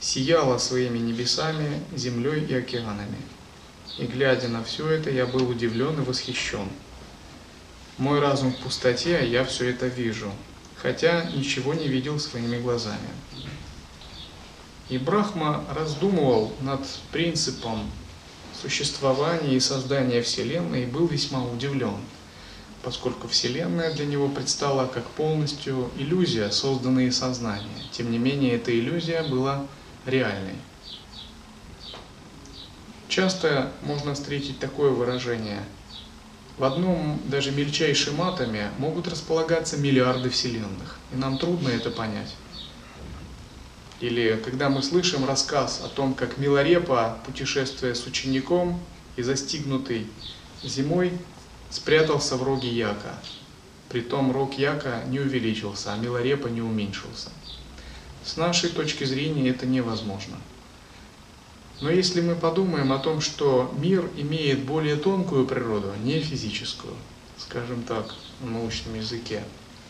сияло 0.00 0.58
своими 0.58 0.98
небесами, 0.98 1.80
землей 1.94 2.44
и 2.44 2.54
океанами. 2.54 3.18
И 3.98 4.06
глядя 4.06 4.48
на 4.48 4.64
все 4.64 4.88
это, 4.88 5.10
я 5.10 5.26
был 5.26 5.48
удивлен 5.48 5.96
и 6.00 6.04
восхищен. 6.04 6.68
Мой 7.98 8.18
разум 8.18 8.52
в 8.52 8.56
пустоте, 8.56 9.18
а 9.18 9.22
я 9.22 9.44
все 9.44 9.70
это 9.70 9.86
вижу, 9.86 10.32
хотя 10.84 11.24
ничего 11.34 11.74
не 11.74 11.88
видел 11.88 12.20
своими 12.20 12.60
глазами. 12.60 13.08
И 14.88 14.98
Брахма 14.98 15.64
раздумывал 15.74 16.52
над 16.60 16.82
принципом 17.10 17.90
существования 18.62 19.56
и 19.56 19.60
создания 19.60 20.22
Вселенной 20.22 20.82
и 20.82 20.86
был 20.86 21.08
весьма 21.08 21.42
удивлен– 21.44 21.96
поскольку 22.84 23.28
Вселенная 23.28 23.92
для 23.94 24.04
него 24.04 24.28
предстала 24.28 24.86
как 24.86 25.04
полностью 25.10 25.90
иллюзия, 25.96 26.50
созданная 26.50 27.06
из 27.06 27.16
сознания. 27.16 27.82
Тем 27.90 28.10
не 28.10 28.18
менее, 28.18 28.56
эта 28.56 28.78
иллюзия 28.78 29.22
была 29.22 29.66
реальной. 30.04 30.56
Часто 33.08 33.72
можно 33.82 34.14
встретить 34.14 34.58
такое 34.58 34.90
выражение. 34.90 35.62
В 36.56 36.62
одном 36.62 37.20
даже 37.24 37.50
мельчайшем 37.50 38.22
атоме 38.22 38.70
могут 38.78 39.08
располагаться 39.08 39.76
миллиарды 39.76 40.30
вселенных, 40.30 40.98
и 41.12 41.16
нам 41.16 41.36
трудно 41.36 41.68
это 41.68 41.90
понять. 41.90 42.34
Или 44.00 44.40
когда 44.44 44.68
мы 44.68 44.82
слышим 44.82 45.24
рассказ 45.24 45.80
о 45.84 45.88
том, 45.88 46.14
как 46.14 46.38
Миларепа, 46.38 47.18
путешествуя 47.26 47.94
с 47.94 48.06
учеником 48.06 48.80
и 49.16 49.22
застигнутый 49.22 50.06
зимой, 50.62 51.12
спрятался 51.70 52.36
в 52.36 52.44
роге 52.44 52.68
яка. 52.68 53.18
Притом 53.88 54.30
рог 54.30 54.56
яка 54.56 55.02
не 55.04 55.18
увеличился, 55.18 55.92
а 55.92 55.96
милорепа 55.96 56.48
не 56.48 56.60
уменьшился. 56.60 57.30
С 58.24 58.36
нашей 58.36 58.70
точки 58.70 59.04
зрения 59.04 59.50
это 59.50 59.66
невозможно. 59.66 60.36
Но 61.84 61.90
если 61.90 62.22
мы 62.22 62.34
подумаем 62.34 62.94
о 62.94 62.98
том, 62.98 63.20
что 63.20 63.70
мир 63.76 64.08
имеет 64.16 64.64
более 64.64 64.96
тонкую 64.96 65.46
природу, 65.46 65.92
не 66.02 66.18
физическую, 66.18 66.94
скажем 67.36 67.82
так, 67.82 68.14
на 68.40 68.52
научном 68.52 68.94
языке, 68.94 69.44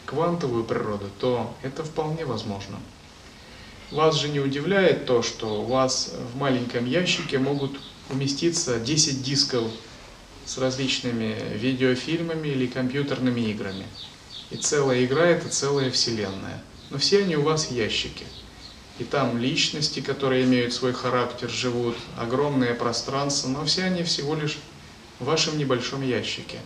квантовую 0.05 0.65
природу, 0.65 1.07
то 1.21 1.55
это 1.63 1.85
вполне 1.85 2.25
возможно. 2.25 2.81
Вас 3.93 4.17
же 4.17 4.29
не 4.29 4.41
удивляет 4.41 5.07
то, 5.07 5.23
что 5.23 5.63
у 5.63 5.67
вас 5.67 6.13
в 6.33 6.37
маленьком 6.37 6.85
ящике 6.85 7.39
могут 7.39 7.79
уместиться 8.11 8.81
10 8.81 9.23
дисков 9.23 9.71
с 10.47 10.59
различными 10.59 11.37
видеофильмами 11.55 12.49
или 12.49 12.67
компьютерными 12.67 13.43
играми. 13.43 13.87
И 14.51 14.57
целая 14.57 15.05
игра– 15.05 15.27
это 15.27 15.49
целая 15.49 15.93
вселенная. 15.93 16.61
Но 16.91 16.99
все 16.99 17.23
они 17.23 17.37
у 17.37 17.43
вас 17.43 17.71
ящики. 17.71 18.27
И 18.99 19.05
там 19.05 19.39
личности, 19.39 20.01
которые 20.01 20.45
имеют 20.45 20.73
свой 20.73 20.93
характер, 20.93 21.51
живут, 21.51 21.97
огромное 22.17 22.75
пространство, 22.75 23.49
но 23.49 23.65
все 23.65 23.85
они 23.85 24.05
всего 24.05 24.35
лишь 24.35 24.59
в 25.19 25.25
вашем 25.25 25.59
небольшом 25.59 26.03
ящике. 26.03 26.59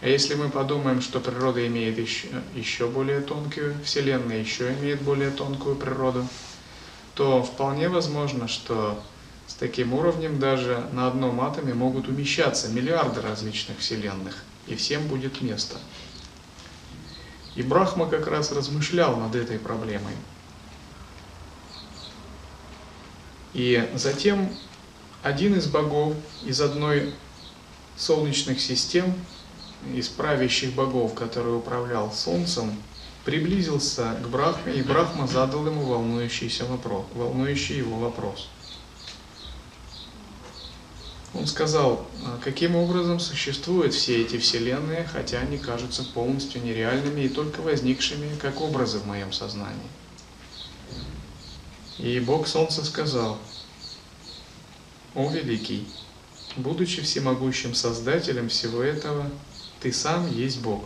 А 0.00 0.08
если 0.08 0.34
мы 0.34 0.48
подумаем, 0.48 1.00
что 1.00 1.20
природа 1.20 1.64
имеет 1.68 1.96
еще, 1.96 2.26
еще 2.56 2.88
более 2.88 3.20
тонкую, 3.20 3.76
Вселенная 3.84 4.40
еще 4.40 4.72
имеет 4.72 5.00
более 5.02 5.30
тонкую 5.30 5.76
природу, 5.76 6.26
то 7.14 7.44
вполне 7.44 7.88
возможно, 7.88 8.48
что 8.48 9.00
с 9.46 9.54
таким 9.54 9.94
уровнем 9.94 10.40
даже 10.40 10.84
на 10.92 11.06
одном 11.06 11.40
атоме 11.40 11.74
могут 11.74 12.08
умещаться 12.08 12.68
миллиарды 12.68 13.20
различных 13.20 13.78
вселенных, 13.78 14.42
и 14.66 14.74
всем 14.74 15.06
будет 15.06 15.40
место. 15.40 15.76
И 17.54 17.62
Брахма 17.62 18.08
как 18.08 18.26
раз 18.26 18.50
размышлял 18.50 19.16
над 19.16 19.36
этой 19.36 19.58
проблемой. 19.58 20.14
И 23.54 23.88
затем 23.94 24.48
один 25.22 25.56
из 25.56 25.66
богов 25.66 26.14
из 26.44 26.60
одной 26.60 27.12
солнечных 27.96 28.60
систем, 28.60 29.14
из 29.94 30.08
правящих 30.08 30.74
богов, 30.74 31.14
который 31.14 31.56
управлял 31.56 32.12
Солнцем, 32.12 32.72
приблизился 33.24 34.16
к 34.22 34.28
Брахме, 34.28 34.74
и 34.74 34.82
Брахма 34.82 35.26
задал 35.26 35.66
ему 35.66 35.82
волнующийся 35.82 36.64
вопрос, 36.64 37.04
волнующий 37.14 37.76
его 37.76 37.98
вопрос– 37.98 38.48
он 41.34 41.46
сказал, 41.46 42.06
«А 42.26 42.38
каким 42.42 42.76
образом 42.76 43.18
существуют 43.18 43.94
все 43.94 44.20
эти 44.22 44.36
вселенные, 44.38 45.08
хотя 45.10 45.38
они 45.38 45.56
кажутся 45.56 46.04
полностью 46.04 46.62
нереальными 46.62 47.22
и 47.22 47.28
только 47.28 47.62
возникшими 47.62 48.36
как 48.36 48.60
образы 48.60 48.98
в 48.98 49.06
моем 49.06 49.32
сознании. 49.32 49.88
И 51.98 52.20
Бог 52.20 52.46
Солнца 52.46 52.84
сказал, 52.84 53.38
«О 55.14 55.30
Великий, 55.30 55.86
будучи 56.56 57.02
всемогущим 57.02 57.74
Создателем 57.74 58.48
всего 58.48 58.82
этого, 58.82 59.30
ты 59.80 59.92
сам 59.92 60.30
есть 60.30 60.60
Бог». 60.60 60.84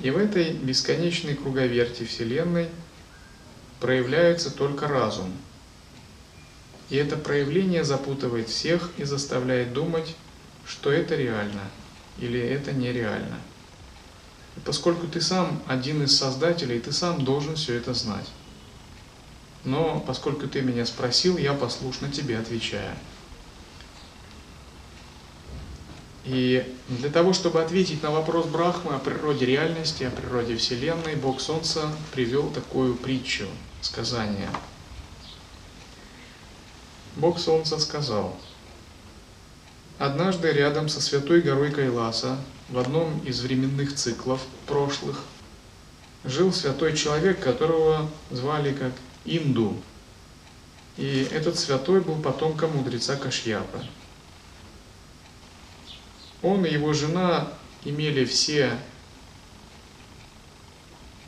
И 0.00 0.10
в 0.10 0.18
этой 0.18 0.52
бесконечной 0.52 1.34
круговерти 1.34 2.04
Вселенной 2.04 2.68
проявляется 3.80 4.50
только 4.50 4.88
разум– 4.88 5.32
и 6.88 6.96
это 6.96 7.16
проявление 7.16 7.84
запутывает 7.84 8.48
всех 8.48 8.90
и 8.96 9.04
заставляет 9.04 9.72
думать, 9.72 10.14
что 10.64 10.92
это 10.92 11.16
реально 11.16 11.62
или 12.18 12.40
это 12.40 12.72
нереально. 12.72 13.38
И 14.56 14.60
поскольку 14.60 15.06
ты 15.06 15.20
сам 15.20 15.62
один 15.66 16.02
из 16.02 16.16
создателей, 16.16 16.78
ты 16.80 16.92
сам 16.92 17.24
должен 17.24 17.56
все 17.56 17.74
это 17.74 17.92
знать. 17.92 18.26
Но 19.66 19.98
поскольку 20.06 20.46
ты 20.46 20.62
меня 20.62 20.86
спросил, 20.86 21.36
я 21.36 21.52
послушно 21.52 22.08
тебе 22.08 22.38
отвечаю. 22.38 22.96
И 26.24 26.72
для 26.88 27.10
того, 27.10 27.32
чтобы 27.32 27.60
ответить 27.60 28.00
на 28.02 28.12
вопрос 28.12 28.46
Брахмы 28.46 28.94
о 28.94 29.00
природе 29.00 29.44
реальности, 29.44 30.04
о 30.04 30.10
природе 30.10 30.56
Вселенной, 30.56 31.16
Бог 31.16 31.40
Солнца 31.40 31.90
привел 32.12 32.48
такую 32.50 32.94
притчу, 32.94 33.46
сказание. 33.80 34.50
Бог 37.16 37.40
Солнца 37.40 37.80
сказал, 37.80 38.36
«Однажды 39.98 40.52
рядом 40.52 40.88
со 40.88 41.00
святой 41.00 41.40
горой 41.40 41.72
Кайласа, 41.72 42.38
в 42.68 42.78
одном 42.78 43.18
из 43.20 43.40
временных 43.40 43.96
циклов 43.96 44.42
прошлых, 44.66 45.24
жил 46.22 46.52
святой 46.52 46.96
человек, 46.96 47.40
которого 47.40 48.08
звали 48.30 48.72
как 48.72 48.92
Инду. 49.26 49.76
И 50.96 51.28
этот 51.30 51.58
святой 51.58 52.00
был 52.00 52.16
потомком 52.22 52.76
мудреца 52.76 53.16
Кашьяпа. 53.16 53.84
Он 56.42 56.64
и 56.64 56.72
его 56.72 56.92
жена 56.92 57.52
имели 57.84 58.24
все 58.24 58.78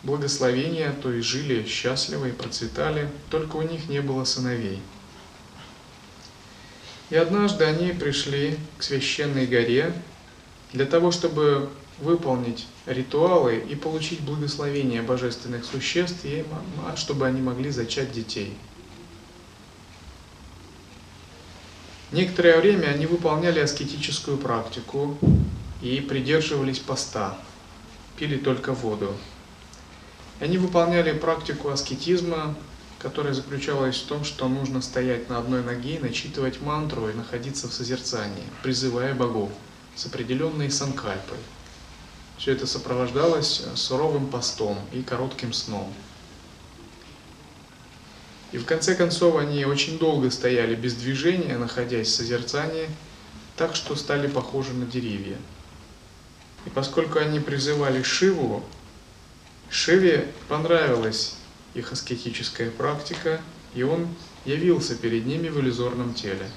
благословения, 0.02 0.92
то 0.92 1.12
есть 1.12 1.26
жили 1.28 1.66
счастливо 1.66 2.26
и 2.26 2.32
процветали, 2.32 3.10
только 3.30 3.56
у 3.56 3.62
них 3.62 3.88
не 3.88 4.00
было 4.00 4.24
сыновей. 4.24 4.80
И 7.10 7.16
однажды 7.16 7.64
они 7.64 7.92
пришли 7.92 8.58
к 8.76 8.82
священной 8.82 9.46
горе 9.46 9.92
для 10.72 10.84
того, 10.84 11.10
чтобы 11.10 11.70
выполнить 11.98 12.66
ритуалы 12.88 13.56
и 13.58 13.74
получить 13.74 14.20
благословение 14.20 15.02
божественных 15.02 15.64
существ, 15.64 16.24
и 16.24 16.44
чтобы 16.96 17.26
они 17.26 17.40
могли 17.40 17.70
зачать 17.70 18.12
детей– 18.12 18.56
Некоторое 22.10 22.58
время 22.58 22.86
они 22.86 23.04
выполняли 23.04 23.60
аскетическую 23.60 24.38
практику 24.38 25.18
и 25.82 26.00
придерживались 26.00 26.78
поста, 26.78 27.38
пили 28.16 28.38
только 28.38 28.72
воду. 28.72 29.14
Они 30.40 30.56
выполняли 30.56 31.12
практику 31.12 31.68
аскетизма, 31.68 32.56
которая 32.98 33.34
заключалась 33.34 33.96
в 33.96 34.06
том, 34.06 34.24
что 34.24 34.48
нужно 34.48 34.80
стоять 34.80 35.28
на 35.28 35.36
одной 35.38 35.62
ноге, 35.62 35.98
начитывать 36.00 36.62
мантру 36.62 37.10
и 37.10 37.12
находиться 37.12 37.68
в 37.68 37.74
созерцании, 37.74 38.44
призывая 38.62 39.14
богов 39.14 39.50
с 39.94 40.06
определенной 40.06 40.70
санкальпой. 40.70 41.38
Все 42.38 42.52
это 42.52 42.66
сопровождалось 42.66 43.62
суровым 43.74 44.28
постом 44.28 44.78
и 44.92 45.02
коротким 45.02 45.52
сном– 45.52 45.92
и 48.50 48.58
в 48.58 48.64
конце 48.64 48.94
концов 48.94 49.36
они 49.36 49.64
очень 49.64 49.98
долго 49.98 50.30
стояли 50.30 50.74
без 50.74 50.94
движения, 50.94 51.58
находясь 51.58 52.08
в 52.08 52.14
созерцании, 52.14 52.88
так 53.56 53.76
что 53.76 53.94
стали 53.94 54.26
похожи 54.26 54.72
на 54.72 54.86
деревья. 54.86 55.36
И 56.64 56.70
поскольку 56.70 57.18
они 57.18 57.40
призывали 57.40 58.02
Шиву, 58.02 58.64
Шиве 59.68 60.28
понравилась 60.48 61.34
их 61.74 61.92
аскетическая 61.92 62.70
практика, 62.70 63.40
и 63.74 63.82
он 63.82 64.08
явился 64.46 64.94
перед 64.94 65.26
ними 65.26 65.48
в 65.48 65.60
иллюзорном 65.60 66.14
теле, 66.14 66.48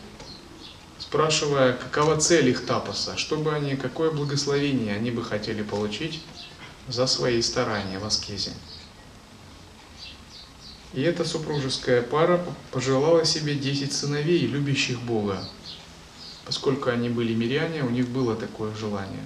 спрашивая, 1.11 1.73
какова 1.73 2.15
цель 2.21 2.47
их 2.47 2.65
тапаса, 2.65 3.17
чтобы 3.17 3.53
они, 3.53 3.75
какое 3.75 4.11
благословение 4.11 4.95
они 4.95 5.11
бы 5.11 5.21
хотели 5.21 5.61
получить 5.61 6.21
за 6.87 7.05
свои 7.05 7.41
старания 7.41 7.99
в 7.99 8.05
аскезе. 8.05 8.53
И 10.93 11.01
эта 11.01 11.25
супружеская 11.25 12.01
пара 12.01 12.41
пожелала 12.71 13.25
себе 13.25 13.55
10 13.55 13.91
сыновей, 13.91 14.47
любящих 14.47 15.01
Бога. 15.01 15.43
Поскольку 16.45 16.89
они 16.89 17.09
были 17.09 17.33
миряне, 17.33 17.83
у 17.83 17.89
них 17.89 18.07
было 18.07 18.33
такое 18.37 18.73
желание. 18.73 19.25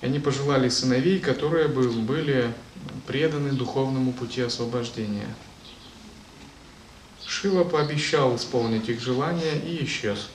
И 0.00 0.06
они 0.06 0.20
пожелали 0.20 0.68
сыновей, 0.68 1.18
которые 1.18 1.66
бы 1.66 1.90
были 1.90 2.54
преданы 3.08 3.50
духовному 3.50 4.12
пути 4.12 4.42
освобождения. 4.42 5.26
Шива 7.32 7.64
пообещал 7.64 8.36
исполнить 8.36 8.88
их 8.88 9.00
желание 9.00 9.58
и 9.58 9.84
исчез. 9.84 10.28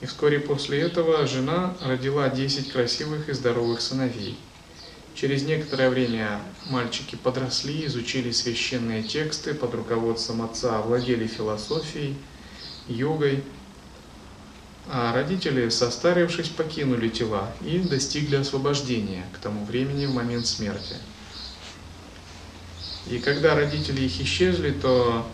И 0.00 0.06
вскоре 0.06 0.40
после 0.40 0.80
этого 0.80 1.26
жена 1.26 1.76
родила 1.82 2.28
10 2.28 2.72
красивых 2.72 3.28
и 3.28 3.32
здоровых 3.32 3.80
сыновей– 3.80 4.38
Через 5.16 5.44
некоторое 5.44 5.88
время 5.88 6.42
мальчики 6.68 7.16
подросли, 7.16 7.86
изучили 7.86 8.32
священные 8.32 9.02
тексты 9.02 9.54
под 9.54 9.74
руководством 9.74 10.42
отца, 10.42 10.78
овладели 10.78 11.26
философией, 11.26 12.16
йогой, 12.86 13.42
а 14.88 15.14
родители, 15.14 15.70
состарившись, 15.70 16.50
покинули 16.50 17.08
тела 17.08 17.50
и 17.62 17.78
достигли 17.78 18.36
освобождения 18.36 19.24
к 19.32 19.38
тому 19.38 19.64
времени 19.64 20.04
в 20.04 20.12
момент 20.12 20.46
смерти. 20.46 20.96
И 23.08 23.18
когда 23.18 23.54
родители 23.54 24.02
их 24.02 24.20
исчезли, 24.20 24.70
то 24.70 25.26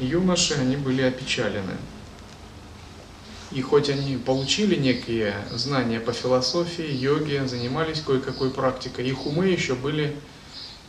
юноши, 0.00 0.54
они 0.54 0.76
были 0.76 1.02
опечалены. 1.02 1.76
И 3.52 3.62
хоть 3.62 3.88
они 3.88 4.16
получили 4.16 4.76
некие 4.76 5.34
знания 5.52 6.00
по 6.00 6.12
философии, 6.12 6.88
йоге, 6.88 7.46
занимались 7.46 8.00
кое-какой 8.00 8.50
практикой, 8.50 9.08
их 9.08 9.26
умы 9.26 9.48
еще 9.48 9.74
были 9.74 10.16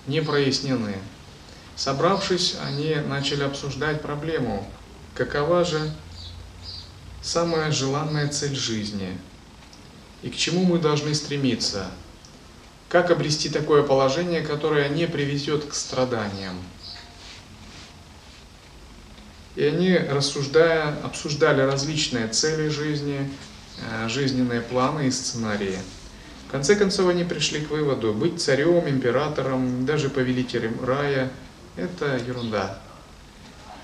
не 0.07 0.21
прояснены. 0.21 0.95
Собравшись, 1.75 2.55
они 2.63 2.95
начали 3.07 3.43
обсуждать 3.43 4.01
проблему, 4.01 4.67
какова 5.15 5.65
же 5.65 5.91
самая 7.21 7.71
желанная 7.71 8.27
цель 8.27 8.55
жизни 8.55 9.17
и 10.21 10.29
к 10.29 10.35
чему 10.35 10.63
мы 10.65 10.79
должны 10.79 11.13
стремиться, 11.15 11.89
как 12.91 13.09
обрести 13.09 13.47
такое 13.47 13.83
положение, 13.83 14.41
которое 14.41 14.89
не 14.89 15.07
приведет 15.07 15.63
к 15.63 15.73
страданиям. 15.73 16.57
И 19.55 19.63
они, 19.63 19.97
рассуждая, 19.97 20.97
обсуждали 21.01 21.61
различные 21.61 22.27
цели 22.27 22.67
жизни, 22.67 23.29
э, 23.89 24.09
жизненные 24.09 24.59
планы 24.59 25.07
и 25.07 25.11
сценарии. 25.11 25.77
В 26.47 26.51
конце 26.51 26.75
концов 26.75 27.07
они 27.07 27.23
пришли 27.23 27.61
к 27.61 27.69
выводу, 27.69 28.13
быть 28.13 28.41
царем, 28.41 28.87
императором, 28.87 29.85
даже 29.85 30.09
повелителем 30.09 30.83
рая– 30.83 31.31
это 31.77 32.17
ерунда. 32.17 32.77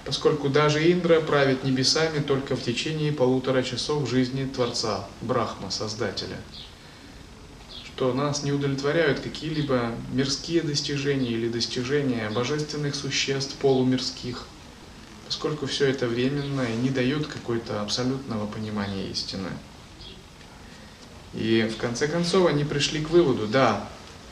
Поскольку 0.03 0.49
даже 0.49 0.91
Индра 0.91 1.21
правит 1.21 1.63
небесами 1.63 2.19
только 2.19 2.57
в 2.57 2.63
течение 2.63 3.13
полутора 3.13 3.63
часов 3.63 4.09
жизни 4.09 4.45
Творца, 4.45 5.05
Брахма, 5.21 5.71
Создателя. 5.71 6.37
Что 7.97 8.13
нас 8.13 8.43
не 8.43 8.51
удовлетворяют 8.51 9.19
какие-либо 9.19 9.91
мирские 10.13 10.61
достижения 10.61 11.31
или 11.31 11.49
достижения 11.49 12.29
божественных 12.29 12.95
существ 12.95 13.55
полумирских– 13.55 14.45
поскольку 15.27 15.65
все 15.65 15.89
это 15.89 16.07
временно 16.07 16.61
и 16.61 16.75
не 16.77 16.89
дает 16.89 17.27
какой-то 17.27 17.81
абсолютного 17.81 18.47
понимания 18.47 19.07
истины. 19.07 19.49
И 21.33 21.69
в 21.71 21.77
конце 21.77 22.07
концов 22.07 22.47
они 22.47 22.63
пришли 22.63 23.03
к 23.03 23.09
выводу, 23.09 23.45
да, 23.45 23.89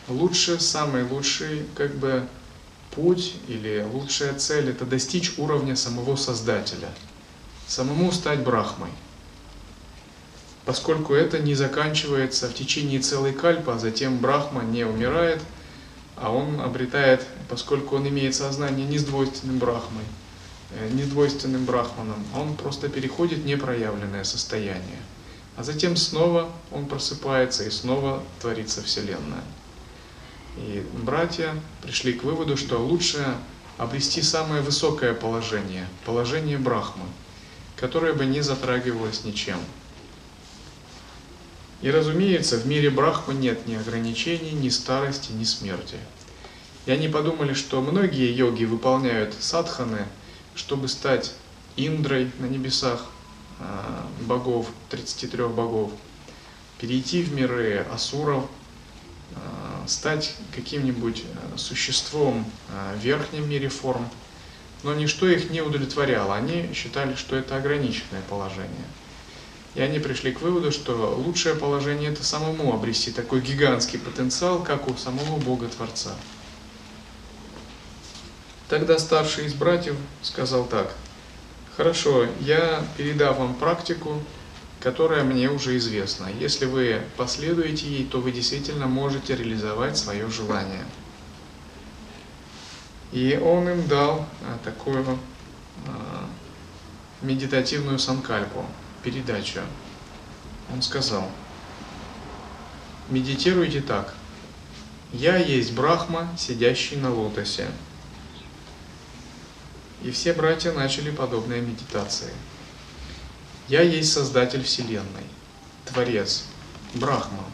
лучше, 0.08 0.60
самый 0.60 1.04
лучший 1.04 1.66
как 1.76 1.94
бы 1.96 2.26
путь 2.92 3.34
или 3.50 3.86
лучшая 3.92 4.34
цель 4.36 4.70
это 4.70 4.86
достичь 4.86 5.34
уровня 5.38 5.76
самого 5.76 6.16
Создателя, 6.16 6.90
самому 7.68 8.14
стать 8.14 8.40
Брахмой. 8.40 8.90
Поскольку 10.66 11.14
это 11.14 11.40
не 11.40 11.54
заканчивается 11.54 12.48
в 12.48 12.54
течение 12.54 13.00
целой 13.00 13.34
кальпы, 13.34 13.72
а 13.72 13.80
затем 13.80 14.18
Брахма 14.18 14.64
не 14.64 14.84
умирает, 14.84 15.42
а 16.16 16.32
он 16.32 16.60
обретает, 16.60 17.26
поскольку 17.50 17.98
он 17.98 18.08
имеет 18.08 18.36
сознание 18.36 18.88
не 18.88 18.98
с 18.98 19.04
двойственным 19.04 19.60
Брахмой, 19.60 20.04
Э, 20.72 20.90
недвойственным 20.90 21.64
брахманом, 21.64 22.26
он 22.36 22.56
просто 22.56 22.90
переходит 22.90 23.40
в 23.40 23.46
непроявленное 23.46 24.24
состояние. 24.24 25.00
А 25.56 25.64
затем 25.64 25.96
снова 25.96 26.52
он 26.72 26.88
просыпается 26.88 27.64
и 27.64 27.70
снова 27.70 28.24
творится 28.42 28.82
Вселенная. 28.82 29.44
И 30.58 30.86
братья 31.04 31.54
пришли 31.82 32.14
к 32.14 32.24
выводу, 32.24 32.58
что 32.58 32.78
лучше 32.78 33.24
обрести 33.78 34.22
самое 34.22 34.62
высокое 34.62 35.14
положение, 35.14 35.88
положение 36.06 36.58
Брахмы, 36.58 37.06
которое 37.78 38.14
бы 38.14 38.26
не 38.26 38.42
затрагивалось 38.42 39.24
ничем. 39.24 39.60
И 41.86 41.90
разумеется, 41.92 42.58
в 42.58 42.66
мире 42.66 42.90
Брахмы 42.90 43.34
нет 43.34 43.66
ни 43.68 43.76
ограничений, 43.76 44.52
ни 44.52 44.68
старости, 44.68 45.32
ни 45.32 45.46
смерти. 45.46 45.96
И 46.86 46.92
они 46.92 47.08
подумали, 47.08 47.54
что 47.54 47.80
многие 47.80 48.34
йоги 48.34 48.66
выполняют 48.66 49.34
садханы– 49.40 50.06
чтобы 50.56 50.88
стать 50.88 51.34
Индрой 51.76 52.32
на 52.40 52.46
небесах 52.46 53.06
а, 53.60 54.08
богов, 54.22 54.68
33 54.90 55.48
богов, 55.48 55.92
перейти 56.80 57.22
в 57.22 57.34
миры 57.34 57.86
асуров, 57.92 58.46
а, 59.36 59.86
стать 59.86 60.36
каким-нибудь 60.56 61.24
а, 61.54 61.58
существом 61.58 62.46
в 62.96 63.00
верхнем 63.00 63.50
мире 63.50 63.68
форм, 63.68 64.10
но 64.84 64.94
ничто 64.94 65.28
их 65.28 65.50
не 65.50 65.62
удовлетворяло. 65.62 66.36
Они 66.36 66.72
считали, 66.74 67.16
что 67.16 67.36
это 67.36 67.58
ограниченное 67.58 68.22
положение. 68.30 68.86
И 69.76 69.82
они 69.82 70.00
пришли 70.00 70.32
к 70.32 70.42
выводу, 70.42 70.72
что 70.72 71.16
лучшее 71.18 71.54
положение 71.54 72.12
это 72.12 72.24
самому 72.24 72.74
обрести 72.74 73.12
такой 73.12 73.42
гигантский 73.42 74.00
потенциал, 74.00 74.64
как 74.64 74.88
у 74.88 74.96
самого 74.96 75.38
Бога 75.38 75.68
Творца. 75.68 76.12
Тогда 78.70 78.98
старший 78.98 79.46
из 79.46 79.54
братьев 79.54 79.96
сказал 80.22 80.66
так, 80.66 80.96
хорошо, 81.76 82.26
я 82.40 82.84
передам 82.98 83.36
вам 83.36 83.56
практику, 83.56 84.22
которая 84.80 85.24
мне 85.24 85.50
уже 85.50 85.78
известна. 85.78 86.28
Если 86.40 86.66
вы 86.66 87.02
последуете 87.18 87.86
ей, 87.88 88.06
то 88.06 88.22
вы 88.22 88.32
действительно 88.32 88.88
можете 88.88 89.36
реализовать 89.36 89.98
свое 89.98 90.30
желание. 90.30 90.86
И 93.12 93.40
он 93.44 93.70
им 93.70 93.88
дал 93.88 94.26
а, 94.42 94.58
такую 94.64 95.06
а, 95.88 96.30
медитативную 97.22 98.00
санкальпу, 98.00 98.66
передачу. 99.06 99.62
Он 100.74 100.82
сказал, 100.82 101.30
медитируйте 103.10 103.82
так. 103.82 104.16
Я 105.14 105.38
есть 105.38 105.74
Брахма, 105.74 106.28
сидящий 106.38 106.98
на 106.98 107.14
лотосе. 107.14 107.68
И 110.04 110.10
все 110.10 110.34
братья 110.34 110.72
начали 110.72 111.12
подобные 111.12 111.62
медитации. 111.62 112.34
Я 113.68 113.82
есть 113.82 114.12
Создатель 114.12 114.64
Вселенной, 114.64 115.28
Творец, 115.86 116.46
Брахма. 116.96 117.46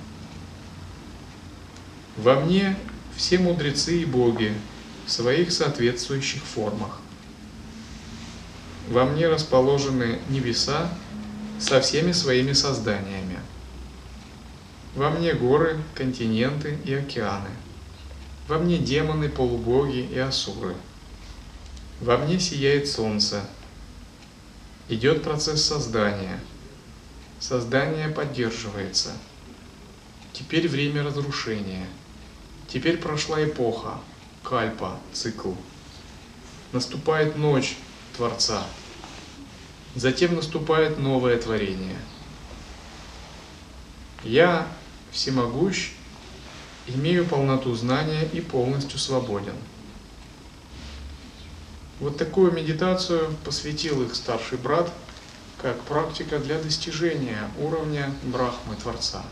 Во 2.15 2.39
мне 2.39 2.77
все 3.15 3.37
мудрецы 3.37 4.01
и 4.01 4.05
боги 4.05 4.53
в 5.05 5.11
своих 5.11 5.51
соответствующих 5.51 6.43
формах. 6.43 6.99
Во 8.89 9.05
мне 9.05 9.27
расположены 9.27 10.19
небеса 10.29 10.89
со 11.61 11.79
всеми 11.79 12.11
своими 12.11 12.53
созданиями. 12.53 13.39
Во 14.95 15.11
мне 15.11 15.33
горы, 15.33 15.81
континенты 15.93 16.77
и 16.83 16.93
океаны. 16.93 17.51
Во 18.47 18.57
мне 18.57 18.79
демоны, 18.79 19.29
полубоги 19.29 19.99
и 19.99 20.17
асуры. 20.17 20.75
Во 22.01 22.17
мне 22.17 22.39
сияет 22.39 22.87
солнце. 22.87 23.47
Идет 24.89 25.23
процесс 25.23 25.63
создания. 25.63 26.39
Создание 27.39 28.09
поддерживается. 28.09 29.11
Теперь 30.33 30.67
время 30.67 31.03
разрушения. 31.03 31.85
Теперь 32.67 32.97
прошла 32.97 33.43
эпоха, 33.43 34.01
кальпа, 34.43 34.99
цикл. 35.13 35.53
Наступает 36.71 37.37
ночь 37.37 37.77
Творца. 38.17 38.65
Затем 39.95 40.35
наступает 40.35 40.99
новое 40.99 41.37
творение. 41.37 41.97
Я 44.23 44.67
всемогущ, 45.11 45.91
имею 46.87 47.25
полноту 47.25 47.75
знания 47.75 48.23
и 48.31 48.39
полностью 48.39 48.97
свободен. 48.99 49.55
Вот 51.99 52.17
такую 52.17 52.51
медитацию 52.51 53.35
посвятил 53.43 54.01
их 54.03 54.15
старший 54.15 54.57
брат, 54.57 54.91
как 55.61 55.79
практика 55.81 56.39
для 56.39 56.57
достижения 56.57 57.51
уровня 57.59 58.11
Брахмы 58.23 58.75
Творца. 58.81 59.23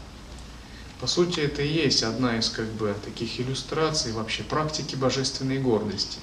По 0.99 1.07
сути, 1.07 1.39
это 1.39 1.61
и 1.61 1.67
есть 1.67 2.03
одна 2.03 2.37
из 2.37 2.49
как 2.49 2.67
бы 2.73 2.93
таких 3.05 3.39
иллюстраций 3.39 4.11
вообще 4.11 4.43
практики 4.43 4.95
божественной 4.95 5.57
гордости 5.57 6.19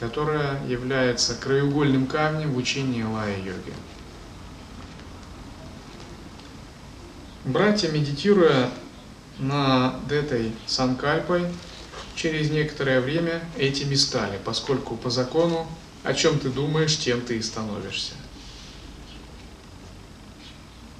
которая 0.00 0.66
является 0.66 1.34
краеугольным 1.34 2.06
камнем 2.06 2.52
в 2.52 2.56
учении 2.56 3.02
лая-йоги. 3.02 3.74
Братья, 7.44 7.90
медитируя 7.90 8.70
над 9.38 10.10
этой 10.10 10.52
санкальпой, 10.66 11.46
через 12.16 12.50
некоторое 12.50 13.00
время 13.00 13.42
этими 13.56 13.94
стали, 13.94 14.38
поскольку 14.44 14.96
по 14.96 15.10
закону 15.10 15.68
о 16.02 16.14
чем 16.14 16.38
ты 16.38 16.48
думаешь, 16.48 16.96
тем 16.98 17.20
ты 17.20 17.36
и 17.36 17.42
становишься. 17.42 18.12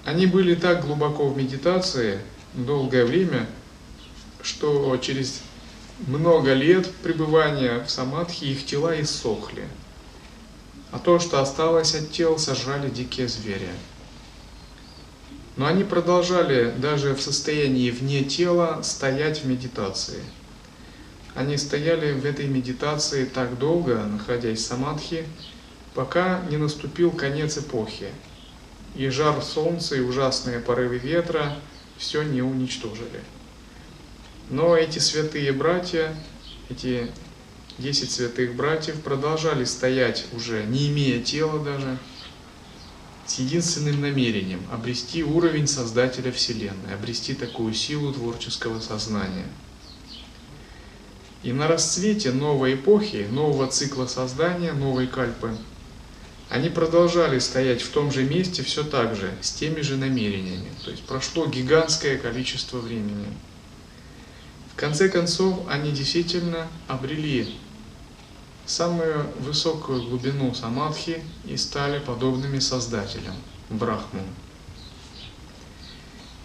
Они 0.05 0.27
были 0.27 0.55
так 0.55 0.85
глубоко 0.85 1.29
в 1.29 1.37
медитации 1.37 2.21
долгое 2.55 3.05
время, 3.05 3.49
что 4.43 4.97
через 4.99 5.43
много 6.07 6.55
лет 6.55 6.91
пребывания 7.03 7.85
в 7.85 7.91
самадхи 7.91 8.45
их 8.45 8.65
тела 8.65 9.01
иссохли, 9.01 9.65
а 10.91 10.99
то, 10.99 11.19
что 11.19 11.41
осталось 11.41 11.95
от 11.95 12.11
тел, 12.11 12.39
сожрали 12.39 12.89
дикие 12.89 13.29
звери. 13.29 13.69
Но 15.57 15.67
они 15.67 15.85
продолжали 15.85 16.73
даже 16.79 17.15
в 17.15 17.21
состоянии 17.21 17.91
вне 17.91 18.25
тела 18.25 18.81
стоять 18.83 19.43
в 19.43 19.47
медитации. 19.47 20.23
Они 21.35 21.57
стояли 21.57 22.13
в 22.13 22.25
этой 22.25 22.47
медитации 22.47 23.25
так 23.25 23.59
долго, 23.59 23.97
находясь 23.97 24.61
в 24.61 24.67
самадхи, 24.67 25.25
пока 25.95 26.41
не 26.51 26.57
наступил 26.57 27.11
конец 27.11 27.59
эпохи, 27.59 28.09
и 28.95 29.09
жар 29.09 29.43
солнца 29.43 29.97
и 29.97 30.01
ужасные 30.01 30.61
порывы 30.61 30.99
ветра 30.99 31.57
все 31.99 32.23
не 32.23 32.43
уничтожили. 32.43 33.21
Но 34.51 34.77
эти 34.77 34.99
святые 34.99 35.53
братья, 35.53 36.13
эти 36.69 37.09
десять 37.79 38.11
святых 38.11 38.57
братьев 38.57 39.01
продолжали 39.01 39.63
стоять 39.65 40.27
уже, 40.33 40.65
не 40.65 40.89
имея 40.89 41.23
тела 41.23 41.63
даже, 41.63 41.97
с 43.27 43.39
единственным 43.39 44.01
намерением– 44.01 44.61
обрести 44.73 45.23
уровень 45.23 45.69
Создателя 45.69 46.33
Вселенной, 46.33 46.95
обрести 46.95 47.35
такую 47.35 47.75
силу 47.75 48.13
творческого 48.13 48.81
сознания. 48.81 49.47
И 51.45 51.53
на 51.53 51.69
расцвете 51.69 52.33
новой 52.33 52.75
эпохи, 52.75 53.29
нового 53.31 53.69
цикла 53.69 54.07
создания, 54.07 54.73
новой 54.73 55.07
кальпы, 55.07 55.57
они 56.49 56.71
продолжали 56.71 57.39
стоять 57.39 57.83
в 57.83 57.91
том 57.91 58.11
же 58.11 58.25
месте 58.25 58.65
все 58.65 58.83
так 58.83 59.15
же, 59.15 59.31
с 59.43 59.53
теми 59.53 59.81
же 59.83 59.97
намерениями. 59.97 60.69
То 60.85 60.91
есть 60.91 61.05
прошло 61.05 61.47
гигантское 61.47 62.19
количество 62.19 62.79
времени– 62.79 63.29
конце 64.81 65.11
концов, 65.11 65.61
они 65.69 65.93
действительно 65.93 66.67
обрели 66.89 67.55
самую 68.65 69.27
высокую 69.41 70.03
глубину 70.09 70.55
самадхи 70.55 71.23
и 71.45 71.57
стали 71.59 71.99
подобными 71.99 72.61
создателям, 72.61 73.35
Брахму. 73.69 74.23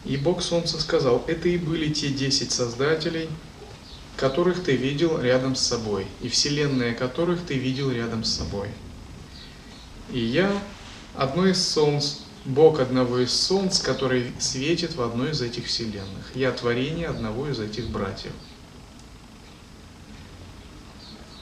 И 0.03 0.17
Бог 0.17 0.43
Солнца 0.43 0.79
сказал, 0.81 1.23
это 1.27 1.47
и 1.47 1.57
были 1.57 1.93
те 1.93 2.09
десять 2.09 2.51
создателей, 2.51 3.29
которых 4.17 4.63
ты 4.63 4.75
видел 4.75 5.19
рядом 5.19 5.55
с 5.55 5.61
собой, 5.61 6.05
и 6.21 6.27
вселенные 6.27 6.93
которых 6.93 7.41
ты 7.45 7.57
видел 7.57 7.89
рядом 7.89 8.25
с 8.25 8.33
собой. 8.33 8.67
И 10.11 10.19
я 10.19 10.51
одно 11.15 11.47
из 11.47 11.65
солнц 11.65 12.17
Бог 12.45 12.79
одного 12.79 13.19
из 13.19 13.33
солнц, 13.33 13.79
который 13.79 14.31
светит 14.39 14.95
в 14.95 15.01
одной 15.01 15.31
из 15.31 15.41
этих 15.41 15.65
вселенных. 15.65 16.35
Я 16.35 16.51
творение 16.51 17.07
одного 17.07 17.49
из 17.49 17.59
этих 17.59 17.89
братьев. 17.89 18.31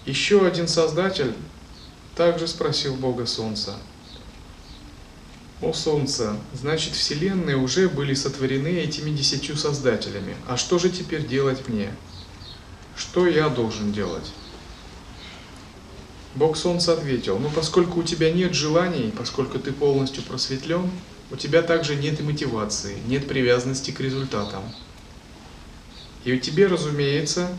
Еще 0.05 0.45
один 0.45 0.69
создатель 0.69 1.33
также 2.15 2.47
спросил 2.47 2.95
Бога 2.95 3.25
Солнца. 3.25 3.75
О 5.61 5.73
Солнце, 5.73 6.37
значит 6.53 6.93
вселенные 6.93 7.57
уже 7.57 7.89
были 7.89 8.13
сотворены 8.13 8.67
этими 8.67 9.11
десятью 9.11 9.57
создателями. 9.57 10.35
А 10.47 10.55
что 10.55 10.79
же 10.79 10.89
теперь 10.89 11.25
делать 11.27 11.67
мне? 11.67 11.93
Что 12.95 13.27
я 13.27 13.49
должен 13.49 13.91
делать? 13.91 14.31
Бог 16.35 16.57
Солнца 16.57 16.93
ответил, 16.93 17.37
ну 17.37 17.49
поскольку 17.49 17.99
у 17.99 18.03
тебя 18.03 18.31
нет 18.31 18.53
желаний, 18.53 19.13
поскольку 19.15 19.59
ты 19.59 19.71
полностью 19.71 20.23
просветлен, 20.23 20.89
у 21.29 21.35
тебя 21.35 21.61
также 21.61 21.95
нет 21.95 22.19
и 22.19 22.23
мотивации, 22.23 22.97
нет 23.07 23.27
привязанности 23.27 23.91
к 23.91 23.99
результатам. 23.99 24.63
И 26.23 26.33
у 26.33 26.39
тебя, 26.39 26.67
разумеется, 26.69 27.55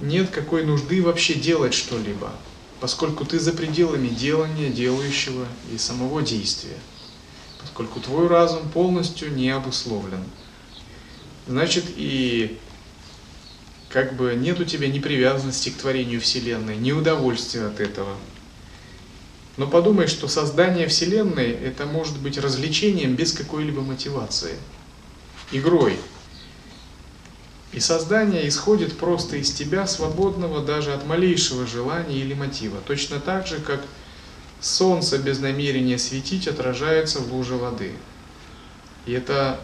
нет 0.00 0.30
какой 0.30 0.64
нужды 0.64 1.02
вообще 1.02 1.34
делать 1.34 1.74
что-либо, 1.74 2.32
поскольку 2.80 3.24
ты 3.26 3.38
за 3.38 3.52
пределами 3.52 4.08
делания, 4.08 4.70
делающего 4.70 5.46
и 5.72 5.76
самого 5.76 6.22
действия, 6.22 6.76
поскольку 7.60 8.00
твой 8.00 8.28
разум 8.28 8.68
полностью 8.70 9.34
не 9.34 9.50
обусловлен. 9.50 10.24
Значит, 11.46 11.84
и 11.96 12.58
как 13.88 14.14
бы 14.14 14.34
нет 14.34 14.60
у 14.60 14.64
тебя 14.64 14.88
ни 14.88 14.98
привязанности 14.98 15.70
к 15.70 15.76
творению 15.76 16.20
Вселенной, 16.20 16.76
ни 16.76 16.92
удовольствия 16.92 17.66
от 17.66 17.80
этого. 17.80 18.16
Но 19.56 19.66
подумай, 19.66 20.06
что 20.06 20.28
создание 20.28 20.86
Вселенной– 20.86 21.50
это 21.64 21.86
может 21.86 22.18
быть 22.18 22.36
развлечением 22.38 23.14
без 23.14 23.32
какой-либо 23.32 23.80
мотивации, 23.80 24.56
игрой. 25.50 25.98
И 27.72 27.80
создание 27.80 28.46
исходит 28.48 28.96
просто 28.96 29.36
из 29.36 29.52
тебя, 29.52 29.86
свободного 29.86 30.64
даже 30.64 30.92
от 30.92 31.06
малейшего 31.06 31.66
желания 31.66 32.18
или 32.18 32.34
мотива. 32.34 32.78
Точно 32.86 33.18
так 33.18 33.46
же, 33.46 33.58
как 33.58 33.82
солнце 34.60 35.18
без 35.18 35.38
намерения 35.38 35.98
светить 35.98 36.48
отражается 36.48 37.20
в 37.20 37.32
луже 37.32 37.56
воды. 37.56 37.92
И 39.06 39.12
эта 39.12 39.60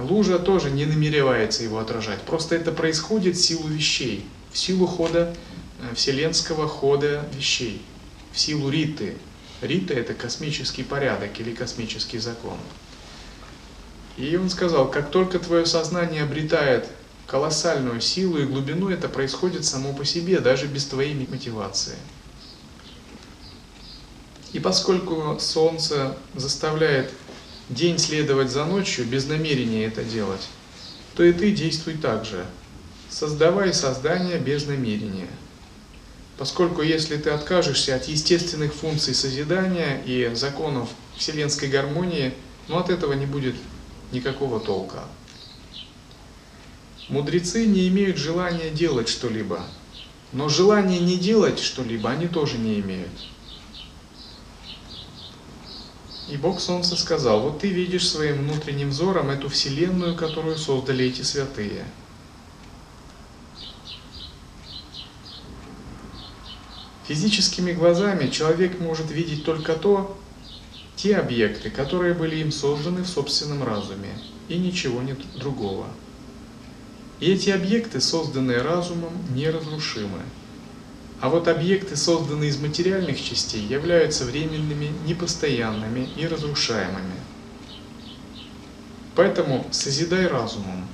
лужа 0.00 0.38
тоже 0.38 0.70
не 0.70 0.86
намеревается 0.86 1.62
его 1.62 1.78
отражать. 1.78 2.20
Просто 2.22 2.56
это 2.56 2.72
происходит 2.72 3.36
в 3.36 3.40
силу 3.40 3.68
вещей, 3.68 4.24
в 4.52 4.58
силу 4.58 4.86
хода, 4.86 5.34
э, 5.80 5.94
вселенского 5.94 6.68
хода 6.68 7.24
вещей, 7.34 7.82
в 8.32 8.38
силу 8.38 8.70
риты. 8.70 9.16
Рита– 9.60 9.94
это 9.94 10.14
космический 10.14 10.82
порядок 10.82 11.38
или 11.38 11.54
космический 11.54 12.18
закон. 12.18 12.56
И 14.16 14.36
он 14.36 14.50
сказал, 14.50 14.90
как 14.90 15.10
только 15.10 15.38
твое 15.38 15.64
сознание 15.66 16.24
обретает 16.24 16.88
колоссальную 17.26 18.00
силу 18.00 18.38
и 18.38 18.44
глубину, 18.44 18.90
это 18.90 19.08
происходит 19.08 19.64
само 19.64 19.92
по 19.92 20.04
себе, 20.04 20.40
даже 20.40 20.66
без 20.66 20.84
твоей 20.84 21.14
мотивации. 21.14 21.96
И 24.52 24.60
поскольку 24.60 25.38
Солнце 25.40 26.14
заставляет 26.34 27.10
день 27.72 27.98
следовать 27.98 28.50
за 28.50 28.64
ночью 28.64 29.04
без 29.06 29.26
намерения 29.26 29.86
это 29.86 30.04
делать, 30.04 30.48
то 31.14 31.22
и 31.22 31.32
ты 31.32 31.52
действуй 31.52 31.94
так 31.94 32.24
же. 32.24 32.44
Создавай 33.08 33.74
создание 33.74 34.38
без 34.38 34.66
намерения. 34.66 35.28
Поскольку 36.38 36.82
если 36.82 37.16
ты 37.16 37.30
откажешься 37.30 37.94
от 37.94 38.08
естественных 38.08 38.72
функций 38.72 39.14
созидания 39.14 40.02
и 40.06 40.30
законов 40.34 40.88
вселенской 41.16 41.68
гармонии, 41.68 42.34
ну 42.68 42.78
от 42.78 42.90
этого 42.90 43.12
не 43.12 43.26
будет 43.26 43.54
никакого 44.12 44.58
толка. 44.60 45.04
Мудрецы 47.08 47.66
не 47.66 47.88
имеют 47.88 48.16
желания 48.16 48.70
делать 48.70 49.08
что-либо, 49.08 49.62
но 50.32 50.48
желание 50.48 51.00
не 51.00 51.18
делать 51.18 51.58
что-либо 51.58 52.10
они 52.10 52.28
тоже 52.28 52.56
не 52.58 52.80
имеют. 52.80 53.10
И 56.32 56.38
Бог 56.38 56.60
Солнца 56.60 56.96
сказал, 56.96 57.40
вот 57.40 57.60
ты 57.60 57.68
видишь 57.68 58.08
своим 58.08 58.38
внутренним 58.38 58.88
взором 58.88 59.28
эту 59.28 59.50
вселенную, 59.50 60.16
которую 60.16 60.56
создали 60.56 61.04
эти 61.04 61.20
святые. 61.20 61.84
Физическими 67.06 67.72
глазами 67.72 68.30
человек 68.30 68.80
может 68.80 69.10
видеть 69.10 69.44
только 69.44 69.74
то, 69.74 70.18
те 70.96 71.18
объекты, 71.18 71.68
которые 71.68 72.14
были 72.14 72.36
им 72.36 72.50
созданы 72.50 73.02
в 73.02 73.08
собственном 73.08 73.62
разуме, 73.62 74.16
и 74.48 74.56
ничего 74.56 75.02
нет 75.02 75.18
другого. 75.38 75.86
И 77.20 77.30
эти 77.30 77.50
объекты, 77.50 78.00
созданные 78.00 78.62
разумом, 78.62 79.12
неразрушимы. 79.34 80.22
А 81.22 81.28
вот 81.28 81.46
объекты, 81.46 81.94
созданные 81.94 82.50
из 82.50 82.58
материальных 82.58 83.22
частей, 83.22 83.64
являются 83.64 84.24
временными, 84.24 84.90
непостоянными 85.06 86.08
и 86.16 86.26
разрушаемыми. 86.26 87.14
Поэтому 89.14 89.64
созидай 89.70 90.26
разумом. 90.26 90.84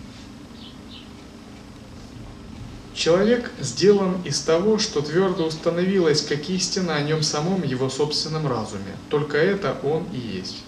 Человек 2.92 3.50
сделан 3.58 4.20
из 4.22 4.42
того, 4.42 4.76
что 4.76 5.00
твердо 5.00 5.46
установилось 5.46 6.20
как 6.20 6.50
истина 6.50 6.96
о 6.96 7.00
нем 7.00 7.22
самом 7.22 7.62
его 7.62 7.88
собственном 7.88 8.46
разуме. 8.46 8.98
Только 9.08 9.38
это 9.38 9.78
он 9.82 10.04
и 10.12 10.18
есть. 10.18 10.58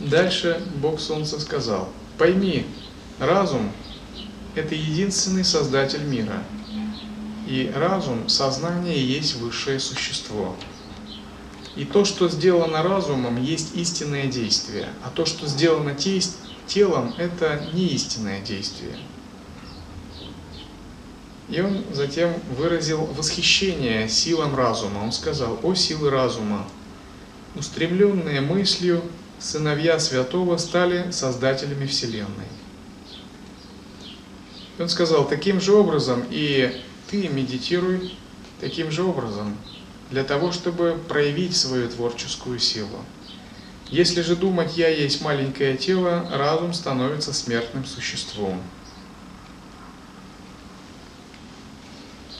Дальше 0.00 0.60
Бог 0.82 0.98
Солнца 0.98 1.38
сказал, 1.38 1.88
пойми, 2.18 2.66
разум 3.20 3.70
это 4.54 4.74
единственный 4.74 5.44
создатель 5.44 6.02
мира. 6.04 6.42
И 7.46 7.72
разум, 7.74 8.28
сознание 8.28 9.04
есть 9.04 9.36
высшее 9.36 9.80
существо. 9.80 10.56
И 11.76 11.84
то, 11.84 12.04
что 12.04 12.28
сделано 12.28 12.82
разумом, 12.82 13.42
есть 13.42 13.76
истинное 13.76 14.26
действие, 14.26 14.88
а 15.04 15.10
то, 15.10 15.24
что 15.24 15.46
сделано 15.46 15.94
телом, 15.94 17.14
это 17.16 17.68
не 17.72 17.86
истинное 17.86 18.40
действие. 18.40 18.96
И 21.48 21.60
он 21.60 21.84
затем 21.92 22.32
выразил 22.56 23.04
восхищение 23.06 24.08
силам 24.08 24.54
разума. 24.54 25.00
Он 25.02 25.10
сказал, 25.10 25.58
о 25.62 25.74
силы 25.74 26.10
разума, 26.10 26.64
устремленные 27.56 28.40
мыслью, 28.40 29.02
сыновья 29.40 29.98
святого 29.98 30.56
стали 30.58 31.10
создателями 31.10 31.86
Вселенной. 31.86 32.46
Он 34.80 34.88
сказал, 34.88 35.28
таким 35.28 35.60
же 35.60 35.74
образом 35.74 36.24
и 36.30 36.82
ты 37.10 37.28
медитируй 37.28 38.14
таким 38.60 38.90
же 38.90 39.02
образом, 39.02 39.56
для 40.10 40.24
того, 40.24 40.52
чтобы 40.52 40.98
проявить 41.06 41.54
свою 41.54 41.88
творческую 41.88 42.58
силу. 42.58 43.04
Если 43.90 44.22
же 44.22 44.36
думать 44.36 44.76
«я 44.76 44.88
есть 44.88 45.20
маленькое 45.20 45.76
тело», 45.76 46.26
разум 46.32 46.72
становится 46.72 47.34
смертным 47.34 47.84
существом. 47.84 48.62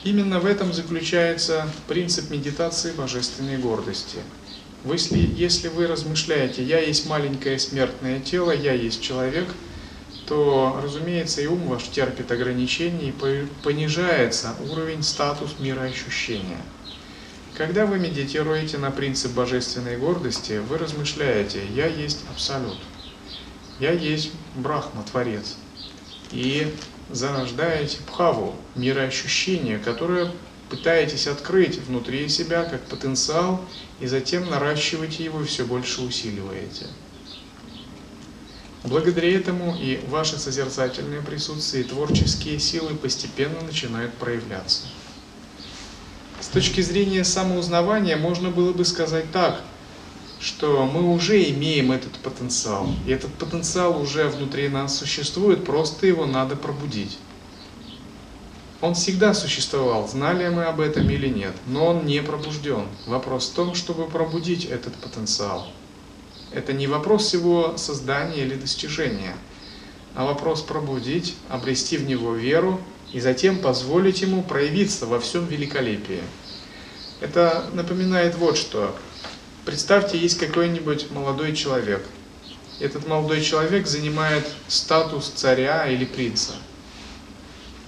Именно 0.03 0.39
в 0.39 0.45
этом 0.47 0.73
заключается 0.73 1.67
принцип 1.87 2.31
медитации 2.31 2.91
божественной 2.91 3.57
гордости. 3.57 4.17
Если, 4.83 5.19
если 5.19 5.67
вы 5.67 5.85
размышляете 5.85 6.63
«я 6.63 6.79
есть 6.79 7.07
маленькое 7.07 7.59
смертное 7.59 8.19
тело», 8.19 8.51
«я 8.51 8.73
есть 8.73 9.01
человек», 9.03 9.47
то, 10.27 10.79
разумеется, 10.83 11.41
и 11.41 11.47
ум 11.47 11.67
ваш 11.67 11.83
терпит 11.89 12.31
ограничения 12.31 13.09
и 13.09 13.45
понижается 13.63 14.55
уровень, 14.69 15.03
статус 15.03 15.55
мироощущения. 15.59 16.61
Когда 17.57 17.85
вы 17.85 17.99
медитируете 17.99 18.77
на 18.77 18.91
принцип 18.91 19.33
божественной 19.33 19.97
гордости, 19.97 20.61
вы 20.69 20.77
размышляете 20.77 21.65
«Я 21.75 21.87
есть 21.87 22.21
Абсолют», 22.31 22.77
«Я 23.79 23.91
есть 23.91 24.31
Брахма, 24.55 25.03
Творец», 25.03 25.57
и 26.31 26.73
зарождаете 27.09 27.97
Бхаву, 28.07 28.55
мироощущение, 28.75 29.79
которое 29.79 30.31
пытаетесь 30.69 31.27
открыть 31.27 31.77
внутри 31.79 32.29
себя 32.29 32.63
как 32.63 32.81
потенциал, 32.83 33.63
и 33.99 34.07
затем 34.07 34.49
наращиваете 34.49 35.25
его 35.25 35.41
и 35.41 35.45
все 35.45 35.65
больше 35.65 36.01
усиливаете. 36.01 36.87
Благодаря 38.83 39.31
этому 39.37 39.77
и 39.79 39.99
ваше 40.09 40.39
созерцательное 40.39 41.21
присутствие, 41.21 41.83
и 41.83 41.87
творческие 41.87 42.59
силы 42.59 42.95
постепенно 42.95 43.61
начинают 43.61 44.13
проявляться. 44.15 44.87
С 46.39 46.47
точки 46.47 46.81
зрения 46.81 47.23
самоузнавания 47.23 48.17
можно 48.17 48.49
было 48.49 48.73
бы 48.73 48.83
сказать 48.83 49.31
так, 49.31 49.61
что 50.39 50.89
мы 50.91 51.13
уже 51.13 51.47
имеем 51.51 51.91
этот 51.91 52.13
потенциал, 52.13 52.89
и 53.05 53.11
этот 53.11 53.31
потенциал 53.35 54.01
уже 54.01 54.27
внутри 54.27 54.67
нас 54.67 54.97
существует, 54.97 55.63
просто 55.63 56.07
его 56.07 56.25
надо 56.25 56.55
пробудить. 56.55 57.19
Он 58.81 58.95
всегда 58.95 59.35
существовал, 59.35 60.07
знали 60.07 60.49
мы 60.49 60.63
об 60.63 60.79
этом 60.79 61.07
или 61.07 61.27
нет, 61.27 61.53
но 61.67 61.85
он 61.85 62.07
не 62.07 62.23
пробужден. 62.23 62.87
Вопрос 63.05 63.49
в 63.49 63.53
том, 63.53 63.75
чтобы 63.75 64.07
пробудить 64.07 64.65
этот 64.65 64.95
потенциал– 64.95 65.67
это 66.53 66.73
не 66.73 66.87
вопрос 66.87 67.33
его 67.33 67.77
создания 67.77 68.41
или 68.41 68.55
достижения, 68.55 69.35
а 70.15 70.25
вопрос 70.25 70.61
пробудить, 70.61 71.35
обрести 71.49 71.97
в 71.97 72.05
него 72.05 72.33
веру 72.33 72.79
и 73.13 73.19
затем 73.19 73.59
позволить 73.59 74.21
ему 74.21 74.43
проявиться 74.43 75.05
во 75.05 75.19
всем 75.19 75.45
великолепии. 75.45 76.21
Это 77.21 77.69
напоминает 77.73 78.35
вот 78.35 78.57
что. 78.57 78.95
Представьте, 79.65 80.17
есть 80.17 80.39
какой-нибудь 80.39 81.11
молодой 81.11 81.55
человек. 81.55 82.05
Этот 82.79 83.07
молодой 83.07 83.41
человек 83.41 83.85
занимает 83.85 84.45
статус 84.67 85.31
царя 85.35 85.87
или 85.87 86.03
принца. 86.03 86.53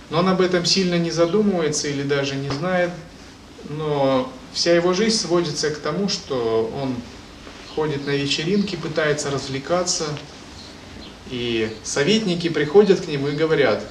Но 0.09 0.19
он 0.19 0.29
об 0.29 0.41
этом 0.41 0.65
сильно 0.65 0.99
не 0.99 1.09
задумывается 1.09 1.87
или 1.87 2.03
даже 2.03 2.35
не 2.35 2.49
знает, 2.49 2.91
но 3.69 4.31
вся 4.53 4.75
его 4.75 4.93
жизнь 4.93 5.17
сводится 5.17 5.71
к 5.71 5.79
тому, 5.79 6.09
что 6.09 6.71
он 6.79 6.95
ходит 7.75 8.05
на 8.05 8.11
вечеринки, 8.11 8.75
пытается 8.75 9.31
развлекаться, 9.31 10.05
и 11.29 11.75
советники 11.83 12.49
приходят 12.49 13.01
к 13.01 13.07
нему 13.07 13.29
и 13.29 13.35
говорят, 13.35 13.83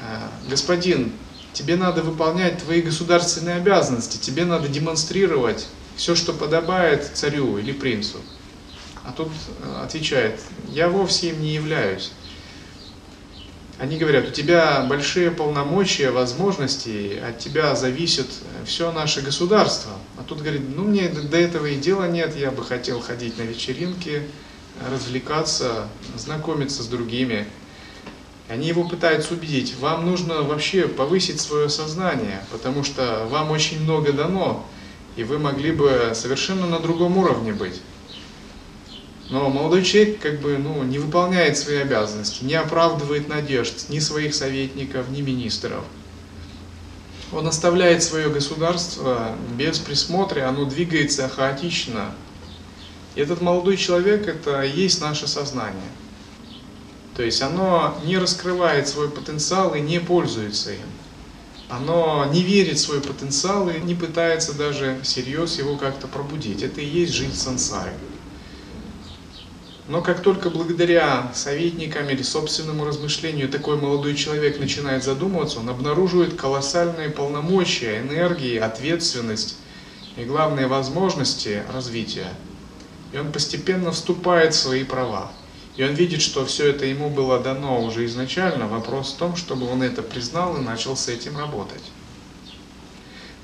«Э, 0.00 0.28
господин, 0.48 1.12
тебе 1.52 1.76
надо 1.76 2.02
выполнять 2.02 2.58
твои 2.58 2.82
государственные 2.82 3.56
обязанности, 3.56 4.18
тебе 4.18 4.44
надо 4.44 4.68
демонстрировать 4.68 5.66
все, 5.96 6.14
что 6.14 6.32
подобает 6.32 7.10
царю 7.14 7.58
или 7.58 7.72
принцу. 7.72 8.18
А 9.04 9.12
тут 9.12 9.28
э, 9.62 9.82
отвечает, 9.82 10.40
я 10.68 10.88
вовсе 10.88 11.30
им 11.30 11.40
не 11.40 11.54
являюсь. 11.54 12.12
Они 13.78 13.98
говорят, 13.98 14.28
у 14.28 14.30
тебя 14.30 14.86
большие 14.88 15.30
полномочия, 15.30 16.10
возможности, 16.10 17.20
от 17.22 17.38
тебя 17.38 17.74
зависит 17.74 18.26
все 18.64 18.90
наше 18.90 19.20
государство. 19.20 19.92
А 20.16 20.22
тут 20.22 20.40
говорит, 20.40 20.62
ну 20.74 20.84
мне 20.84 21.08
до 21.08 21.36
этого 21.36 21.66
и 21.66 21.76
дела 21.76 22.08
нет, 22.08 22.34
я 22.36 22.50
бы 22.50 22.64
хотел 22.64 23.00
ходить 23.00 23.36
на 23.36 23.42
вечеринки, 23.42 24.22
развлекаться, 24.90 25.88
знакомиться 26.16 26.82
с 26.82 26.86
другими. 26.86 27.46
Они 28.48 28.68
его 28.68 28.84
пытаются 28.84 29.34
убедить, 29.34 29.74
вам 29.78 30.06
нужно 30.06 30.42
вообще 30.42 30.88
повысить 30.88 31.40
свое 31.40 31.68
сознание, 31.68 32.44
потому 32.52 32.82
что 32.82 33.26
вам 33.30 33.50
очень 33.50 33.82
много 33.82 34.12
дано, 34.12 34.64
и 35.16 35.24
вы 35.24 35.38
могли 35.38 35.72
бы 35.72 36.12
совершенно 36.14 36.66
на 36.66 36.78
другом 36.78 37.18
уровне 37.18 37.52
быть. 37.52 37.82
Но 39.28 39.50
молодой 39.50 39.82
человек 39.82 40.20
как 40.20 40.40
бы 40.40 40.56
ну, 40.56 40.84
не 40.84 40.98
выполняет 40.98 41.58
свои 41.58 41.78
обязанности, 41.78 42.44
не 42.44 42.54
оправдывает 42.54 43.28
надежд 43.28 43.88
ни 43.88 43.98
своих 43.98 44.34
советников, 44.34 45.08
ни 45.10 45.20
министров. 45.20 45.84
Он 47.32 47.46
оставляет 47.48 48.04
свое 48.04 48.28
государство 48.28 49.36
без 49.56 49.78
присмотра, 49.78 50.48
оно 50.48 50.64
двигается 50.64 51.28
хаотично. 51.28 52.14
И 53.16 53.20
этот 53.20 53.40
молодой 53.40 53.76
человек– 53.76 54.28
это 54.28 54.62
и 54.62 54.70
есть 54.70 55.00
наше 55.00 55.26
сознание. 55.26 55.90
То 57.16 57.22
есть 57.22 57.42
оно 57.42 57.98
не 58.04 58.18
раскрывает 58.18 58.86
свой 58.86 59.08
потенциал 59.08 59.74
и 59.74 59.80
не 59.80 59.98
пользуется 59.98 60.72
им. 60.72 60.86
Оно 61.68 62.26
не 62.32 62.42
верит 62.42 62.76
в 62.76 62.82
свой 62.82 63.00
потенциал 63.00 63.68
и 63.68 63.80
не 63.80 63.96
пытается 63.96 64.52
даже 64.52 65.00
всерьез 65.02 65.58
его 65.58 65.76
как-то 65.76 66.06
пробудить. 66.06 66.62
Это 66.62 66.80
и 66.80 66.86
есть 66.86 67.12
жизнь 67.12 67.34
сансары. 67.34 67.92
Но 69.88 70.02
как 70.02 70.20
только 70.20 70.50
благодаря 70.50 71.30
советникам 71.32 72.08
или 72.10 72.22
собственному 72.22 72.84
размышлению 72.84 73.48
такой 73.48 73.76
молодой 73.76 74.16
человек 74.16 74.58
начинает 74.58 75.04
задумываться, 75.04 75.60
он 75.60 75.68
обнаруживает 75.68 76.34
колоссальные 76.34 77.10
полномочия, 77.10 78.00
энергии, 78.00 78.56
ответственность 78.56 79.58
и 80.16 80.24
главные 80.24 80.66
возможности 80.66 81.62
развития. 81.72 82.32
И 83.12 83.18
он 83.18 83.30
постепенно 83.30 83.92
вступает 83.92 84.54
в 84.54 84.58
свои 84.58 84.82
права. 84.82 85.30
И 85.76 85.84
он 85.84 85.94
видит, 85.94 86.20
что 86.20 86.44
все 86.44 86.70
это 86.70 86.84
ему 86.84 87.08
было 87.08 87.38
дано 87.38 87.84
уже 87.84 88.06
изначально. 88.06 88.66
Вопрос 88.66 89.12
в 89.12 89.18
том, 89.18 89.36
чтобы 89.36 89.70
он 89.70 89.82
это 89.82 90.02
признал 90.02 90.56
и 90.56 90.60
начал 90.60 90.96
с 90.96 91.06
этим 91.06 91.38
работать. 91.38 91.82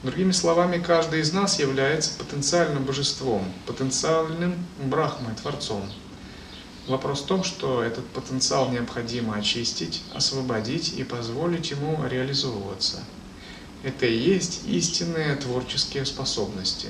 Другими 0.02 0.32
словами, 0.32 0.82
каждый 0.82 1.20
из 1.20 1.32
нас 1.32 1.60
является 1.60 2.18
потенциальным 2.18 2.82
божеством, 2.82 3.44
потенциальным 3.66 4.56
брахмой, 4.82 5.34
творцом. 5.40 5.88
Вопрос 6.88 7.20
в 7.20 7.26
том, 7.26 7.44
что 7.44 7.80
этот 7.80 8.04
потенциал 8.08 8.68
необходимо 8.70 9.36
очистить, 9.36 10.02
освободить 10.12 10.94
и 10.98 11.04
позволить 11.04 11.70
ему 11.70 12.04
реализовываться. 12.08 13.04
Это 13.84 14.06
и 14.06 14.18
есть 14.18 14.62
истинные 14.66 15.36
творческие 15.36 16.04
способности. 16.04 16.88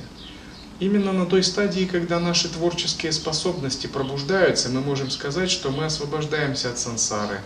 Именно 0.80 1.12
на 1.12 1.26
той 1.26 1.42
стадии, 1.42 1.84
когда 1.84 2.20
наши 2.20 2.48
творческие 2.48 3.12
способности 3.12 3.86
пробуждаются, 3.86 4.70
мы 4.70 4.80
можем 4.80 5.10
сказать, 5.10 5.50
что 5.50 5.70
мы 5.70 5.84
освобождаемся 5.84 6.70
от 6.70 6.78
сансары, 6.78 7.40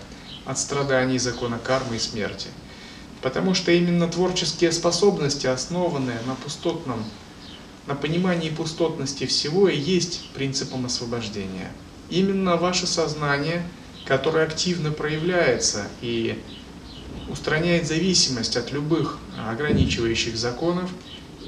от 0.44 0.56
страданий 0.56 1.18
закона 1.18 1.58
кармы 1.58 1.96
и 1.96 2.00
смерти. 2.00 2.48
Потому 3.22 3.54
что 3.54 3.72
именно 3.72 4.06
творческие 4.06 4.70
способности, 4.70 5.48
основанные 5.48 6.20
на 6.26 6.36
пустотном, 6.36 7.04
на 7.86 7.96
понимании 7.96 8.50
пустотности 8.50 9.26
всего, 9.26 9.68
и 9.68 9.76
есть 9.76 10.28
принципом 10.32 10.86
освобождения– 10.86 11.72
именно 12.10 12.56
ваше 12.56 12.86
сознание, 12.86 13.62
которое 14.04 14.44
активно 14.46 14.90
проявляется 14.90 15.88
и 16.00 16.42
устраняет 17.28 17.86
зависимость 17.86 18.56
от 18.56 18.72
любых 18.72 19.18
ограничивающих 19.48 20.36
законов, 20.36 20.90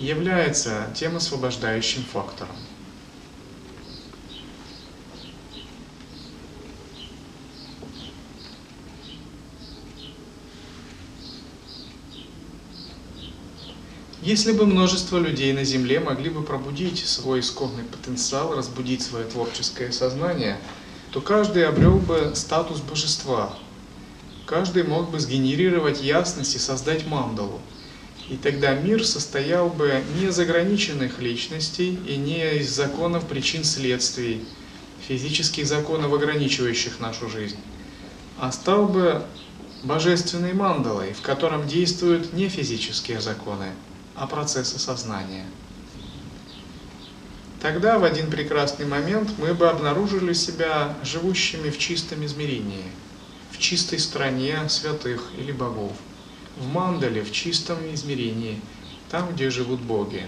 является 0.00 0.92
тем 0.94 1.16
освобождающим 1.16 2.02
фактором. 2.04 2.56
Если 14.28 14.52
бы 14.52 14.66
множество 14.66 15.16
людей 15.16 15.54
на 15.54 15.64
Земле 15.64 16.00
могли 16.00 16.28
бы 16.28 16.42
пробудить 16.42 16.98
свой 16.98 17.40
исконный 17.40 17.84
потенциал, 17.84 18.54
разбудить 18.54 19.00
свое 19.00 19.24
творческое 19.24 19.90
сознание, 19.90 20.58
то 21.12 21.22
каждый 21.22 21.66
обрел 21.66 21.96
бы 21.96 22.32
статус 22.34 22.80
божества. 22.80 23.54
Каждый 24.44 24.82
мог 24.82 25.10
бы 25.10 25.18
сгенерировать 25.18 26.02
ясность 26.02 26.54
и 26.56 26.58
создать 26.58 27.06
мандалу. 27.06 27.58
И 28.28 28.36
тогда 28.36 28.74
мир 28.74 29.02
состоял 29.02 29.70
бы 29.70 30.02
не 30.20 30.26
из 30.26 30.38
ограниченных 30.38 31.20
личностей 31.20 31.98
и 32.06 32.18
не 32.18 32.58
из 32.58 32.68
законов 32.68 33.24
причин 33.24 33.64
следствий, 33.64 34.44
физических 35.08 35.66
законов, 35.66 36.12
ограничивающих 36.12 37.00
нашу 37.00 37.30
жизнь, 37.30 37.56
а 38.38 38.52
стал 38.52 38.88
бы 38.88 39.22
божественной 39.84 40.52
мандалой, 40.52 41.14
в 41.14 41.22
котором 41.22 41.66
действуют 41.66 42.34
не 42.34 42.50
физические 42.50 43.22
законы, 43.22 43.68
а 44.18 44.26
процессы 44.26 44.78
сознания. 44.78 45.46
Тогда 47.60 47.98
в 47.98 48.04
один 48.04 48.30
прекрасный 48.30 48.86
момент 48.86 49.30
мы 49.38 49.54
бы 49.54 49.68
обнаружили 49.68 50.32
себя 50.32 50.96
живущими 51.02 51.70
в 51.70 51.78
чистом 51.78 52.24
измерении, 52.24 52.84
в 53.50 53.58
чистой 53.58 53.98
стране 53.98 54.68
святых 54.68 55.30
или 55.36 55.52
богов, 55.52 55.92
в 56.56 56.66
мандале 56.68 57.22
в 57.22 57.32
чистом 57.32 57.78
измерении, 57.92 58.60
там, 59.10 59.32
где 59.32 59.50
живут 59.50 59.80
боги. 59.80 60.26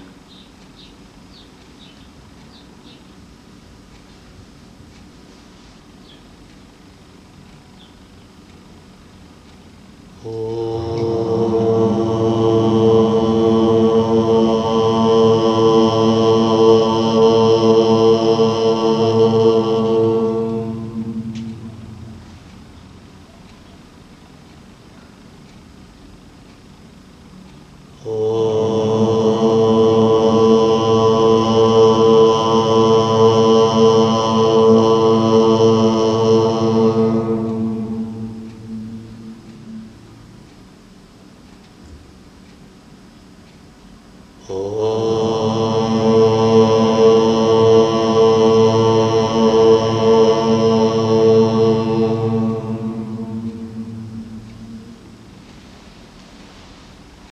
Oh. 10.22 10.79